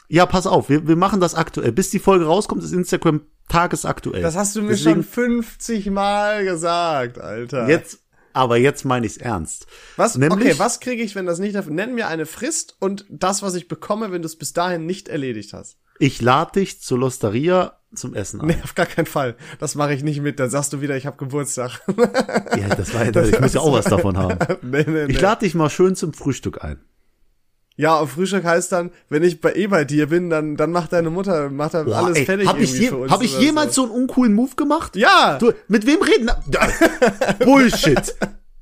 ja, 0.07 0.25
pass 0.25 0.47
auf, 0.47 0.69
wir, 0.69 0.87
wir 0.87 0.95
machen 0.95 1.19
das 1.19 1.35
aktuell. 1.35 1.71
Bis 1.71 1.89
die 1.89 1.99
Folge 1.99 2.25
rauskommt, 2.25 2.63
ist 2.63 2.71
Instagram 2.71 3.21
tagesaktuell. 3.49 4.21
Das 4.21 4.35
hast 4.35 4.55
du 4.55 4.61
mir 4.61 4.69
Deswegen 4.69 5.03
schon 5.03 5.03
50 5.03 5.89
Mal 5.89 6.45
gesagt, 6.45 7.19
Alter. 7.19 7.67
Jetzt, 7.67 7.99
aber 8.33 8.57
jetzt 8.57 8.85
meine 8.85 9.05
ich's 9.05 9.17
ernst. 9.17 9.67
Was, 9.95 10.17
Nämlich- 10.17 10.49
okay, 10.49 10.59
was 10.59 10.79
kriege 10.79 11.03
ich, 11.03 11.15
wenn 11.15 11.25
das 11.25 11.39
nicht 11.39 11.55
dafür? 11.55 11.73
Nenn 11.73 11.95
mir 11.95 12.07
eine 12.07 12.25
Frist 12.25 12.75
und 12.79 13.05
das, 13.09 13.41
was 13.41 13.55
ich 13.55 13.67
bekomme, 13.67 14.11
wenn 14.11 14.21
du 14.21 14.25
es 14.27 14.35
bis 14.37 14.53
dahin 14.53 14.85
nicht 14.85 15.09
erledigt 15.09 15.53
hast. 15.53 15.77
Ich 15.99 16.21
lade 16.21 16.59
dich 16.59 16.81
zur 16.81 16.99
Losteria 16.99 17.79
zum 17.95 18.13
Essen 18.13 18.41
ein. 18.41 18.47
Nee, 18.47 18.57
auf 18.63 18.75
gar 18.75 18.85
keinen 18.85 19.05
Fall. 19.07 19.35
Das 19.59 19.75
mache 19.75 19.93
ich 19.93 20.03
nicht 20.03 20.21
mit. 20.21 20.39
Dann 20.39 20.49
sagst 20.49 20.73
du 20.73 20.81
wieder, 20.81 20.95
ich 20.95 21.05
habe 21.05 21.17
Geburtstag. 21.17 21.81
Ja, 22.57 22.75
das 22.75 22.93
war 22.93 23.05
ja, 23.05 23.23
ich 23.23 23.39
muss 23.39 23.53
ja 23.53 23.61
auch 23.61 23.73
was 23.73 23.85
davon 23.85 24.17
haben. 24.17 24.37
nee, 24.61 24.85
nee. 24.87 25.05
Ich 25.05 25.19
lade 25.19 25.45
dich 25.45 25.55
mal 25.55 25.69
schön 25.69 25.95
zum 25.95 26.13
Frühstück 26.13 26.63
ein. 26.63 26.79
Ja, 27.77 27.95
auf 27.95 28.11
Frühstück 28.11 28.43
heißt 28.43 28.71
dann, 28.71 28.91
wenn 29.07 29.21
ich 29.21 29.39
bei 29.39 29.53
eh 29.53 29.67
bei 29.67 29.85
dir 29.85 30.07
bin, 30.07 30.31
dann, 30.31 30.57
dann 30.57 30.71
macht 30.71 30.93
deine 30.93 31.11
Mutter, 31.11 31.51
macht 31.51 31.75
dann 31.75 31.85
Boah, 31.85 31.97
alles 31.97 32.17
ey, 32.17 32.25
fertig 32.25 32.47
hab 32.47 32.59
ich, 32.59 32.71
irgendwie 32.71 32.83
je, 32.83 32.89
für 32.89 32.97
uns 32.97 33.11
hab 33.11 33.21
ich 33.21 33.39
jemals 33.39 33.75
so 33.75 33.83
einen 33.83 33.91
uncoolen 33.91 34.33
Move 34.33 34.55
gemacht? 34.55 34.95
Ja! 34.95 35.37
Du, 35.37 35.53
mit 35.67 35.85
wem 35.85 36.01
reden? 36.01 36.31
Bullshit. 37.45 38.15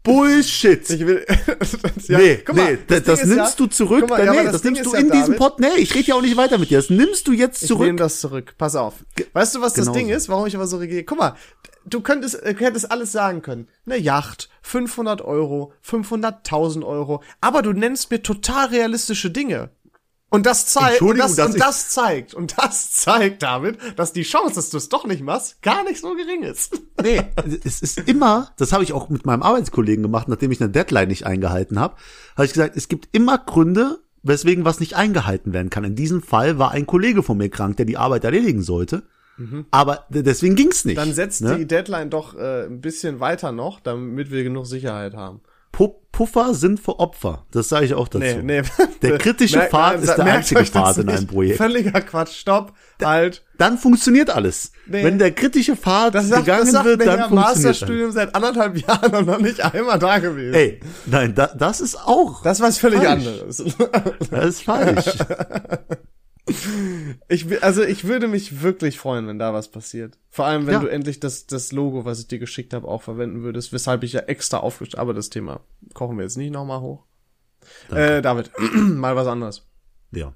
Bullshit. 0.05 0.89
Ich 0.89 1.05
will, 1.05 1.25
ja, 2.07 2.17
nee, 2.17 2.37
guck 2.45 2.55
mal, 2.55 2.73
nee, 2.73 2.79
das, 2.87 3.03
das 3.03 3.25
nimmst 3.25 3.37
ja, 3.37 3.53
du 3.57 3.67
zurück. 3.67 4.09
Mal, 4.09 4.23
ja, 4.23 4.31
nee, 4.31 4.43
das, 4.45 4.61
Ding 4.61 4.73
nimmst 4.73 4.85
du 4.85 4.95
in 4.95 5.11
diesem 5.11 5.33
David, 5.33 5.37
Pod. 5.37 5.59
Nee, 5.59 5.75
ich 5.77 5.93
rede 5.93 6.07
ja 6.07 6.15
auch 6.15 6.21
nicht 6.21 6.37
weiter 6.37 6.57
mit 6.57 6.69
dir. 6.69 6.77
Das 6.77 6.89
nimmst 6.89 7.27
du 7.27 7.33
jetzt 7.33 7.63
Ich 7.63 7.69
nehme 7.69 7.79
zurück. 7.79 7.97
das 7.97 8.19
zurück. 8.21 8.53
Pass 8.57 8.75
auf. 8.75 8.93
Weißt 9.33 9.55
du, 9.55 9.61
was 9.61 9.73
das 9.73 9.87
Genau 9.87 9.97
Ding 9.97 10.07
so. 10.07 10.13
ist, 10.13 10.29
warum 10.29 10.45
ich 10.47 10.55
aber 10.55 10.67
so 10.67 10.77
reagiere? 10.77 11.03
Guck 11.03 11.19
mal, 11.19 11.35
du 11.85 12.01
könntest, 12.01 12.41
äh, 12.43 12.55
hättest 12.57 12.91
alles 12.91 13.11
sagen 13.11 13.41
können. 13.41 13.67
Eine 13.85 13.97
Yacht, 13.97 14.49
500 14.61 15.21
Euro, 15.21 15.73
500.000 15.85 16.85
Euro, 16.85 17.21
aber 17.41 17.61
du 17.61 17.73
nennst 17.73 18.11
mir 18.11 18.21
total 18.21 18.67
realistische 18.67 19.31
Dinge. 19.31 19.69
Und 20.35 20.45
das 20.45 20.65
zeigt, 20.67 21.01
und 21.01 21.17
das, 21.17 21.39
und 21.39 21.59
das 21.59 21.89
zeigt, 21.89 22.33
und 22.33 22.55
das 22.57 22.91
zeigt 22.91 23.41
damit, 23.41 23.77
dass 23.95 24.13
die 24.13 24.23
Chance, 24.23 24.55
dass 24.55 24.69
du 24.69 24.77
es 24.77 24.89
doch 24.89 25.05
nicht 25.05 25.21
machst, 25.23 25.61
gar 25.61 25.83
nicht 25.83 26.01
so 26.01 26.13
gering 26.15 26.43
ist. 26.43 26.79
Nee, 27.03 27.21
es 27.63 27.81
ist 27.81 27.99
immer, 28.07 28.51
das 28.57 28.71
habe 28.71 28.83
ich 28.83 28.93
auch 28.93 29.09
mit 29.09 29.25
meinem 29.25 29.43
Arbeitskollegen 29.43 30.01
gemacht, 30.01 30.27
nachdem 30.27 30.51
ich 30.51 30.61
eine 30.61 30.69
Deadline 30.71 31.09
nicht 31.09 31.25
eingehalten 31.25 31.77
habe, 31.79 31.95
habe 32.35 32.45
ich 32.45 32.53
gesagt, 32.53 32.75
es 32.77 32.87
gibt 32.87 33.09
immer 33.11 33.37
Gründe, 33.37 33.99
weswegen 34.23 34.63
was 34.65 34.79
nicht 34.79 34.95
eingehalten 34.95 35.53
werden 35.53 35.69
kann. 35.69 35.83
In 35.83 35.95
diesem 35.95 36.23
Fall 36.23 36.57
war 36.57 36.71
ein 36.71 36.87
Kollege 36.87 37.21
von 37.21 37.37
mir 37.37 37.49
krank, 37.49 37.77
der 37.77 37.85
die 37.85 37.97
Arbeit 37.97 38.23
erledigen 38.23 38.61
sollte. 38.63 39.03
Aber 39.69 40.05
d- 40.09 40.23
deswegen 40.23 40.55
ging's 40.55 40.85
nicht. 40.85 40.97
Dann 40.97 41.13
setzt 41.13 41.41
ne? 41.41 41.57
die 41.57 41.67
Deadline 41.67 42.09
doch 42.09 42.33
äh, 42.35 42.65
ein 42.65 42.79
bisschen 42.79 43.19
weiter 43.19 43.51
noch, 43.51 43.81
damit 43.81 44.31
wir 44.31 44.43
genug 44.43 44.65
Sicherheit 44.65 45.13
haben. 45.13 45.41
Pu- 45.73 45.95
Puffer 46.15 46.53
sind 46.53 46.79
für 46.79 46.97
Opfer. 47.01 47.45
Das 47.51 47.67
sage 47.67 47.87
ich 47.87 47.93
auch 47.93 48.07
dazu. 48.07 48.19
Nee, 48.19 48.41
nee. 48.41 48.61
Der 49.01 49.17
kritische 49.17 49.59
Pfad 49.59 49.95
nein, 49.95 50.03
ist 50.03 50.15
der 50.15 50.25
einzige 50.25 50.63
Pfad 50.63 50.97
in 50.99 51.09
einem 51.09 51.27
Projekt. 51.27 51.57
Völliger 51.57 51.99
Quatsch. 51.99 52.37
Stopp. 52.37 52.71
halt. 53.03 53.43
Dann 53.57 53.77
funktioniert 53.77 54.29
alles. 54.29 54.71
Nee. 54.85 55.03
Wenn 55.03 55.19
der 55.19 55.31
kritische 55.31 55.75
Pfad 55.75 56.15
Das 56.15 56.29
sagt, 56.29 56.45
gegangen 56.45 56.71
das 56.71 56.85
wird, 56.85 57.01
dann 57.01 57.19
Herr 57.19 57.27
funktioniert 57.27 57.47
alles. 57.49 57.63
Masterstudium 57.65 58.11
seit 58.13 58.33
anderthalb 58.33 58.77
Jahren 58.77 59.13
und 59.13 59.25
noch 59.27 59.39
nicht 59.39 59.59
einmal 59.61 59.99
da 59.99 60.19
gewesen. 60.19 60.53
Ey, 60.53 60.79
nein, 61.05 61.35
da, 61.35 61.47
das 61.47 61.81
ist 61.81 61.97
auch. 61.97 62.41
Das 62.43 62.61
was 62.61 62.77
völlig 62.77 62.99
Falsch. 62.99 63.27
anderes. 63.27 63.63
Das 64.31 64.45
ist 64.45 64.61
falsch. 64.63 65.05
Ich, 67.27 67.63
also 67.63 67.83
ich 67.83 68.05
würde 68.05 68.27
mich 68.27 68.61
wirklich 68.61 68.99
freuen, 68.99 69.27
wenn 69.27 69.39
da 69.39 69.53
was 69.53 69.69
passiert. 69.71 70.17
Vor 70.29 70.45
allem, 70.45 70.67
wenn 70.67 70.75
Ja. 70.75 70.79
du 70.81 70.87
endlich 70.87 71.19
das, 71.19 71.47
das 71.47 71.71
Logo, 71.71 72.05
was 72.05 72.19
ich 72.19 72.27
dir 72.27 72.37
geschickt 72.39 72.73
habe, 72.73 72.87
auch 72.87 73.01
verwenden 73.01 73.41
würdest, 73.41 73.73
weshalb 73.73 74.03
ich 74.03 74.13
ja 74.13 74.21
extra 74.21 74.57
aufgestellt 74.57 74.99
Aber 74.99 75.13
das 75.13 75.29
Thema 75.29 75.61
kochen 75.93 76.17
wir 76.17 76.23
jetzt 76.23 76.37
nicht 76.37 76.51
nochmal 76.51 76.81
hoch. 76.81 77.03
Äh, 77.89 78.21
David, 78.21 78.51
mal 78.75 79.15
was 79.15 79.27
anderes. 79.27 79.67
ja. 80.11 80.33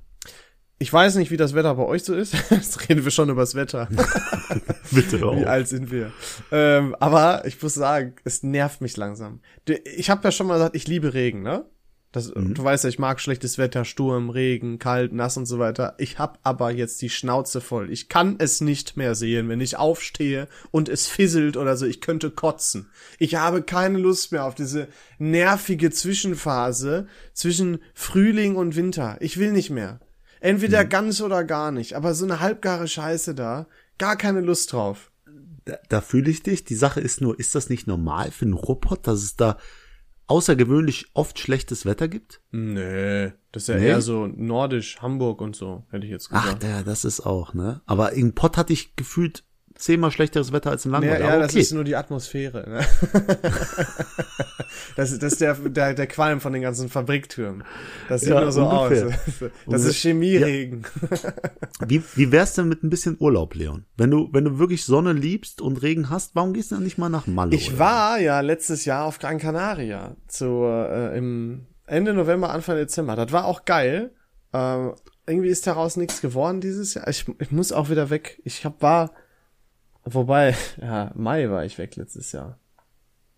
Ich 0.82 0.93
weiß 0.93 1.15
nicht, 1.15 1.30
wie 1.30 1.36
das 1.36 1.54
Wetter 1.56 1.76
bei 1.76 1.84
euch 1.84 2.06
so 2.06 2.15
ist. 2.15 2.34
Jetzt 2.52 2.88
reden 2.88 3.04
wir 3.04 3.12
schon 3.12 3.28
über 3.30 3.41
das 3.41 3.54
Wetter. 3.54 3.89
Bitte 4.91 5.19
hör 5.19 5.36
Wie 5.36 5.45
alt 5.45 5.67
sind 5.67 5.91
wir? 5.91 6.13
Ähm, 6.54 6.95
aber 7.02 7.43
ich 7.45 7.62
muss 7.62 7.74
sagen, 7.74 8.13
es 8.24 8.43
nervt 8.43 8.80
mich 8.80 8.95
langsam. 8.95 9.41
Ich 9.84 10.10
habe 10.10 10.24
ja 10.24 10.32
schon 10.32 10.48
mal 10.48 10.54
gesagt, 10.54 10.78
ich 10.78 10.88
liebe 10.88 11.13
Regen, 11.13 11.41
ne? 11.43 11.65
Das, 12.12 12.32
Du 12.34 12.63
weißt 12.63 12.86
ja, 12.86 12.89
ich 12.89 12.98
mag 12.98 13.22
schlechtes 13.22 13.60
Wetter, 13.60 13.86
Sturm, 13.86 14.32
Regen, 14.32 14.80
kalt, 14.80 15.13
nass 15.13 15.38
und 15.38 15.45
so 15.45 15.60
weiter. 15.60 15.93
Ich 16.00 16.17
hab 16.17 16.39
aber 16.41 16.72
jetzt 16.72 17.00
die 17.04 17.10
Schnauze 17.12 17.62
voll. 17.62 17.91
Ich 17.91 18.10
kann 18.10 18.36
es 18.39 18.62
nicht 18.62 18.98
mehr 18.98 19.13
sehen, 19.13 19.48
wenn 19.48 19.62
ich 19.62 19.78
aufstehe 19.78 20.48
und 20.72 20.89
es 20.89 21.06
fisselt 21.06 21.56
oder 21.56 21.78
so. 21.78 21.86
Ich 21.86 22.02
könnte 22.02 22.32
kotzen. 22.32 22.89
Ich 23.19 23.36
habe 23.36 23.62
keine 23.62 24.00
Lust 24.00 24.32
mehr 24.32 24.45
auf 24.45 24.56
diese 24.56 24.88
nervige 25.19 25.91
Zwischenphase 25.91 27.06
zwischen 27.34 27.78
Frühling 27.93 28.56
und 28.56 28.76
Winter. 28.76 29.17
Ich 29.19 29.38
will 29.38 29.52
nicht 29.52 29.69
mehr. 29.69 30.00
Entweder 30.39 30.86
ganz 30.86 31.22
oder 31.22 31.43
gar 31.43 31.72
nicht. 31.72 31.93
Aber 31.93 32.15
so 32.15 32.26
eine 32.26 32.39
halbgare 32.39 32.88
Scheiße 32.88 33.36
da, 33.36 33.67
gar 34.00 34.15
keine 34.15 34.41
Lust 34.41 34.74
drauf. 34.74 35.12
Da, 35.65 35.78
da 35.89 36.02
fühle 36.02 36.32
ich 36.32 36.41
dich. 36.41 36.63
Die 36.63 36.76
Sache 36.76 37.02
ist 37.02 37.22
nur, 37.22 37.38
ist 37.38 37.54
das 37.54 37.69
nicht 37.69 37.86
normal 37.86 38.32
für 38.32 38.45
einen 38.45 38.54
Ruhrpott, 38.54 39.06
dass 39.06 39.22
es 39.22 39.36
da 39.36 39.58
außergewöhnlich 40.29 41.07
oft 41.13 41.39
schlechtes 41.39 41.85
Wetter 41.85 42.07
gibt? 42.07 42.41
Nee, 42.51 43.33
das 43.51 43.63
ist 43.63 43.67
ja 43.69 43.75
Nee? 43.75 43.87
eher 43.87 44.01
so 44.01 44.27
nordisch, 44.27 45.01
Hamburg 45.01 45.41
und 45.41 45.55
so, 45.55 45.85
hätte 45.89 46.05
ich 46.05 46.11
jetzt 46.11 46.29
Ach, 46.31 46.43
gesagt. 46.43 46.63
der, 46.63 46.83
das 46.83 47.05
ist 47.05 47.21
auch, 47.21 47.53
ne? 47.53 47.81
Aber 47.85 48.13
in 48.13 48.33
Pott 48.35 48.57
hatte 48.57 48.73
ich 48.73 48.95
gefühlt 48.95 49.43
zehnmal 49.79 50.11
schlechteres 50.11 50.51
Wetter 50.51 50.69
als 50.71 50.85
in 50.85 50.91
ja, 50.91 50.99
Langweil. 50.99 51.21
ja, 51.21 51.27
aber 51.29 51.39
das 51.39 51.51
okay. 51.51 51.61
ist 51.61 51.71
nur 51.73 51.83
die 51.83 51.95
Atmosphäre. 51.95 52.69
Ne? 52.69 52.85
das, 54.95 55.11
ist- 55.11 55.23
das 55.23 55.33
ist 55.33 55.41
der, 55.41 55.55
der, 55.55 55.93
der 55.93 56.07
Qualm 56.07 56.41
von 56.41 56.53
den 56.53 56.61
ganzen 56.61 56.89
Fabriktürmen. 56.89 57.63
Das 58.07 58.21
sieht 58.21 58.29
Ja, 58.31 58.41
nur 58.41 58.51
so 58.51 58.67
ungefähr. 58.67 59.07
aus. 59.07 59.13
Das 59.67 59.83
ist 59.85 59.95
Chemieregen. 59.97 60.83
Wie, 61.85 62.03
wie 62.15 62.31
wär's 62.31 62.53
denn 62.55 62.67
mit 62.67 62.83
ein 62.83 62.89
bisschen 62.89 63.15
Urlaub, 63.19 63.55
Leon? 63.55 63.85
Wenn 63.97 64.11
du, 64.11 64.29
wenn 64.31 64.43
du 64.45 64.59
wirklich 64.59 64.83
Sonne 64.83 65.13
liebst 65.13 65.61
und 65.61 65.81
Regen 65.81 66.09
hast, 66.09 66.35
warum 66.35 66.53
gehst 66.53 66.71
du 66.71 66.75
dann 66.75 66.83
nicht 66.83 66.97
mal 66.97 67.09
nach 67.09 67.27
Malle? 67.27 67.55
Ich 67.55 67.69
oder? 67.69 67.79
war 67.79 68.19
ja 68.19 68.41
letztes 68.41 68.85
Jahr 68.85 69.05
auf 69.05 69.19
Gran 69.19 69.37
Canaria 69.39 70.15
zu, 70.27 70.63
äh, 70.65 71.17
im 71.17 71.65
Ende 71.85 72.13
November, 72.13 72.49
Anfang 72.51 72.75
Dezember. 72.75 73.15
Das 73.15 73.31
war 73.31 73.45
auch 73.45 73.65
geil. 73.65 74.11
Ähm, 74.53 74.93
irgendwie 75.25 75.49
ist 75.49 75.67
daraus 75.67 75.95
nichts 75.95 76.21
geworden 76.21 76.59
dieses 76.59 76.95
Jahr. 76.95 77.07
Ich, 77.07 77.25
ich 77.39 77.51
muss 77.51 77.71
auch 77.71 77.89
wieder 77.89 78.09
weg. 78.09 78.41
Ich 78.43 78.65
hab, 78.65 78.81
war, 78.81 79.11
wobei, 80.13 80.56
ja, 80.82 81.12
Mai 81.15 81.50
war 81.50 81.65
ich 81.65 81.78
weg 81.78 81.95
letztes 81.95 82.32
Jahr. 82.32 82.60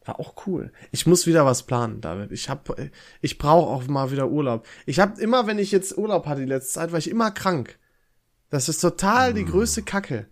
War 0.06 0.20
auch 0.20 0.48
cool. 0.48 0.72
Ich 0.92 1.06
muss 1.06 1.28
wieder 1.28 1.46
was 1.46 1.64
planen, 1.64 2.02
David. 2.02 2.32
Ich 2.32 2.50
hab, 2.50 2.76
ich 3.22 3.38
brauche 3.38 3.70
auch 3.70 3.88
mal 3.88 4.12
wieder 4.12 4.30
Urlaub. 4.30 4.66
Ich 4.88 5.00
hab 5.00 5.20
immer, 5.20 5.46
wenn 5.46 5.60
ich 5.60 5.72
jetzt 5.72 5.96
Urlaub 5.96 6.26
hatte 6.26 6.42
die 6.42 6.48
letzte 6.48 6.74
Zeit, 6.74 6.92
war 6.92 6.98
ich 6.98 7.10
immer 7.10 7.30
krank. 7.30 7.78
Das 8.50 8.68
ist 8.68 8.80
total 8.80 9.34
die 9.34 9.46
größte 9.46 9.84
Kacke. 9.84 10.28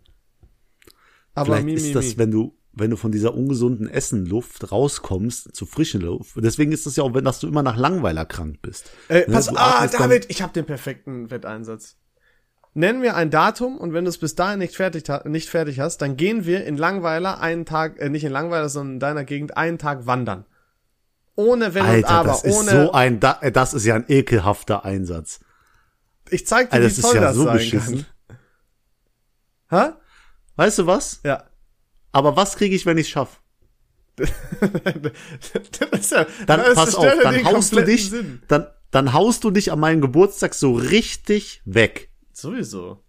Aber 1.33 1.55
Vielleicht 1.55 1.65
mi, 1.65 1.73
ist 1.73 1.87
mi, 1.87 1.93
das, 1.93 2.05
mi. 2.05 2.17
wenn 2.17 2.31
du, 2.31 2.57
wenn 2.73 2.89
du 2.89 2.97
von 2.97 3.11
dieser 3.11 3.33
ungesunden 3.35 3.87
Essenluft 3.87 4.71
rauskommst 4.71 5.55
zu 5.55 5.65
frischen 5.65 6.01
Luft. 6.01 6.33
Deswegen 6.37 6.71
ist 6.71 6.87
es 6.87 6.95
ja 6.95 7.03
auch, 7.03 7.13
wenn 7.13 7.23
dass 7.23 7.39
du 7.39 7.47
immer 7.47 7.63
nach 7.63 7.77
Langweiler 7.77 8.25
krank 8.25 8.61
bist. 8.61 8.89
Äh, 9.07 9.25
Ne, 9.27 9.33
pass, 9.33 9.47
du 9.47 9.55
ah, 9.55 9.87
David, 9.87 10.25
ich 10.29 10.41
habe 10.41 10.51
den 10.51 10.65
perfekten 10.65 11.29
Wetteinsatz. 11.29 11.97
Nenn 12.75 12.99
mir 12.99 13.15
ein 13.15 13.31
Datum 13.31 13.77
und 13.77 13.93
wenn 13.93 14.05
du 14.05 14.09
es 14.09 14.19
bis 14.19 14.35
dahin 14.35 14.59
nicht 14.59 14.75
fertig, 14.75 15.03
nicht 15.25 15.49
fertig 15.49 15.79
hast, 15.79 15.97
dann 16.01 16.17
gehen 16.17 16.45
wir 16.45 16.65
in 16.65 16.77
Langweiler 16.77 17.39
einen 17.41 17.65
Tag, 17.65 17.99
äh, 17.99 18.09
nicht 18.09 18.23
in 18.23 18.31
Langweiler, 18.31 18.69
sondern 18.69 18.93
in 18.95 18.99
deiner 18.99 19.23
Gegend 19.23 19.57
einen 19.57 19.77
Tag 19.79 20.05
wandern. 20.05 20.45
Ohne 21.35 21.73
Wenn 21.73 21.83
und 21.83 21.89
Alter, 21.89 22.09
Aber, 22.09 22.29
das 22.29 22.43
ist 22.43 22.55
ohne. 22.55 22.69
so 22.71 22.91
ein, 22.91 23.21
äh, 23.21 23.51
das 23.51 23.73
ist 23.73 23.85
ja 23.85 23.95
ein 23.95 24.05
ekelhafter 24.07 24.85
Einsatz. 24.85 25.39
ich 26.29 26.45
zeig 26.45 26.69
dir, 26.69 26.73
Alter, 26.75 26.85
wie 26.85 26.89
das 26.89 26.97
ist 26.97 27.01
toll 27.03 27.15
ja 27.15 27.21
das 27.21 27.35
so 27.35 27.43
sein 27.45 27.53
beschissen. 27.57 28.05
kann. 29.69 29.87
Hä? 29.87 29.93
Weißt 30.55 30.79
du 30.79 30.85
was? 30.87 31.21
Ja. 31.23 31.43
Aber 32.11 32.35
was 32.35 32.55
kriege 32.55 32.75
ich, 32.75 32.85
wenn 32.85 32.97
ich 32.97 33.09
schaff? 33.09 33.41
das 34.17 34.29
ist 35.99 36.11
ja, 36.11 36.25
Dann 36.45 36.59
das 36.59 36.75
pass 36.75 36.95
auf, 36.95 37.05
dann 37.23 37.45
haust 37.45 37.71
du 37.71 37.81
dich, 37.81 38.09
Sinn. 38.09 38.41
dann, 38.47 38.67
dann 38.91 39.13
haust 39.13 39.43
du 39.43 39.51
dich 39.51 39.71
an 39.71 39.79
meinem 39.79 40.01
Geburtstag 40.01 40.53
so 40.53 40.73
richtig 40.73 41.61
weg. 41.65 42.08
Sowieso. 42.41 43.03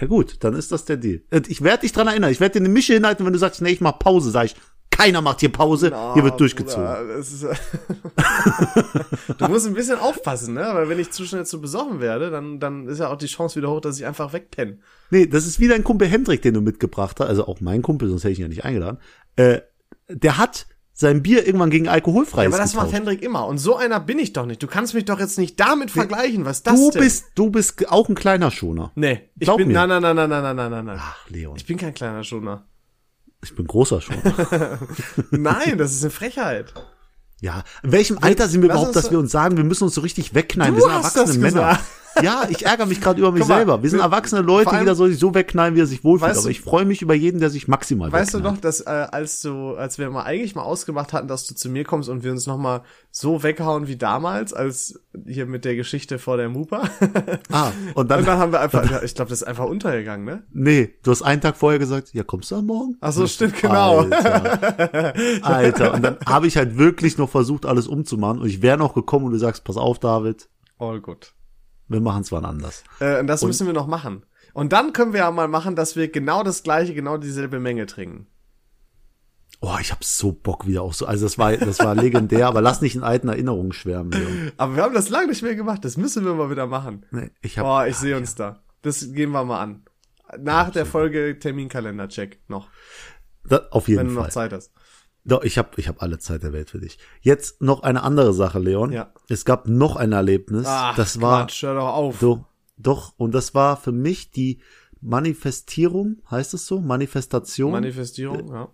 Ja 0.00 0.06
gut, 0.06 0.42
dann 0.42 0.54
ist 0.54 0.72
das 0.72 0.84
der 0.84 0.96
Deal. 0.96 1.22
Ich 1.48 1.62
werde 1.62 1.82
dich 1.82 1.92
dran 1.92 2.08
erinnern. 2.08 2.30
Ich 2.30 2.40
werde 2.40 2.54
dir 2.54 2.64
eine 2.64 2.68
Mische 2.68 2.94
hinhalten, 2.94 3.26
wenn 3.26 3.32
du 3.32 3.38
sagst, 3.38 3.60
nee, 3.60 3.70
ich 3.70 3.80
mach 3.80 3.98
Pause, 3.98 4.30
sag 4.30 4.46
ich, 4.46 4.56
keiner 4.90 5.20
macht 5.20 5.40
hier 5.40 5.50
Pause, 5.50 5.92
hier 6.14 6.22
wird 6.22 6.38
durchgezogen. 6.38 6.84
Bruder, 6.84 7.16
das 7.16 7.32
ist, 7.32 7.42
du 9.38 9.48
musst 9.48 9.66
ein 9.66 9.74
bisschen 9.74 9.98
aufpassen, 9.98 10.54
ne? 10.54 10.70
Weil 10.72 10.88
wenn 10.88 10.98
ich 10.98 11.10
zu 11.10 11.24
schnell 11.24 11.46
zu 11.46 11.60
besoffen 11.60 12.00
werde, 12.00 12.30
dann, 12.30 12.60
dann 12.60 12.86
ist 12.86 13.00
ja 13.00 13.08
auch 13.08 13.16
die 13.16 13.26
Chance 13.26 13.56
wieder 13.56 13.70
hoch, 13.70 13.80
dass 13.80 13.98
ich 13.98 14.06
einfach 14.06 14.32
wegpenne. 14.32 14.78
Nee, 15.10 15.26
das 15.26 15.46
ist 15.46 15.60
wie 15.60 15.68
dein 15.68 15.82
Kumpel 15.82 16.08
Hendrik, 16.08 16.42
den 16.42 16.54
du 16.54 16.60
mitgebracht 16.60 17.18
hast, 17.20 17.26
also 17.26 17.46
auch 17.46 17.60
mein 17.60 17.82
Kumpel, 17.82 18.08
sonst 18.08 18.24
hätte 18.24 18.32
ich 18.32 18.38
ihn 18.38 18.42
ja 18.42 18.48
nicht 18.48 18.64
eingeladen. 18.64 18.98
Äh, 19.36 19.62
der 20.08 20.38
hat 20.38 20.66
sein 21.02 21.22
Bier 21.22 21.46
irgendwann 21.46 21.68
gegen 21.70 21.86
alkoholfreies 21.88 22.44
ja, 22.44 22.48
Aber 22.48 22.56
das 22.58 22.70
getauscht. 22.72 22.86
macht 22.86 22.96
Hendrik 22.96 23.22
immer. 23.22 23.46
Und 23.46 23.58
so 23.58 23.76
einer 23.76 24.00
bin 24.00 24.18
ich 24.18 24.32
doch 24.32 24.46
nicht. 24.46 24.62
Du 24.62 24.66
kannst 24.66 24.94
mich 24.94 25.04
doch 25.04 25.20
jetzt 25.20 25.36
nicht 25.38 25.60
damit 25.60 25.90
vergleichen. 25.90 26.46
Was 26.46 26.58
ist 26.58 26.66
das 26.66 26.74
du 26.80 26.90
denn? 26.90 27.02
Bist, 27.02 27.26
du 27.34 27.50
bist 27.50 27.90
auch 27.90 28.08
ein 28.08 28.14
kleiner 28.14 28.50
Schoner. 28.50 28.90
Nee, 28.94 29.28
ich 29.38 29.44
Glaub 29.46 29.58
bin, 29.58 29.68
mir. 29.68 29.74
nein, 29.74 29.88
nein, 29.90 30.02
nein, 30.02 30.16
nein, 30.16 30.28
nein, 30.30 30.56
nein, 30.56 30.70
nein, 30.70 30.84
nein. 30.86 30.98
Ach, 30.98 31.28
Leon. 31.28 31.56
Ich 31.56 31.66
bin 31.66 31.76
kein 31.76 31.92
kleiner 31.92 32.24
Schoner. 32.24 32.64
Ich 33.44 33.54
bin 33.54 33.66
großer 33.66 34.00
Schoner. 34.00 34.78
nein, 35.30 35.76
das 35.76 35.92
ist 35.92 36.02
eine 36.02 36.10
Frechheit. 36.10 36.72
Ja, 37.40 37.64
in 37.82 37.90
welchem 37.92 38.18
Alter 38.18 38.46
sind 38.48 38.62
wir 38.62 38.68
Lass 38.68 38.76
überhaupt, 38.78 38.96
dass 38.96 39.10
wir 39.10 39.18
uns 39.18 39.32
sagen, 39.32 39.56
wir 39.56 39.64
müssen 39.64 39.84
uns 39.84 39.94
so 39.94 40.00
richtig 40.00 40.32
wegknallen? 40.34 40.74
wir 40.76 40.82
sind 40.82 40.90
erwachsene 40.92 41.26
das 41.26 41.36
Männer. 41.38 41.68
Gesagt. 41.70 41.84
Ja, 42.20 42.46
ich 42.50 42.66
ärgere 42.66 42.86
mich 42.86 43.00
gerade 43.00 43.18
über 43.20 43.32
mich 43.32 43.46
mal, 43.46 43.56
selber. 43.56 43.82
Wir 43.82 43.88
sind 43.88 44.00
erwachsene 44.00 44.42
Leute, 44.42 44.70
allem- 44.70 44.80
jeder 44.80 44.94
soll 44.94 45.10
sich 45.10 45.18
so 45.18 45.34
wegknallen, 45.34 45.74
wie 45.74 45.80
er 45.80 45.86
sich 45.86 46.04
wohlfühlt. 46.04 46.32
Aber 46.32 46.42
du- 46.42 46.48
ich 46.48 46.60
freue 46.60 46.84
mich 46.84 47.00
über 47.00 47.14
jeden, 47.14 47.40
der 47.40 47.48
sich 47.50 47.68
maximal 47.68 48.12
Weißt 48.12 48.34
du 48.34 48.38
wegknallt. 48.38 48.56
noch, 48.56 48.60
dass 48.60 48.80
äh, 48.80 48.90
als 48.90 49.40
du, 49.40 49.74
als 49.76 49.98
wir 49.98 50.10
mal 50.10 50.22
eigentlich 50.24 50.54
mal 50.54 50.62
ausgemacht 50.62 51.12
hatten, 51.12 51.26
dass 51.28 51.46
du 51.46 51.54
zu 51.54 51.70
mir 51.70 51.84
kommst 51.84 52.08
und 52.08 52.22
wir 52.24 52.32
uns 52.32 52.46
noch 52.46 52.58
mal 52.58 52.82
so 53.10 53.42
weghauen 53.42 53.86
wie 53.88 53.96
damals, 53.96 54.52
als 54.52 55.00
hier 55.26 55.46
mit 55.46 55.64
der 55.64 55.74
Geschichte 55.76 56.18
vor 56.18 56.36
der 56.36 56.48
Mupa. 56.48 56.82
Ah, 57.50 57.70
und 57.94 58.10
dann, 58.10 58.20
Und 58.20 58.26
dann 58.28 58.38
haben 58.38 58.52
wir 58.52 58.60
einfach, 58.60 58.90
ja, 58.90 59.02
ich 59.02 59.14
glaube, 59.14 59.28
das 59.30 59.42
ist 59.42 59.46
einfach 59.48 59.66
untergegangen, 59.66 60.24
ne? 60.24 60.42
nee, 60.52 60.94
du 61.02 61.10
hast 61.10 61.22
einen 61.22 61.40
Tag 61.40 61.56
vorher 61.56 61.78
gesagt, 61.78 62.14
ja, 62.14 62.22
kommst 62.24 62.50
du 62.50 62.56
am 62.56 62.66
Morgen? 62.66 62.96
Ach 63.00 63.12
so, 63.12 63.26
stimmt, 63.26 63.60
genau. 63.60 63.98
Alter, 64.00 65.14
Alter. 65.42 65.94
Und 65.94 66.02
dann 66.02 66.16
habe 66.26 66.46
ich 66.46 66.56
halt 66.56 66.76
wirklich 66.78 67.18
noch 67.18 67.28
versucht, 67.28 67.66
alles 67.66 67.86
umzumachen. 67.88 68.40
Und 68.40 68.48
ich 68.48 68.62
wäre 68.62 68.78
noch 68.78 68.94
gekommen 68.94 69.26
und 69.26 69.32
du 69.32 69.38
sagst, 69.38 69.64
pass 69.64 69.76
auf, 69.76 69.98
David, 69.98 70.48
All 70.78 71.00
gut. 71.00 71.32
Wir 71.92 72.00
machen 72.00 72.22
es 72.22 72.32
wann 72.32 72.44
anders. 72.44 72.84
Äh, 73.00 73.20
und 73.20 73.26
das 73.26 73.42
müssen 73.42 73.66
wir 73.66 73.74
noch 73.74 73.86
machen. 73.86 74.24
Und 74.54 74.72
dann 74.72 74.92
können 74.92 75.12
wir 75.12 75.20
ja 75.20 75.30
mal 75.30 75.48
machen, 75.48 75.76
dass 75.76 75.96
wir 75.96 76.08
genau 76.08 76.42
das 76.42 76.62
gleiche, 76.62 76.94
genau 76.94 77.16
dieselbe 77.16 77.58
Menge 77.58 77.86
trinken. 77.86 78.26
Oh, 79.60 79.76
ich 79.80 79.92
hab 79.92 80.02
so 80.02 80.32
Bock 80.32 80.66
wieder 80.66 80.82
auch 80.82 80.92
so. 80.92 81.06
Also 81.06 81.24
das 81.24 81.38
war, 81.38 81.56
das 81.56 81.78
war 81.78 81.94
legendär, 81.94 82.48
aber 82.48 82.60
lass 82.60 82.80
nicht 82.80 82.96
in 82.96 83.04
alten 83.04 83.28
Erinnerungen 83.28 83.72
schwärmen, 83.72 84.10
Leon. 84.10 84.52
Aber 84.56 84.74
wir 84.74 84.82
haben 84.82 84.94
das 84.94 85.08
lange 85.08 85.28
nicht 85.28 85.42
mehr 85.42 85.54
gemacht. 85.54 85.84
Das 85.84 85.96
müssen 85.96 86.24
wir 86.24 86.34
mal 86.34 86.50
wieder 86.50 86.66
machen. 86.66 87.06
Nee, 87.12 87.30
ich 87.42 87.58
hab, 87.58 87.64
Boah, 87.64 87.86
ich 87.86 87.96
sehe 87.96 88.16
uns 88.16 88.34
da. 88.34 88.62
Das 88.82 89.12
gehen 89.12 89.30
wir 89.30 89.44
mal 89.44 89.60
an. 89.60 89.84
Nach 90.40 90.70
der 90.70 90.84
Folge 90.84 91.38
Terminkalender-Check 91.38 92.40
noch, 92.48 92.70
da, 93.44 93.66
auf 93.70 93.86
jeden 93.86 94.00
wenn 94.00 94.06
du 94.08 94.14
noch 94.14 94.22
Fall. 94.22 94.32
Zeit 94.32 94.52
hast. 94.52 94.72
Doch, 95.24 95.42
ich 95.44 95.56
habe 95.58 95.70
ich 95.76 95.86
hab 95.88 96.02
alle 96.02 96.18
Zeit 96.18 96.42
der 96.42 96.52
Welt 96.52 96.70
für 96.70 96.80
dich. 96.80 96.98
Jetzt 97.20 97.62
noch 97.62 97.82
eine 97.82 98.02
andere 98.02 98.32
Sache, 98.32 98.58
Leon. 98.58 98.90
Ja. 98.92 99.12
Es 99.28 99.44
gab 99.44 99.68
noch 99.68 99.96
ein 99.96 100.12
Erlebnis. 100.12 100.64
Ach, 100.66 100.96
das 100.96 101.20
war 101.20 101.42
Quatsch, 101.46 101.62
hör 101.62 101.74
doch 101.74 101.88
auf. 101.94 102.18
so, 102.20 102.44
doch, 102.76 103.14
und 103.16 103.32
das 103.32 103.54
war 103.54 103.76
für 103.76 103.92
mich 103.92 104.30
die 104.32 104.60
Manifestierung, 105.00 106.22
heißt 106.30 106.54
es 106.54 106.66
so? 106.66 106.80
Manifestation 106.80 107.72
Manifestierung, 107.72 108.52
ja. 108.52 108.68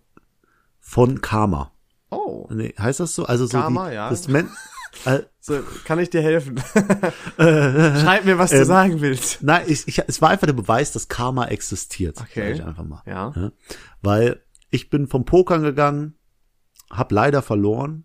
von 0.81 1.21
Karma. 1.21 1.73
Oh, 2.11 2.47
Nee, 2.51 2.75
heißt 2.79 3.01
das 3.01 3.15
so? 3.15 3.25
Also 3.27 3.47
so 3.47 3.59
Karma, 3.59 3.89
die, 3.89 3.95
ja. 3.97 4.09
das 4.09 4.29
Men 4.29 4.49
äh, 5.05 5.21
so, 5.41 5.59
kann 5.85 5.99
ich 5.99 6.09
dir 6.11 6.23
helfen? 6.23 6.59
Schreib 7.37 8.25
mir, 8.25 8.39
was 8.39 8.51
du 8.51 8.57
Ähm, 8.59 8.65
sagen 8.65 9.01
willst. 9.01 9.43
Nein, 9.43 9.65
ich, 9.67 9.87
ich, 9.87 9.99
es 10.07 10.23
war 10.23 10.31
einfach 10.31 10.47
der 10.47 10.55
Beweis, 10.55 10.93
dass 10.93 11.09
Karma 11.09 11.47
existiert. 11.47 12.19
Okay. 12.21 12.53
Ich 12.53 12.65
einfach 12.65 12.85
mal. 12.85 13.03
Ja. 13.07 13.33
Ja? 13.37 13.53
Weil 14.01 14.43
ich 14.71 14.91
bin 14.91 15.07
vom 15.07 15.25
Pokern 15.25 15.63
gegangen, 15.63 16.15
hab 16.91 17.13
leider 17.13 17.43
verloren. 17.43 18.05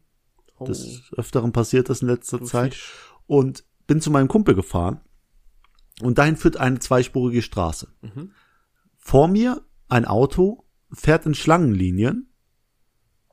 Oh, 0.57 0.65
Des 0.65 1.11
Öfteren 1.15 1.51
passiert 1.51 1.89
das 1.89 2.01
in 2.01 2.07
letzter 2.09 2.39
du 2.39 2.45
Zeit. 2.45 2.73
Fisch. 2.73 2.93
Und 3.25 3.63
bin 3.87 4.01
zu 4.01 4.11
meinem 4.11 4.27
Kumpel 4.27 4.55
gefahren. 4.55 5.01
Und 6.01 6.17
dahin 6.17 6.37
führt 6.37 6.57
eine 6.57 6.79
zweispurige 6.79 7.41
Straße. 7.41 7.93
Mhm. 8.01 8.31
Vor 8.97 9.27
mir 9.27 9.65
ein 9.89 10.05
Auto 10.05 10.65
fährt 10.91 11.25
in 11.25 11.35
Schlangenlinien 11.35 12.33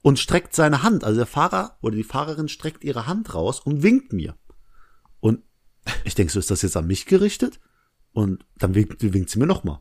und 0.02 0.18
streckt 0.18 0.54
seine 0.54 0.82
Hand. 0.82 1.04
Also 1.04 1.18
der 1.18 1.26
Fahrer 1.26 1.78
oder 1.80 1.96
die 1.96 2.04
Fahrerin 2.04 2.48
streckt 2.48 2.84
ihre 2.84 3.06
Hand 3.06 3.34
raus 3.34 3.60
und 3.60 3.82
winkt 3.82 4.12
mir. 4.12 4.36
Und 5.20 5.42
ich 6.04 6.14
denke, 6.14 6.32
so 6.32 6.38
ist 6.38 6.50
das 6.50 6.62
jetzt 6.62 6.76
an 6.76 6.86
mich 6.86 7.06
gerichtet? 7.06 7.60
Und 8.12 8.44
dann 8.56 8.74
winkt, 8.74 9.02
winkt 9.02 9.30
sie 9.30 9.38
mir 9.38 9.46
nochmal. 9.46 9.80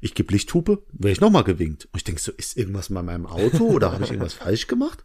Ich 0.00 0.14
gebe 0.14 0.32
Lichthupe, 0.32 0.84
werde 0.92 1.12
ich 1.12 1.20
nochmal 1.20 1.44
gewinkt. 1.44 1.86
Und 1.86 1.96
ich 1.96 2.04
denke 2.04 2.20
so, 2.20 2.32
ist 2.32 2.56
irgendwas 2.56 2.88
bei 2.88 3.02
meinem 3.02 3.26
Auto 3.26 3.66
oder 3.68 3.92
habe 3.92 4.04
ich 4.04 4.10
irgendwas 4.10 4.34
falsch 4.42 4.66
gemacht? 4.66 5.04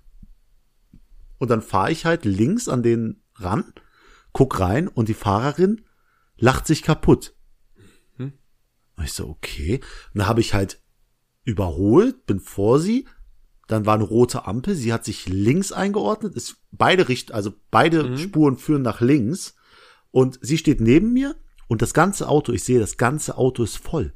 Und 1.38 1.49
dann 1.49 1.62
fahre 1.62 1.91
ich 1.91 2.06
halt 2.06 2.25
links 2.25 2.67
an 2.67 2.84
den 2.84 3.21
ran, 3.36 3.73
guck 4.34 4.60
rein 4.60 4.88
und 4.88 5.10
die 5.10 5.13
Fahrerin 5.13 5.86
lacht 6.38 6.67
sich 6.67 6.84
kaputt. 6.84 7.36
Und 8.97 9.03
ich 9.03 9.13
so, 9.13 9.30
okay. 9.30 9.80
Und 10.13 10.19
dann 10.19 10.27
habe 10.27 10.41
ich 10.41 10.53
halt 10.53 10.82
überholt, 11.43 12.25
bin 12.25 12.39
vor 12.39 12.80
sie, 12.80 13.08
dann 13.67 13.86
war 13.86 13.95
eine 13.95 14.03
rote 14.03 14.45
Ampel, 14.45 14.75
sie 14.75 14.91
hat 14.91 15.06
sich 15.06 15.30
links 15.30 15.71
eingeordnet, 15.71 16.36
ist 16.36 16.58
beide 16.71 17.08
Richt, 17.08 17.32
also 17.32 17.53
beide 17.69 18.17
Spuren 18.17 18.58
führen 18.58 18.82
nach 18.82 19.01
links 19.01 19.56
und 20.12 20.39
sie 20.41 20.58
steht 20.58 20.82
neben 20.82 21.13
mir 21.13 21.36
und 21.67 21.82
das 21.82 21.93
ganze 21.93 22.27
Auto, 22.27 22.53
ich 22.53 22.63
sehe, 22.63 22.80
das 22.80 22.97
ganze 22.97 23.38
Auto 23.38 23.63
ist 23.63 23.77
voll. 23.77 24.13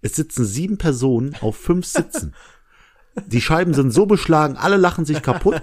Es 0.00 0.16
sitzen 0.16 0.44
sieben 0.44 0.78
Personen 0.78 1.34
auf 1.40 1.56
fünf 1.56 1.86
Sitzen. 1.86 2.34
Die 3.26 3.40
Scheiben 3.40 3.74
sind 3.74 3.90
so 3.90 4.06
beschlagen, 4.06 4.56
alle 4.56 4.76
lachen 4.76 5.04
sich 5.04 5.22
kaputt. 5.22 5.60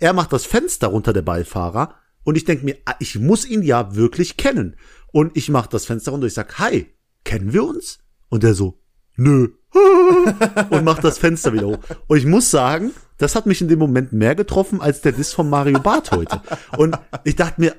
Er 0.00 0.12
macht 0.12 0.32
das 0.32 0.46
Fenster 0.46 0.88
runter, 0.88 1.12
der 1.12 1.22
Beifahrer. 1.22 1.94
Und 2.24 2.36
ich 2.36 2.44
denke 2.44 2.64
mir, 2.64 2.76
ah, 2.84 2.94
ich 2.98 3.18
muss 3.18 3.46
ihn 3.46 3.62
ja 3.62 3.94
wirklich 3.94 4.36
kennen. 4.36 4.76
Und 5.12 5.36
ich 5.36 5.48
mache 5.48 5.68
das 5.70 5.86
Fenster 5.86 6.12
runter, 6.12 6.26
ich 6.26 6.34
sag, 6.34 6.58
hi, 6.58 6.94
kennen 7.24 7.52
wir 7.52 7.64
uns? 7.64 7.98
Und 8.28 8.44
er 8.44 8.54
so, 8.54 8.80
nö. 9.16 9.48
und 10.70 10.84
macht 10.84 11.04
das 11.04 11.18
Fenster 11.18 11.52
wieder 11.52 11.66
hoch. 11.66 11.78
Und 12.06 12.16
ich 12.16 12.26
muss 12.26 12.50
sagen, 12.50 12.92
das 13.18 13.34
hat 13.34 13.46
mich 13.46 13.60
in 13.60 13.68
dem 13.68 13.78
Moment 13.78 14.12
mehr 14.12 14.34
getroffen 14.34 14.80
als 14.80 15.02
der 15.02 15.12
Diss 15.12 15.32
von 15.32 15.50
Mario 15.50 15.80
Barth 15.80 16.12
heute. 16.12 16.40
Und 16.76 16.98
ich 17.24 17.36
dachte 17.36 17.60
mir, 17.60 17.74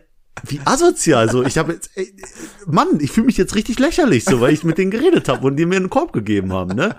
wie 0.46 0.62
asozial 0.66 1.30
so. 1.30 1.44
Ich 1.44 1.58
habe 1.58 1.74
jetzt, 1.74 1.92
ey, 1.96 2.14
Mann, 2.66 3.00
ich 3.00 3.12
fühle 3.12 3.28
mich 3.28 3.38
jetzt 3.38 3.56
richtig 3.56 3.80
lächerlich, 3.80 4.26
so, 4.26 4.42
weil 4.42 4.54
ich 4.54 4.64
mit 4.64 4.78
denen 4.78 4.92
geredet 4.92 5.30
habe 5.30 5.46
und 5.48 5.58
die 5.58 5.66
mir 5.66 5.78
einen 5.78 5.90
Korb 5.90 6.14
gegeben 6.14 6.54
haben, 6.54 6.76
ne? 6.76 6.96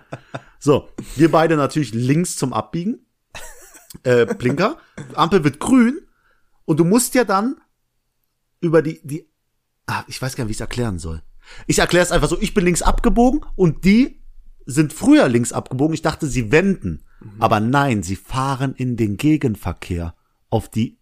So, 0.58 0.88
wir 1.16 1.30
beide 1.30 1.56
natürlich 1.56 1.94
links 1.94 2.36
zum 2.36 2.52
Abbiegen. 2.52 3.06
Äh, 4.04 4.26
Blinker. 4.34 4.78
Ampel 5.14 5.42
wird 5.42 5.58
grün. 5.58 6.00
Und 6.64 6.78
du 6.78 6.84
musst 6.84 7.14
ja 7.14 7.24
dann 7.24 7.56
über 8.60 8.82
die, 8.82 9.00
die, 9.02 9.28
ah, 9.86 10.04
ich 10.06 10.22
weiß 10.22 10.36
gar 10.36 10.44
nicht, 10.44 10.50
wie 10.50 10.52
ich 10.52 10.58
es 10.58 10.60
erklären 10.60 10.98
soll. 10.98 11.22
Ich 11.66 11.80
erkläre 11.80 12.04
es 12.04 12.12
einfach 12.12 12.28
so, 12.28 12.38
ich 12.40 12.54
bin 12.54 12.64
links 12.64 12.82
abgebogen 12.82 13.44
und 13.56 13.84
die 13.84 14.22
sind 14.66 14.92
früher 14.92 15.28
links 15.28 15.52
abgebogen. 15.52 15.94
Ich 15.94 16.02
dachte, 16.02 16.28
sie 16.28 16.52
wenden. 16.52 17.02
Aber 17.38 17.58
nein, 17.58 18.02
sie 18.02 18.16
fahren 18.16 18.74
in 18.76 18.96
den 18.96 19.16
Gegenverkehr 19.16 20.14
auf 20.48 20.68
die 20.68 20.99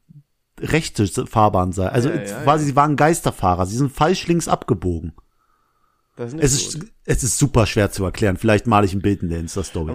rechte 0.60 1.06
Fahrbahnseite. 1.26 1.92
Also 1.92 2.08
Ja, 2.08 2.22
ja, 2.22 2.42
quasi, 2.42 2.66
sie 2.66 2.76
waren 2.76 2.96
Geisterfahrer. 2.96 3.66
Sie 3.66 3.76
sind 3.76 3.92
falsch 3.92 4.26
links 4.26 4.48
abgebogen. 4.48 5.12
Ist 6.16 6.34
Es 6.38 6.74
gut. 6.74 6.82
ist, 6.82 6.92
es 7.04 7.22
ist 7.22 7.38
super 7.38 7.66
schwer 7.66 7.90
zu 7.90 8.04
erklären. 8.04 8.36
Vielleicht 8.36 8.66
male 8.66 8.86
ich 8.86 8.94
ein 8.94 9.02
Bild 9.02 9.22
in 9.22 9.28
der 9.28 9.38
Insta-Story. 9.40 9.94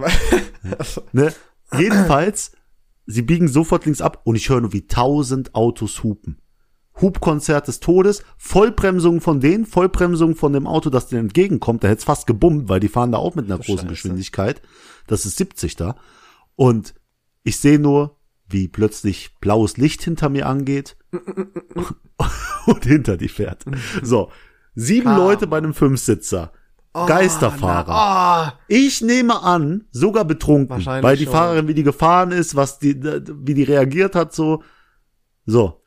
ne? 1.12 1.32
Jedenfalls, 1.76 2.52
sie 3.06 3.22
biegen 3.22 3.48
sofort 3.48 3.84
links 3.84 4.00
ab 4.00 4.22
und 4.24 4.36
ich 4.36 4.48
höre 4.48 4.60
nur, 4.60 4.72
wie 4.72 4.86
tausend 4.86 5.54
Autos 5.54 6.02
hupen. 6.02 6.38
Hubkonzert 7.00 7.66
des 7.66 7.80
Todes, 7.80 8.22
Vollbremsung 8.38 9.20
von 9.20 9.40
denen, 9.40 9.66
Vollbremsung 9.66 10.36
von 10.36 10.52
dem 10.52 10.66
Auto, 10.68 10.90
das 10.90 11.08
denen 11.08 11.22
entgegenkommt. 11.22 11.82
Da 11.82 11.88
hätte 11.88 11.98
es 11.98 12.04
fast 12.04 12.26
gebummt, 12.26 12.68
weil 12.68 12.78
die 12.80 12.88
fahren 12.88 13.10
da 13.10 13.18
auch 13.18 13.34
mit 13.34 13.46
einer 13.46 13.58
großen 13.58 13.78
Scheiße. 13.78 13.86
Geschwindigkeit. 13.88 14.62
Das 15.08 15.26
ist 15.26 15.36
70 15.36 15.74
da. 15.76 15.96
Und 16.54 16.94
ich 17.42 17.58
sehe 17.58 17.80
nur, 17.80 18.16
wie 18.54 18.68
plötzlich 18.68 19.34
blaues 19.40 19.76
Licht 19.76 20.02
hinter 20.02 20.30
mir 20.30 20.46
angeht 20.46 20.96
und 22.66 22.84
hinter 22.84 23.16
die 23.18 23.28
fährt. 23.28 23.64
So, 24.02 24.30
sieben 24.74 25.08
Ah. 25.08 25.16
Leute 25.18 25.46
bei 25.46 25.58
einem 25.58 25.74
Fünfsitzer. 25.74 26.52
Geisterfahrer. 26.92 27.92
Ah, 27.92 28.58
Ich 28.68 29.02
nehme 29.02 29.42
an, 29.42 29.86
sogar 29.90 30.24
betrunken, 30.24 30.86
weil 30.86 31.16
die 31.16 31.24
schon. 31.24 31.32
Fahrerin, 31.32 31.66
wie 31.66 31.74
die 31.74 31.82
gefahren 31.82 32.30
ist, 32.30 32.54
was 32.54 32.78
die, 32.78 32.94
wie 33.02 33.54
die 33.54 33.64
reagiert 33.64 34.14
hat, 34.14 34.32
so. 34.32 34.62
So. 35.44 35.82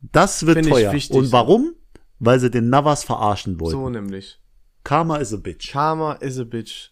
Das 0.00 0.44
wird 0.44 0.58
Find 0.58 0.68
teuer. 0.68 0.92
Und 1.10 1.30
warum? 1.30 1.74
Weil 2.18 2.40
sie 2.40 2.50
den 2.50 2.68
Navas 2.70 3.04
verarschen 3.04 3.60
wollten. 3.60 3.78
so 3.78 3.88
nämlich. 3.88 4.40
Karma 4.82 5.18
is 5.18 5.32
a 5.32 5.36
bitch. 5.36 5.70
Karma 5.70 6.14
is 6.14 6.40
a 6.40 6.44
bitch. 6.44 6.90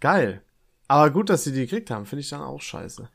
Geil. 0.00 0.42
Aber 0.88 1.10
gut, 1.10 1.30
dass 1.30 1.44
sie 1.44 1.52
die 1.52 1.60
gekriegt 1.66 1.92
haben, 1.92 2.04
finde 2.04 2.20
ich 2.22 2.30
dann 2.30 2.40
auch 2.40 2.60
scheiße. 2.60 3.08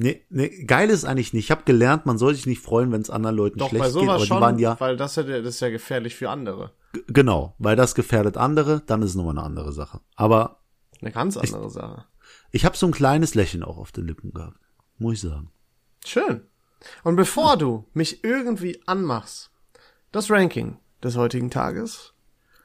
Nee, 0.00 0.24
nee, 0.30 0.64
geil 0.64 0.90
ist 0.90 1.04
eigentlich 1.04 1.32
nicht. 1.32 1.46
Ich 1.46 1.50
habe 1.50 1.64
gelernt, 1.64 2.06
man 2.06 2.18
soll 2.18 2.32
sich 2.32 2.46
nicht 2.46 2.62
freuen, 2.62 2.92
wenn 2.92 3.00
es 3.00 3.10
anderen 3.10 3.34
Leuten 3.36 3.58
Doch, 3.58 3.68
schlecht 3.68 3.82
bei 3.82 3.86
geht, 3.88 3.94
sowas 3.94 4.14
aber 4.14 4.26
schon, 4.26 4.36
die 4.36 4.40
waren 4.40 4.58
ja, 4.60 4.78
weil 4.78 4.96
das, 4.96 5.16
hätte, 5.16 5.42
das 5.42 5.56
ist 5.56 5.60
ja 5.60 5.70
gefährlich 5.70 6.14
für 6.14 6.30
andere. 6.30 6.70
genau, 7.08 7.56
weil 7.58 7.74
das 7.74 7.96
gefährdet 7.96 8.36
andere, 8.36 8.80
dann 8.86 9.02
ist 9.02 9.10
es 9.10 9.16
nochmal 9.16 9.36
eine 9.36 9.44
andere 9.44 9.72
Sache. 9.72 10.00
Aber 10.14 10.60
Eine 11.00 11.10
ganz 11.10 11.36
andere 11.36 11.68
Sache. 11.68 12.04
ich 12.52 12.64
habe 12.64 12.76
so 12.76 12.86
ein 12.86 12.92
kleines 12.92 13.34
Lächeln 13.34 13.64
auch 13.64 13.76
auf 13.76 13.90
den 13.90 14.06
Lippen 14.06 14.32
gehabt, 14.32 14.60
muss 14.98 15.14
ich 15.14 15.20
sagen. 15.22 15.50
Schön. 16.06 16.42
Und 17.02 17.16
bevor 17.16 17.56
du 17.56 17.84
mich 17.92 18.22
irgendwie 18.22 18.80
anmachst, 18.86 19.50
das 20.12 20.30
Ranking 20.30 20.78
des 21.02 21.16
heutigen 21.16 21.50
Tages. 21.50 22.14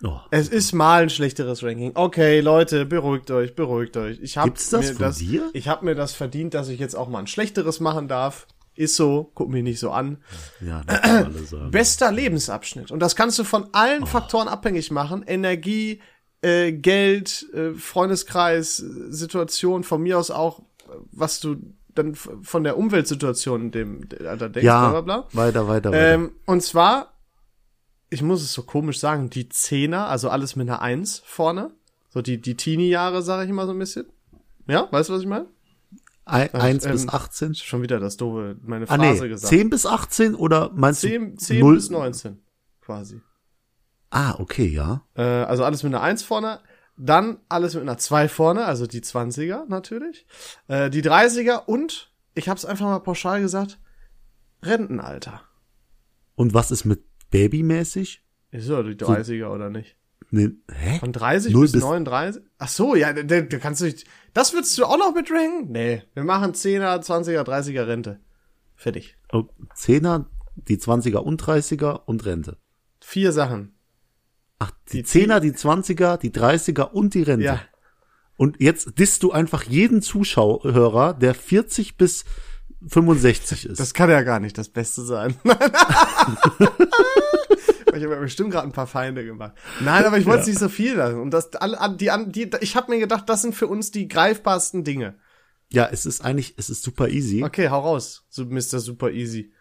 Oh. 0.04 0.20
Es 0.32 0.50
ist 0.50 0.74
mal 0.74 1.04
ein 1.04 1.10
schlechteres 1.10 1.64
Ranking. 1.64 1.92
Okay, 1.96 2.42
Leute, 2.42 2.86
beruhigt 2.86 3.32
euch, 3.32 3.56
beruhigt 3.56 3.96
euch. 3.96 4.20
Ich 4.22 4.38
hab 4.38 4.46
Gibt's 4.46 4.70
das 4.70 4.88
mir 4.88 4.94
von 4.96 5.06
das, 5.06 5.18
dir? 5.18 5.50
Ich 5.54 5.70
habe 5.70 5.86
mir 5.86 5.96
das 5.96 6.14
verdient, 6.14 6.54
dass 6.54 6.68
ich 6.68 6.80
jetzt 6.80 6.96
auch 6.96 7.08
mal 7.08 7.20
ein 7.20 7.28
schlechteres 7.28 7.80
machen 7.80 8.08
darf. 8.10 8.48
Ist 8.76 8.96
so, 8.96 9.32
guck 9.36 9.50
mich 9.50 9.64
nicht 9.64 9.80
so 9.80 9.92
an. 9.92 10.18
Ja, 10.60 10.82
das 10.86 11.02
kann 11.02 11.26
alle 11.26 11.44
sagen. 11.44 11.72
Bester 11.72 12.12
Lebensabschnitt. 12.12 12.92
Und 12.92 13.00
das 13.00 13.16
kannst 13.16 13.40
du 13.40 13.44
von 13.44 13.68
allen 13.72 14.06
Faktoren 14.06 14.48
abhängig 14.48 14.92
machen. 14.92 15.24
Energie, 15.26 16.02
äh, 16.42 16.74
Geld, 16.74 17.46
äh, 17.54 17.74
Freundeskreis, 17.74 18.78
Situation, 18.78 19.84
von 19.84 20.02
mir 20.02 20.18
aus 20.18 20.32
auch, 20.32 20.64
was 21.12 21.40
du 21.40 21.58
dann 21.96 22.16
von 22.16 22.64
der 22.64 22.78
Umweltsituation 22.78 23.62
in 23.62 23.72
dem 23.72 24.10
da 24.10 24.36
denkst, 24.36 24.64
ja, 24.64 24.90
bla 24.90 25.02
bla 25.02 25.22
bla. 25.22 25.28
weiter, 25.34 25.68
weiter, 25.68 25.92
weiter. 25.92 26.14
Ähm, 26.14 26.32
und 26.46 26.64
zwar, 26.64 27.13
ich 28.14 28.22
muss 28.22 28.42
es 28.44 28.54
so 28.54 28.64
komisch 28.64 29.00
sagen, 29.00 29.30
die 29.30 29.50
Zehner, 29.50 30.08
also 30.08 30.30
alles 30.30 30.56
mit 30.56 30.70
einer 30.70 30.82
Eins 30.82 31.22
vorne. 31.26 31.72
So 32.10 32.22
die, 32.22 32.40
die 32.40 32.56
Teenie-Jahre, 32.56 33.24
sage 33.24 33.44
ich 33.44 33.50
immer 33.50 33.66
so 33.66 33.72
ein 33.74 33.80
bisschen. 33.80 34.06
Ja, 34.68 34.88
weißt 34.92 35.10
du, 35.10 35.14
was 35.14 35.22
ich 35.22 35.28
meine? 35.28 35.48
Ein, 36.26 36.54
1 36.54 36.86
ähm, 36.86 36.92
bis 36.92 37.10
18? 37.10 37.56
Schon 37.56 37.82
wieder 37.82 38.00
das 38.00 38.16
doofe, 38.16 38.56
meine 38.64 38.86
Ah 38.90 38.96
Phrase 38.96 39.24
nee, 39.24 39.30
gesagt. 39.30 39.50
10 39.50 39.70
bis 39.70 39.86
18 39.86 40.36
oder 40.36 40.72
meinst 40.74 41.02
10, 41.02 41.32
du 41.32 41.38
10 41.38 41.60
null- 41.60 41.76
bis 41.76 41.90
19, 41.90 42.40
quasi. 42.82 43.22
Ah, 44.10 44.36
okay, 44.40 44.68
ja. 44.68 45.02
Äh, 45.16 45.24
also 45.24 45.66
alles 45.66 45.84
mit 45.84 45.94
einer 45.94 46.04
1 46.04 46.24
vorne. 46.24 46.60
Dann 46.96 47.40
alles 47.50 47.74
mit 47.74 47.82
einer 47.82 47.98
2 47.98 48.30
vorne, 48.30 48.66
also 48.66 48.86
die 48.86 49.02
20er 49.02 49.66
natürlich. 49.68 50.28
Äh, 50.68 50.92
die 50.92 51.02
30er 51.02 51.66
und, 51.66 52.14
ich 52.36 52.48
hab's 52.48 52.64
einfach 52.64 52.86
mal 52.86 53.00
pauschal 53.00 53.42
gesagt, 53.42 53.80
Rentenalter. 54.62 55.42
Und 56.36 56.54
was 56.54 56.72
ist 56.72 56.86
mit 56.86 57.04
babymäßig? 57.34 58.22
Ist 58.52 58.70
ja 58.70 58.84
die 58.84 58.92
30er 58.96 59.48
oder 59.48 59.70
nicht? 59.70 59.98
Nee, 60.30 60.50
hä? 60.72 61.00
Von 61.00 61.12
30 61.12 61.52
Null 61.54 61.64
bis, 61.64 61.74
bis- 61.74 61.82
39? 61.82 62.42
Ach 62.58 62.68
so, 62.68 62.96
ja, 62.96 63.12
da, 63.14 63.42
da 63.42 63.58
kannst 63.58 63.82
du 63.82 63.86
nicht, 63.86 64.06
das 64.34 64.54
würdest 64.54 64.78
du 64.78 64.86
auch 64.86 64.98
noch 64.98 65.14
mitranken? 65.14 65.72
Nee, 65.72 66.04
wir 66.14 66.24
machen 66.24 66.54
10er, 66.54 67.04
20er, 67.04 67.42
30er 67.44 67.88
Rente. 67.88 68.20
Fertig. 68.76 69.18
Oh, 69.32 69.44
10er, 69.76 70.26
die 70.56 70.78
20er 70.78 71.18
und 71.18 71.42
30er 71.44 72.02
und 72.06 72.26
Rente. 72.26 72.58
Vier 73.02 73.32
Sachen. 73.32 73.76
Ach, 74.60 74.72
die, 74.92 75.04
Die 75.04 75.06
10er, 75.06 75.40
die 75.40 75.52
20er, 75.52 76.18
die 76.18 76.32
30er 76.32 76.92
und 76.92 77.14
die 77.14 77.24
Rente. 77.24 77.46
Ja. 77.46 77.62
Und 78.38 78.60
jetzt 78.60 78.98
disst 78.98 79.22
du 79.24 79.32
einfach 79.32 79.64
jeden 79.64 80.02
Zuschauer, 80.02 81.14
der 81.14 81.34
40 81.36 81.98
bis 81.98 82.26
65 82.88 83.66
ist. 83.68 83.80
Das 83.80 83.94
kann 83.94 84.10
ja 84.10 84.22
gar 84.22 84.40
nicht 84.40 84.58
das 84.58 84.70
Beste 84.70 85.04
sein. 85.04 85.36
ich 85.44 85.52
habe 88.04 88.16
ja 88.16 88.20
bestimmt 88.20 88.52
gerade 88.52 88.68
ein 88.68 88.74
paar 88.74 88.88
Feinde 88.88 89.26
gemacht. 89.26 89.54
Nein, 89.82 90.06
aber 90.06 90.18
ich 90.18 90.26
wollte 90.26 90.42
es 90.42 90.48
nicht 90.48 90.60
so 90.60 90.70
viel 90.70 90.96
lassen. 90.96 91.20
Und 91.20 91.32
das, 91.32 91.50
die, 91.52 92.12
die, 92.28 92.50
ich 92.62 92.76
habe 92.76 92.92
mir 92.92 93.00
gedacht, 93.00 93.30
das 93.30 93.42
sind 93.42 93.56
für 93.56 93.68
uns 93.68 93.92
die 93.92 94.08
greifbarsten 94.08 94.84
Dinge. 94.84 95.16
ja, 95.70 95.88
es 95.92 96.06
ist 96.06 96.22
eigentlich, 96.22 96.56
es 96.58 96.70
ist 96.70 96.84
super 96.84 97.10
easy. 97.10 97.44
Okay, 97.44 97.70
hau 97.70 97.80
raus, 97.80 98.26
Mr. 98.38 98.80
Super 98.80 99.12
Easy. 99.12 99.52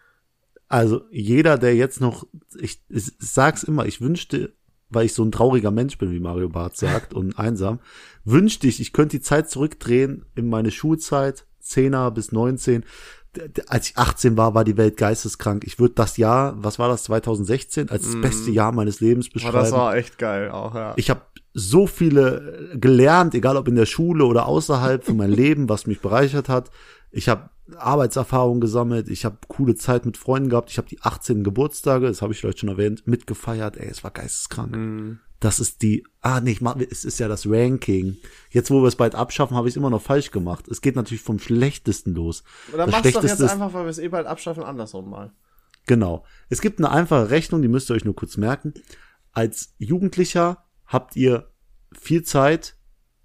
Also 0.67 1.03
jeder, 1.11 1.57
der 1.57 1.75
jetzt 1.75 2.01
noch, 2.01 2.27
ich, 2.59 2.81
ich 2.89 3.11
sag's 3.19 3.63
immer, 3.63 3.85
ich 3.85 4.01
wünschte, 4.01 4.53
weil 4.89 5.05
ich 5.05 5.13
so 5.13 5.23
ein 5.23 5.31
trauriger 5.31 5.71
Mensch 5.71 5.97
bin, 5.97 6.11
wie 6.11 6.19
Mario 6.19 6.49
Barth 6.49 6.77
sagt, 6.77 7.13
und 7.13 7.37
einsam, 7.37 7.79
wünschte 8.23 8.67
ich, 8.67 8.79
ich 8.79 8.93
könnte 8.93 9.17
die 9.17 9.23
Zeit 9.23 9.49
zurückdrehen 9.49 10.25
in 10.35 10.49
meine 10.49 10.71
Schulzeit, 10.71 11.45
10er 11.65 12.11
bis 12.11 12.31
19. 12.31 12.83
D- 13.35 13.47
d- 13.49 13.63
Als 13.67 13.89
ich 13.89 13.97
18 13.97 14.37
war, 14.37 14.53
war 14.53 14.63
die 14.63 14.77
Welt 14.77 14.97
geisteskrank. 14.97 15.63
Ich 15.65 15.79
würde 15.79 15.95
das 15.95 16.17
Jahr, 16.17 16.53
was 16.57 16.77
war 16.79 16.87
das, 16.89 17.03
2016, 17.05 17.89
als 17.89 18.03
das 18.03 18.21
beste 18.21 18.51
Jahr 18.51 18.71
meines 18.71 18.99
Lebens 18.99 19.29
beschreiben. 19.29 19.57
das 19.57 19.71
war 19.71 19.95
echt 19.95 20.17
geil 20.19 20.51
auch, 20.51 20.75
ja. 20.75 20.93
Ich 20.97 21.09
habe 21.09 21.21
so 21.55 21.87
viele 21.87 22.71
äh, 22.73 22.77
gelernt, 22.77 23.33
egal 23.35 23.57
ob 23.57 23.67
in 23.67 23.75
der 23.75 23.85
Schule 23.85 24.25
oder 24.25 24.45
außerhalb 24.47 25.03
von 25.03 25.17
meinem 25.17 25.33
Leben, 25.35 25.69
was 25.69 25.87
mich 25.87 25.99
bereichert 26.01 26.49
hat. 26.49 26.69
Ich 27.11 27.29
habe 27.29 27.49
Arbeitserfahrung 27.77 28.59
gesammelt, 28.59 29.07
ich 29.09 29.23
habe 29.25 29.37
coole 29.47 29.75
Zeit 29.75 30.05
mit 30.05 30.17
Freunden 30.17 30.49
gehabt, 30.49 30.69
ich 30.69 30.77
habe 30.77 30.87
die 30.89 31.01
18 31.01 31.43
Geburtstage, 31.43 32.07
das 32.07 32.21
habe 32.21 32.33
ich 32.33 32.39
vielleicht 32.39 32.59
schon 32.59 32.69
erwähnt, 32.69 33.07
mitgefeiert. 33.07 33.77
Ey, 33.77 33.87
es 33.89 34.03
war 34.03 34.11
geisteskrank. 34.11 34.75
Mhm. 34.75 35.19
Das 35.43 35.59
ist 35.59 35.81
die, 35.81 36.05
ah 36.21 36.39
nee, 36.39 36.51
ich 36.51 36.61
mach, 36.61 36.77
es 36.77 37.03
ist 37.03 37.19
ja 37.19 37.27
das 37.27 37.45
Ranking. 37.45 38.15
Jetzt, 38.49 38.71
wo 38.71 38.79
wir 38.81 38.87
es 38.87 38.95
bald 38.95 39.13
abschaffen, 39.13 39.57
habe 39.57 39.67
ich 39.67 39.73
es 39.73 39.75
immer 39.75 39.89
noch 39.89 40.01
falsch 40.01 40.31
gemacht. 40.31 40.69
Es 40.69 40.79
geht 40.79 40.95
natürlich 40.95 41.21
vom 41.21 41.37
schlechtesten 41.37 42.13
los. 42.13 42.45
Oder 42.73 42.85
das 42.85 42.95
mach's 42.95 43.11
doch 43.11 43.25
jetzt 43.25 43.43
einfach, 43.43 43.73
weil 43.73 43.83
wir 43.83 43.89
es 43.89 43.99
eh 43.99 44.07
bald 44.07 44.25
abschaffen, 44.25 44.63
andersrum 44.63 45.09
mal. 45.09 45.33
Genau. 45.85 46.23
Es 46.47 46.61
gibt 46.61 46.79
eine 46.79 46.91
einfache 46.91 47.29
Rechnung, 47.29 47.61
die 47.61 47.67
müsst 47.67 47.91
ihr 47.91 47.95
euch 47.95 48.05
nur 48.05 48.15
kurz 48.15 48.37
merken. 48.37 48.73
Als 49.33 49.73
Jugendlicher 49.79 50.63
habt 50.85 51.17
ihr 51.17 51.51
viel 51.91 52.23
Zeit 52.23 52.77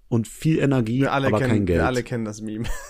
und 0.09 0.27
viel 0.27 0.59
Energie, 0.59 0.99
Wir 0.99 1.13
alle, 1.13 1.27
aber 1.27 1.37
kennen, 1.39 1.51
kein 1.51 1.65
Geld. 1.67 1.79
wir 1.79 1.87
alle 1.87 2.03
kennen 2.03 2.25
das 2.25 2.41
Meme. 2.41 2.67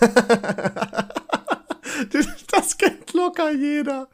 das 2.50 2.76
kennt 2.76 2.99
locker 3.20 3.52
jeder. 3.52 4.08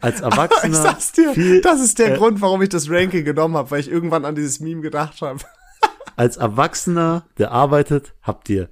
Als 0.00 0.16
Ich 0.18 0.22
Erwachsener 0.22 0.74
sag's 0.74 1.12
dir, 1.12 1.32
viel, 1.34 1.60
das 1.60 1.80
ist 1.80 1.98
der 1.98 2.14
äh, 2.14 2.16
Grund, 2.16 2.40
warum 2.40 2.62
ich 2.62 2.68
das 2.68 2.90
Ranking 2.90 3.24
genommen 3.24 3.56
habe, 3.56 3.70
weil 3.70 3.80
ich 3.80 3.90
irgendwann 3.90 4.24
an 4.24 4.34
dieses 4.34 4.60
Meme 4.60 4.80
gedacht 4.80 5.20
habe. 5.22 5.40
als 6.16 6.36
Erwachsener, 6.36 7.26
der 7.38 7.52
arbeitet, 7.52 8.14
habt 8.22 8.48
ihr 8.48 8.70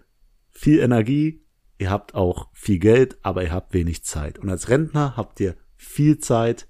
viel 0.51 0.81
Energie, 0.81 1.45
ihr 1.79 1.91
habt 1.91 2.15
auch 2.15 2.49
viel 2.53 2.79
Geld, 2.79 3.19
aber 3.23 3.43
ihr 3.43 3.53
habt 3.53 3.75
wenig 3.75 4.05
Zeit. 4.05 4.39
Und 4.39 4.49
als 4.49 4.69
Rentner 4.69 5.17
habt 5.17 5.39
ihr 5.41 5.55
viel 5.77 6.19
Zeit, 6.19 6.69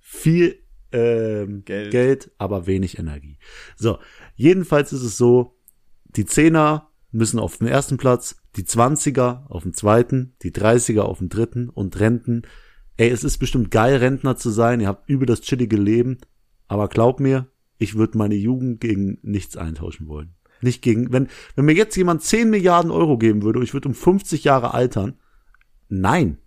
viel 0.00 0.58
ähm, 0.92 1.64
Geld. 1.64 1.90
Geld, 1.90 2.30
aber 2.38 2.66
wenig 2.66 2.98
Energie. 2.98 3.38
So, 3.76 3.98
jedenfalls 4.34 4.92
ist 4.92 5.02
es 5.02 5.16
so, 5.16 5.58
die 6.04 6.24
Zehner 6.24 6.90
müssen 7.10 7.38
auf 7.38 7.58
den 7.58 7.68
ersten 7.68 7.96
Platz, 7.96 8.36
die 8.58 8.64
Zwanziger 8.64 9.46
auf 9.48 9.62
dem 9.62 9.72
zweiten, 9.72 10.34
die 10.42 10.52
Dreißiger 10.52 11.04
auf 11.06 11.18
dem 11.18 11.28
dritten 11.28 11.68
und 11.70 11.98
Renten. 12.00 12.42
Ey, 12.96 13.08
es 13.08 13.24
ist 13.24 13.38
bestimmt 13.38 13.70
geil, 13.70 13.96
Rentner 13.96 14.36
zu 14.36 14.50
sein. 14.50 14.80
Ihr 14.80 14.88
habt 14.88 15.08
über 15.08 15.24
das 15.24 15.40
chillige 15.40 15.76
Leben. 15.76 16.18
Aber 16.66 16.88
glaub 16.88 17.20
mir, 17.20 17.46
ich 17.78 17.94
würde 17.94 18.18
meine 18.18 18.34
Jugend 18.34 18.80
gegen 18.80 19.18
nichts 19.22 19.56
eintauschen 19.56 20.08
wollen. 20.08 20.34
Nicht 20.60 20.82
gegen, 20.82 21.12
wenn, 21.12 21.28
wenn 21.54 21.64
mir 21.66 21.74
jetzt 21.74 21.96
jemand 21.96 22.22
10 22.22 22.50
Milliarden 22.50 22.90
Euro 22.90 23.16
geben 23.16 23.42
würde 23.42 23.60
und 23.60 23.64
ich 23.64 23.72
würde 23.74 23.88
um 23.88 23.94
50 23.94 24.42
Jahre 24.42 24.74
altern. 24.74 25.14
Nein, 25.88 26.38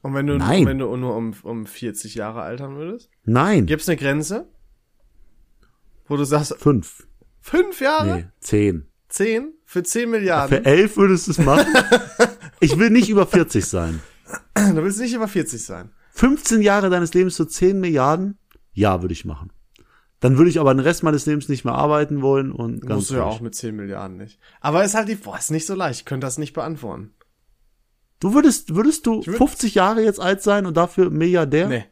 Und 0.00 0.14
wenn 0.14 0.26
du, 0.26 0.38
Nein. 0.38 0.64
wenn 0.66 0.78
du 0.78 0.96
nur 0.96 1.14
um, 1.14 1.34
um 1.42 1.66
40 1.66 2.14
Jahre 2.14 2.40
altern 2.40 2.76
würdest? 2.76 3.10
nein, 3.24 3.66
Gibt's 3.66 3.88
eine 3.88 3.98
Grenze? 3.98 4.48
Wo 6.06 6.16
du 6.16 6.24
sagst, 6.24 6.56
fünf, 6.58 7.06
fünf 7.40 7.80
Jahre? 7.80 8.16
nee, 8.16 8.24
zehn. 8.40 8.86
Zehn? 9.08 9.52
Für 9.74 9.82
10 9.82 10.08
Milliarden? 10.08 10.56
Für 10.58 10.64
elf 10.64 10.96
würdest 10.96 11.26
du 11.26 11.32
es 11.32 11.38
machen? 11.38 11.66
ich 12.60 12.78
will 12.78 12.90
nicht 12.90 13.08
über 13.08 13.26
40 13.26 13.64
sein. 13.66 14.00
Du 14.54 14.76
willst 14.76 15.00
nicht 15.00 15.14
über 15.14 15.26
40 15.26 15.64
sein. 15.64 15.90
15 16.12 16.62
Jahre 16.62 16.90
deines 16.90 17.12
Lebens 17.12 17.36
für 17.36 17.48
10 17.48 17.80
Milliarden? 17.80 18.38
Ja, 18.72 19.02
würde 19.02 19.14
ich 19.14 19.24
machen. 19.24 19.50
Dann 20.20 20.38
würde 20.38 20.48
ich 20.48 20.60
aber 20.60 20.72
den 20.72 20.78
Rest 20.78 21.02
meines 21.02 21.26
Lebens 21.26 21.48
nicht 21.48 21.64
mehr 21.64 21.74
arbeiten 21.74 22.22
wollen 22.22 22.52
und 22.52 22.82
ganz 22.82 22.94
Musst 22.94 23.10
du 23.10 23.14
ja 23.16 23.24
auch 23.24 23.40
mit 23.40 23.56
10 23.56 23.74
Milliarden 23.74 24.16
nicht. 24.16 24.38
Aber 24.60 24.84
ist 24.84 24.94
halt 24.94 25.08
die, 25.08 25.16
boah, 25.16 25.36
ist 25.36 25.50
nicht 25.50 25.66
so 25.66 25.74
leicht. 25.74 25.98
Ich 26.02 26.06
könnte 26.06 26.24
das 26.24 26.38
nicht 26.38 26.52
beantworten. 26.52 27.12
Du 28.20 28.32
würdest, 28.32 28.76
würdest 28.76 29.06
du 29.06 29.22
würd- 29.22 29.38
50 29.38 29.74
Jahre 29.74 30.04
jetzt 30.04 30.20
alt 30.20 30.40
sein 30.40 30.66
und 30.66 30.76
dafür 30.76 31.10
Milliardär? 31.10 31.68
Nee. 31.68 31.84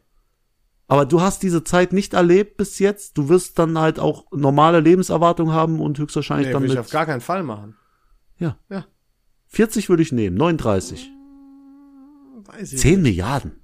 Aber 0.87 1.05
du 1.05 1.21
hast 1.21 1.43
diese 1.43 1.63
Zeit 1.63 1.93
nicht 1.93 2.13
erlebt 2.13 2.57
bis 2.57 2.77
jetzt. 2.79 3.17
Du 3.17 3.29
wirst 3.29 3.57
dann 3.57 3.77
halt 3.79 3.99
auch 3.99 4.25
normale 4.31 4.79
Lebenserwartung 4.79 5.51
haben 5.51 5.79
und 5.79 5.97
höchstwahrscheinlich 5.97 6.47
Nee, 6.47 6.53
dann 6.53 6.63
würde 6.63 6.73
mit 6.73 6.79
ich 6.81 6.85
auf 6.85 6.91
gar 6.91 7.05
keinen 7.05 7.21
Fall 7.21 7.43
machen. 7.43 7.75
ja. 8.37 8.57
Ja. 8.69 8.85
40 9.47 9.87
würde 9.87 10.01
ich 10.01 10.11
nehmen, 10.11 10.35
39. 10.35 11.11
Weiß 12.45 12.73
ich 12.73 12.79
10 12.79 13.01
Milliarden. 13.03 13.61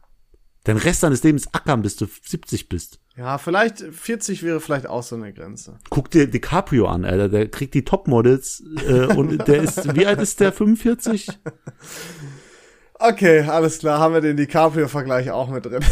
Den 0.67 0.77
Rest 0.77 1.01
deines 1.01 1.23
Lebens 1.23 1.51
ackern, 1.53 1.81
bis 1.81 1.95
du 1.95 2.05
70 2.05 2.69
bist. 2.69 2.99
Ja, 3.17 3.37
vielleicht 3.39 3.79
40 3.79 4.43
wäre 4.43 4.59
vielleicht 4.59 4.87
auch 4.87 5.01
so 5.03 5.15
eine 5.15 5.33
Grenze. 5.33 5.79
Guck 5.89 6.11
dir 6.11 6.27
DiCaprio 6.27 6.87
an, 6.87 7.05
Alter. 7.05 7.27
Der 7.27 7.49
kriegt 7.49 7.73
die 7.73 7.83
Topmodels 7.83 8.63
äh, 8.87 9.07
und 9.15 9.47
der 9.47 9.63
ist, 9.63 9.95
wie 9.95 10.05
alt 10.05 10.21
ist 10.21 10.39
der? 10.39 10.53
45? 10.53 11.27
Okay, 12.99 13.41
alles 13.41 13.79
klar, 13.79 13.99
haben 13.99 14.13
wir 14.13 14.19
den 14.19 14.35
DiCaprio-Vergleich 14.35 15.31
auch 15.31 15.49
mit 15.49 15.65
drin. 15.65 15.83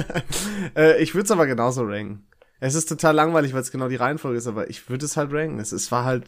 äh, 0.76 1.02
ich 1.02 1.14
würde 1.14 1.24
es 1.24 1.30
aber 1.30 1.46
genauso 1.46 1.82
ranken. 1.82 2.26
Es 2.58 2.74
ist 2.74 2.88
total 2.88 3.14
langweilig, 3.14 3.52
weil 3.52 3.60
es 3.60 3.70
genau 3.70 3.88
die 3.88 3.96
Reihenfolge 3.96 4.38
ist, 4.38 4.46
aber 4.46 4.70
ich 4.70 4.88
würde 4.88 5.04
es 5.04 5.18
halt 5.18 5.30
ranken. 5.32 5.60
Es, 5.60 5.72
es 5.72 5.92
war 5.92 6.04
halt 6.04 6.24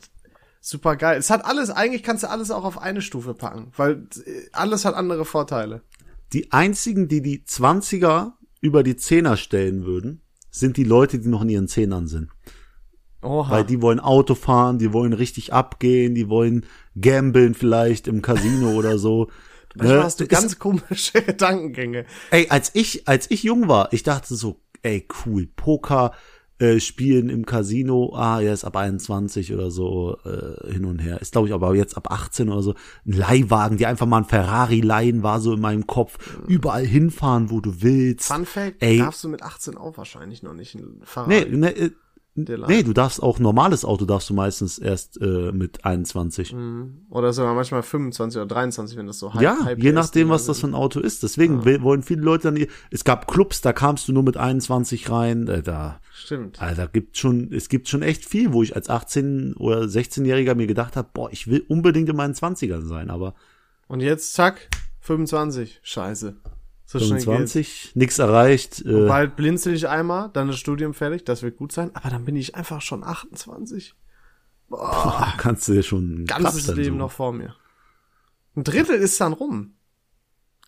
super 0.61 0.97
geil. 0.97 1.19
Es 1.19 1.31
hat 1.31 1.47
alles, 1.47 1.71
eigentlich 1.71 2.03
kannst 2.03 2.23
du 2.23 2.29
alles 2.29 2.51
auch 2.51 2.65
auf 2.65 2.79
eine 2.79 3.01
Stufe 3.01 3.33
packen, 3.33 3.73
weil 3.77 4.07
äh, 4.27 4.43
alles 4.53 4.85
hat 4.85 4.95
andere 4.95 5.25
Vorteile. 5.25 5.81
Die 6.35 6.53
einzigen, 6.53 7.09
die 7.09 7.23
die 7.23 7.43
20er 7.45 8.33
über 8.61 8.83
die 8.83 8.97
Zehner 8.97 9.39
stellen 9.39 9.87
würden, 9.87 10.21
sind 10.51 10.77
die 10.77 10.85
Leute, 10.85 11.19
die 11.19 11.29
noch 11.29 11.43
in 11.43 11.49
ihren 11.49 11.69
Zehnern 11.69 12.09
sind. 12.09 12.29
Oha. 13.23 13.51
Weil 13.51 13.65
die 13.65 13.81
wollen 13.81 14.01
Auto 14.01 14.35
fahren, 14.35 14.79
die 14.79 14.93
wollen 14.93 15.13
richtig 15.13 15.53
abgehen, 15.53 16.15
die 16.15 16.29
wollen 16.29 16.67
gambeln 17.01 17.55
vielleicht 17.55 18.07
im 18.07 18.23
Casino 18.23 18.73
oder 18.73 18.99
so. 18.99 19.29
Manchmal 19.77 19.99
Ne? 19.99 20.05
hast 20.05 20.21
du 20.21 20.25
Ist- 20.25 20.31
ganz 20.31 20.59
komische 20.59 21.23
Gedankengänge. 21.27 22.05
Ey, 22.31 22.49
als 22.49 22.71
ich, 22.75 23.07
als 23.09 23.31
ich 23.31 23.43
jung 23.43 23.69
war, 23.69 23.93
ich 23.93 24.03
dachte 24.03 24.35
so, 24.35 24.61
ey, 24.83 25.07
cool, 25.27 25.47
Poker 25.47 26.13
äh, 26.59 26.79
spielen 26.79 27.31
im 27.31 27.47
Casino, 27.47 28.13
ah, 28.15 28.41
er 28.43 28.53
ist 28.53 28.65
ab 28.65 28.77
21 28.77 29.55
oder 29.55 29.71
so 29.71 30.19
äh, 30.27 30.71
hin 30.73 30.85
und 30.85 30.99
her. 30.99 31.19
Ist 31.23 31.33
glaube 31.33 31.49
ich 31.49 31.55
aber 31.55 31.75
jetzt 31.75 31.97
ab 31.97 32.11
18 32.11 32.51
oder 32.51 32.63
so. 32.63 32.75
Ein 33.07 33.13
Leihwagen, 33.13 33.79
die 33.79 33.87
einfach 33.87 34.05
mal 34.07 34.19
ein 34.19 34.25
Ferrari 34.27 34.81
leihen, 34.83 35.23
war 35.23 35.41
so 35.41 35.55
in 35.55 35.61
meinem 35.61 35.87
Kopf. 35.87 36.19
Überall 36.49 36.85
hinfahren, 36.85 37.51
wo 37.51 37.61
du 37.63 37.81
willst. 37.81 38.27
Fun 38.31 38.45
Fact, 38.45 38.83
Ey. 38.83 38.99
darfst 38.99 39.25
du 39.25 39.29
mit 39.31 39.43
18 39.43 39.79
auch 39.79 39.97
wahrscheinlich 39.97 40.43
noch 40.43 40.53
nicht 40.53 40.75
ein 40.75 41.01
Fahrrad. 41.03 41.29
Nee, 41.29 41.45
ne, 41.47 41.75
äh, 41.75 41.91
nee, 42.69 42.83
du 42.83 42.93
darfst 42.93 43.23
auch 43.23 43.39
normales 43.39 43.85
Auto 43.85 44.05
darfst 44.05 44.31
du 44.31 44.35
meistens 44.35 44.79
erst 44.79 45.21
äh, 45.21 45.53
mit 45.53 45.85
21. 45.85 46.55
Oder 47.11 47.33
sogar 47.33 47.55
manchmal 47.55 47.83
25 47.83 48.39
oder 48.41 48.47
23, 48.55 48.97
wenn 48.97 49.07
das 49.07 49.19
so 49.19 49.33
High- 49.35 49.43
Ja, 49.43 49.57
je 49.77 49.93
nachdem, 49.93 50.29
was 50.29 50.47
das 50.47 50.61
für 50.61 50.67
ein 50.69 50.75
Auto 50.75 51.01
ist. 51.01 51.23
Deswegen 51.23 51.65
will- 51.65 51.83
wollen 51.83 52.03
viele 52.03 52.23
Leute 52.23 52.53
dann, 52.53 52.67
es 52.91 53.05
gab 53.05 53.27
Clubs, 53.27 53.61
da 53.61 53.73
kamst 53.73 54.09
du 54.09 54.13
nur 54.13 54.23
mit 54.23 54.37
21 54.37 55.11
rein, 55.11 55.49
äh, 55.49 55.63
da, 55.63 56.01
Stimmt. 56.13 56.61
Also, 56.61 56.83
da 56.83 56.87
gibt 56.87 57.17
schon, 57.17 57.51
es 57.53 57.69
gibt 57.69 57.89
schon 57.89 58.03
echt 58.03 58.25
viel, 58.25 58.53
wo 58.53 58.63
ich 58.63 58.77
als 58.77 58.91
18 58.91 59.55
oder 59.55 59.83
16-Jähriger 59.83 60.55
mir 60.55 60.67
gedacht 60.67 60.97
habe, 60.97 61.09
boah, 61.13 61.31
ich 61.33 61.49
will 61.49 61.65
unbedingt 61.69 62.09
in 62.09 62.17
meinen 62.17 62.35
20ern 62.35 62.87
sein, 62.87 63.11
aber 63.11 63.35
Und 63.89 64.01
jetzt, 64.01 64.35
zack, 64.35 64.69
25. 65.01 65.81
Scheiße. 65.83 66.37
So 66.93 66.99
schnell 66.99 67.11
geht's. 67.19 67.25
25, 67.25 67.93
nix 67.95 68.19
erreicht. 68.19 68.85
Äh, 68.85 69.07
Bald 69.07 69.37
blinzel 69.37 69.75
ich 69.75 69.89
einmal, 69.89 70.31
dann 70.33 70.49
das 70.49 70.59
Studium 70.59 70.93
fertig, 70.93 71.25
das 71.25 71.43
wird 71.43 71.57
gut 71.57 71.71
sein, 71.71 71.91
aber 71.95 72.11
dann 72.11 72.25
bin 72.25 72.35
ich 72.35 72.57
einfach 72.57 72.81
schon 72.83 73.05
28. 73.05 73.95
Boah, 74.69 75.35
kannst 75.37 75.69
du 75.69 75.73
dir 75.75 75.83
schon 75.83 76.05
einen 76.17 76.25
ganzes 76.27 76.67
Leben 76.69 76.85
suchen. 76.85 76.97
noch 76.99 77.13
vor 77.13 77.33
mir. 77.33 77.55
Ein 78.57 78.65
Drittel 78.65 78.97
ist 78.97 79.21
dann 79.21 79.33
rum. 79.33 79.75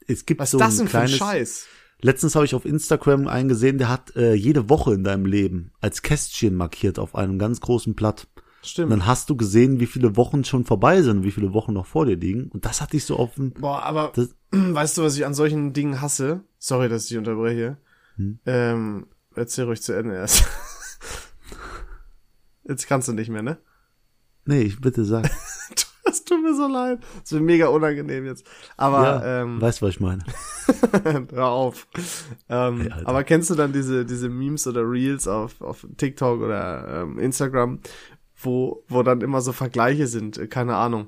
Es 0.07 0.25
gibt 0.27 0.41
Was 0.41 0.51
so 0.53 0.59
ist 0.59 0.65
das 0.65 0.75
ein 0.75 0.79
denn 0.79 0.89
für 0.89 0.99
ein 0.99 1.07
kleines, 1.07 1.19
Scheiß? 1.19 1.67
Letztens 2.01 2.35
habe 2.35 2.45
ich 2.45 2.55
auf 2.55 2.65
Instagram 2.65 3.29
einen 3.29 3.49
gesehen, 3.49 3.79
der 3.79 3.89
hat 3.89 4.15
äh, 4.17 4.35
jede 4.35 4.69
Woche 4.69 4.93
in 4.95 5.05
deinem 5.05 5.25
Leben 5.27 5.73
als 5.81 6.03
Kästchen 6.03 6.55
markiert 6.55 6.99
auf 6.99 7.15
einem 7.15 7.39
ganz 7.39 7.61
großen 7.61 7.95
Blatt. 7.95 8.27
Und 8.37 8.67
Stimmt. 8.69 8.93
dann 8.93 9.07
hast 9.07 9.29
du 9.31 9.37
gesehen, 9.37 9.79
wie 9.81 9.87
viele 9.87 10.17
Wochen 10.17 10.45
schon 10.45 10.65
vorbei 10.65 11.03
sind, 11.03 11.23
wie 11.25 11.31
viele 11.33 11.53
Wochen 11.53 11.73
noch 11.73 11.87
vor 11.87 12.07
dir 12.07 12.17
liegen. 12.17 12.49
Und 12.51 12.65
das 12.65 12.81
hatte 12.81 12.97
ich 12.97 13.05
so 13.05 13.17
auf 13.17 13.35
dem, 13.35 13.53
Boah, 13.53 13.83
aber 13.83 14.13
Das- 14.15 14.35
weißt 14.75 14.99
du, 14.99 15.03
was 15.03 15.17
ich 15.17 15.27
an 15.27 15.35
solchen 15.35 15.73
Dingen 15.73 16.01
hasse? 16.01 16.45
Sorry, 16.59 16.89
dass 16.89 17.05
ich 17.05 17.09
dich 17.09 17.19
unterbreche. 17.19 17.79
Hm? 18.17 18.39
Ähm, 18.47 19.07
erzähl 19.35 19.65
ruhig 19.65 19.83
zu 19.83 19.93
Ende 19.93 20.15
erst. 20.15 20.45
Jetzt 22.65 22.87
kannst 22.87 23.09
du 23.09 23.13
nicht 23.13 23.31
mehr, 23.31 23.43
ne? 23.43 23.59
nee, 24.45 24.63
ich 24.63 24.81
bitte 24.81 25.05
sag. 25.05 25.31
Das 26.05 26.25
tut 26.25 26.43
mir 26.43 26.55
so 26.55 26.67
leid. 26.67 26.99
Das 27.23 27.33
wird 27.33 27.43
mega 27.43 27.69
unangenehm 27.69 28.27
jetzt. 28.27 28.45
Aber 28.77 29.03
ja, 29.03 29.43
ähm, 29.43 29.63
weißt, 29.63 29.81
was 29.81 29.91
ich 29.91 30.01
meine. 30.01 30.23
hör 31.33 31.47
auf. 31.47 31.87
Ähm, 32.51 32.83
Hey, 32.83 32.93
aber 33.05 33.25
kennst 33.25 33.49
du 33.49 33.55
dann 33.55 33.73
diese 33.73 34.05
diese 34.05 34.29
Memes 34.29 34.67
oder 34.67 34.83
Reels 34.83 35.27
auf 35.27 35.63
auf 35.63 35.87
TikTok 35.97 36.43
oder 36.43 37.03
ähm, 37.03 37.19
Instagram, 37.19 37.81
wo 38.37 38.85
wo 38.89 39.03
dann 39.03 39.23
immer 39.23 39.41
so 39.41 39.53
Vergleiche 39.53 40.07
sind? 40.07 40.37
Äh, 40.37 40.49
Keine 40.49 40.77
Ahnung. 40.77 41.07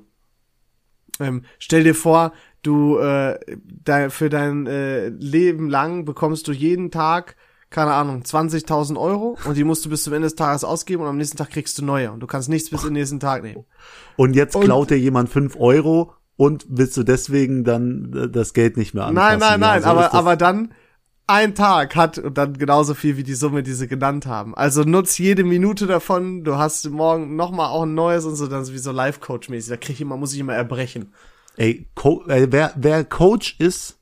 Ähm, 1.19 1.43
stell 1.59 1.83
dir 1.83 1.95
vor, 1.95 2.33
du 2.65 2.97
äh, 2.97 3.37
de 3.47 4.09
für 4.09 4.29
dein 4.29 4.65
äh, 4.67 5.09
Leben 5.09 5.69
lang 5.69 6.05
bekommst 6.05 6.47
du 6.47 6.51
jeden 6.51 6.91
Tag 6.91 7.35
keine 7.71 7.91
Ahnung, 7.93 8.21
20.000 8.21 8.97
Euro 8.97 9.37
und 9.43 9.57
die 9.57 9.65
musst 9.65 9.83
du 9.85 9.89
bis 9.89 10.03
zum 10.03 10.13
Ende 10.13 10.27
des 10.27 10.35
Tages 10.35 10.63
ausgeben 10.63 11.01
und 11.03 11.09
am 11.09 11.17
nächsten 11.17 11.35
Tag 11.35 11.49
kriegst 11.49 11.77
du 11.77 11.83
neue 11.83 12.09
und 12.11 12.21
du 12.21 12.27
kannst 12.27 12.47
nichts 12.47 12.69
bis 12.69 12.83
in 12.83 12.89
den 12.89 12.93
nächsten 13.01 13.19
Tag 13.19 13.43
nehmen. 13.43 13.65
Und 14.15 14.33
jetzt 14.35 14.55
Und- 14.55 14.63
klaut 14.63 14.91
dir 14.91 14.99
jemand 14.99 15.29
fünf 15.29 15.57
Euro 15.59 16.13
und 16.37 16.65
willst 16.69 16.95
du 16.95 17.03
deswegen 17.03 17.63
dann 17.65 18.13
äh, 18.15 18.29
das 18.29 18.53
Geld 18.53 18.77
nicht 18.77 18.93
mehr 18.93 19.11
Nein, 19.11 19.17
anfassen? 19.35 19.39
nein, 19.39 19.61
Ja, 19.61 19.67
nein, 19.67 19.81
so 19.81 19.89
aber, 19.89 20.13
aber 20.13 20.35
dann 20.37 20.73
ein 21.27 21.53
Tag 21.55 21.95
hat 21.97 22.17
und 22.19 22.37
dann 22.37 22.53
genauso 22.53 22.93
viel 22.93 23.17
wie 23.17 23.23
die 23.23 23.33
Summe, 23.33 23.61
die 23.63 23.73
sie 23.73 23.87
genannt 23.87 24.25
haben. 24.27 24.55
Also 24.55 24.83
nutz 24.83 25.17
jede 25.17 25.43
Minute 25.43 25.85
davon, 25.87 26.43
du 26.45 26.55
hast 26.57 26.87
morgen 26.91 27.35
nochmal 27.35 27.69
auch 27.71 27.83
ein 27.83 27.95
neues 27.95 28.25
und 28.25 28.35
so, 28.35 28.47
dann 28.47 28.63
so 28.63 28.71
wie 28.73 28.77
so 28.77 28.91
Life-Coach-mäßig. 28.91 29.69
Da 29.69 29.77
krieg 29.77 29.95
ich 29.95 30.01
immer, 30.01 30.17
muss 30.17 30.33
ich 30.33 30.39
immer 30.39 30.53
erbrechen. 30.53 31.11
Ey, 31.57 31.89
Co 31.95 32.25
äh, 32.27 32.51
wer, 32.51 32.73
wer 32.75 33.03
Coach 33.03 33.55
ist, 33.59 33.99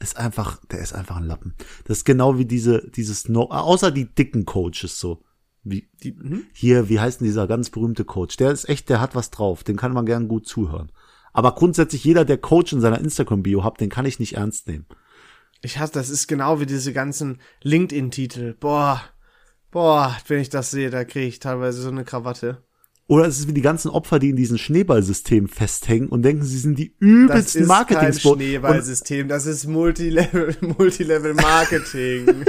ist 0.00 0.16
einfach, 0.16 0.64
der 0.66 0.80
ist 0.80 0.94
einfach 0.94 1.16
ein 1.16 1.26
Lappen. 1.26 1.54
Das 1.84 1.98
ist 1.98 2.04
genau 2.04 2.38
wie 2.38 2.46
diese, 2.46 2.90
dieses, 2.90 3.28
no 3.28 3.50
außer 3.50 3.90
die 3.90 4.06
dicken 4.06 4.46
Coaches 4.46 4.98
so. 4.98 5.22
Wie, 5.62 5.88
Die, 6.02 6.12
mhm. 6.12 6.44
hier, 6.52 6.88
wie 6.88 7.00
heißt 7.00 7.20
denn 7.20 7.26
dieser 7.26 7.46
ganz 7.46 7.70
berühmte 7.70 8.04
Coach? 8.04 8.36
Der 8.38 8.50
ist 8.50 8.68
echt, 8.68 8.88
der 8.88 9.00
hat 9.00 9.14
was 9.14 9.30
drauf. 9.30 9.62
Den 9.62 9.76
kann 9.76 9.92
man 9.92 10.06
gern 10.06 10.26
gut 10.26 10.46
zuhören. 10.46 10.90
Aber 11.32 11.54
grundsätzlich 11.54 12.02
jeder, 12.02 12.24
der 12.24 12.38
Coach 12.38 12.72
in 12.72 12.80
seiner 12.80 12.98
Instagram-Bio 12.98 13.62
hat, 13.62 13.80
den 13.80 13.90
kann 13.90 14.06
ich 14.06 14.18
nicht 14.18 14.36
ernst 14.36 14.66
nehmen. 14.66 14.86
Ich 15.62 15.78
hasse, 15.78 15.92
das 15.92 16.08
ist 16.08 16.26
genau 16.26 16.60
wie 16.60 16.66
diese 16.66 16.92
ganzen 16.92 17.40
LinkedIn-Titel. 17.62 18.56
Boah, 18.58 19.02
boah, 19.70 20.16
wenn 20.26 20.40
ich 20.40 20.48
das 20.48 20.70
sehe, 20.70 20.90
da 20.90 21.04
kriege 21.04 21.26
ich 21.26 21.38
teilweise 21.38 21.82
so 21.82 21.90
eine 21.90 22.04
Krawatte. 22.04 22.64
Oder 23.10 23.26
es 23.26 23.40
ist 23.40 23.48
wie 23.48 23.52
die 23.52 23.60
ganzen 23.60 23.90
Opfer, 23.90 24.20
die 24.20 24.30
in 24.30 24.36
diesem 24.36 24.56
Schneeballsystem 24.56 25.48
festhängen 25.48 26.10
und 26.10 26.22
denken, 26.22 26.44
sie 26.44 26.58
sind 26.58 26.78
die 26.78 26.92
Das 26.92 26.96
übelsten 27.00 27.62
ist 27.62 27.68
kein 27.68 27.76
marketing 27.76 28.12
Schneeballsystem, 28.12 29.26
das 29.26 29.46
ist 29.46 29.66
Multilevel, 29.66 30.54
Multilevel-Marketing. 30.78 32.26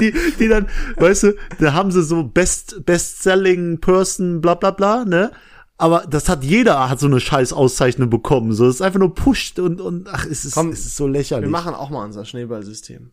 die, 0.00 0.14
die 0.38 0.46
dann, 0.46 0.68
weißt 0.98 1.24
du, 1.24 1.32
da 1.58 1.72
haben 1.72 1.90
sie 1.90 2.04
so 2.04 2.22
Best, 2.22 2.86
Best-Selling 2.86 3.80
Person, 3.80 4.40
bla 4.40 4.54
bla 4.54 4.70
bla, 4.70 5.04
ne? 5.04 5.32
Aber 5.78 6.06
das 6.08 6.28
hat 6.28 6.44
jeder 6.44 6.88
hat 6.88 7.00
so 7.00 7.06
eine 7.06 7.18
scheiß 7.18 7.52
Auszeichnung 7.52 8.10
bekommen. 8.10 8.52
So, 8.52 8.68
es 8.68 8.76
ist 8.76 8.82
einfach 8.82 9.00
nur 9.00 9.16
pusht 9.16 9.58
und, 9.58 9.80
und 9.80 10.06
ach, 10.12 10.26
es 10.26 10.44
ist, 10.44 10.54
Komm, 10.54 10.70
es 10.70 10.86
ist 10.86 10.94
so 10.94 11.08
lächerlich. 11.08 11.48
Wir 11.48 11.50
machen 11.50 11.74
auch 11.74 11.90
mal 11.90 12.04
unser 12.04 12.24
Schneeballsystem. 12.24 13.10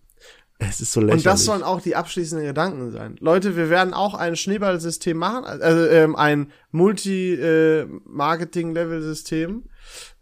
Es 0.69 0.79
ist 0.79 0.93
so 0.93 1.01
lächerlich. 1.01 1.25
Und 1.25 1.31
das 1.31 1.45
sollen 1.45 1.63
auch 1.63 1.81
die 1.81 1.95
abschließenden 1.95 2.45
Gedanken 2.45 2.91
sein. 2.91 3.15
Leute, 3.19 3.55
wir 3.55 3.69
werden 3.69 3.95
auch 3.95 4.13
ein 4.13 4.35
Schneeballsystem 4.35 5.17
machen, 5.17 5.43
also 5.43 5.87
ähm, 5.87 6.15
ein 6.15 6.51
Multi-Marketing-Level-System. 6.71 9.63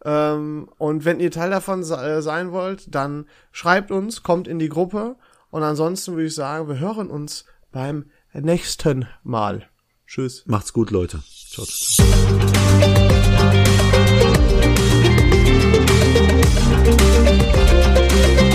Ähm, 0.05 0.69
und 0.77 1.03
wenn 1.05 1.19
ihr 1.19 1.31
Teil 1.31 1.49
davon 1.49 1.83
se 1.83 1.97
äh, 1.97 2.21
sein 2.21 2.53
wollt, 2.53 2.95
dann 2.95 3.25
schreibt 3.51 3.91
uns, 3.91 4.23
kommt 4.23 4.47
in 4.47 4.59
die 4.59 4.69
Gruppe. 4.69 5.17
Und 5.51 5.63
ansonsten 5.63 6.13
würde 6.13 6.27
ich 6.27 6.35
sagen, 6.35 6.69
wir 6.69 6.79
hören 6.79 7.09
uns 7.09 7.43
beim 7.71 8.05
nächsten 8.33 9.07
Mal. 9.23 9.67
Tschüss. 10.07 10.43
Macht's 10.47 10.71
gut, 10.73 10.91
Leute. 10.91 11.21
Ciao, 11.51 11.65
ciao, 11.65 12.07
ciao. 18.37 18.48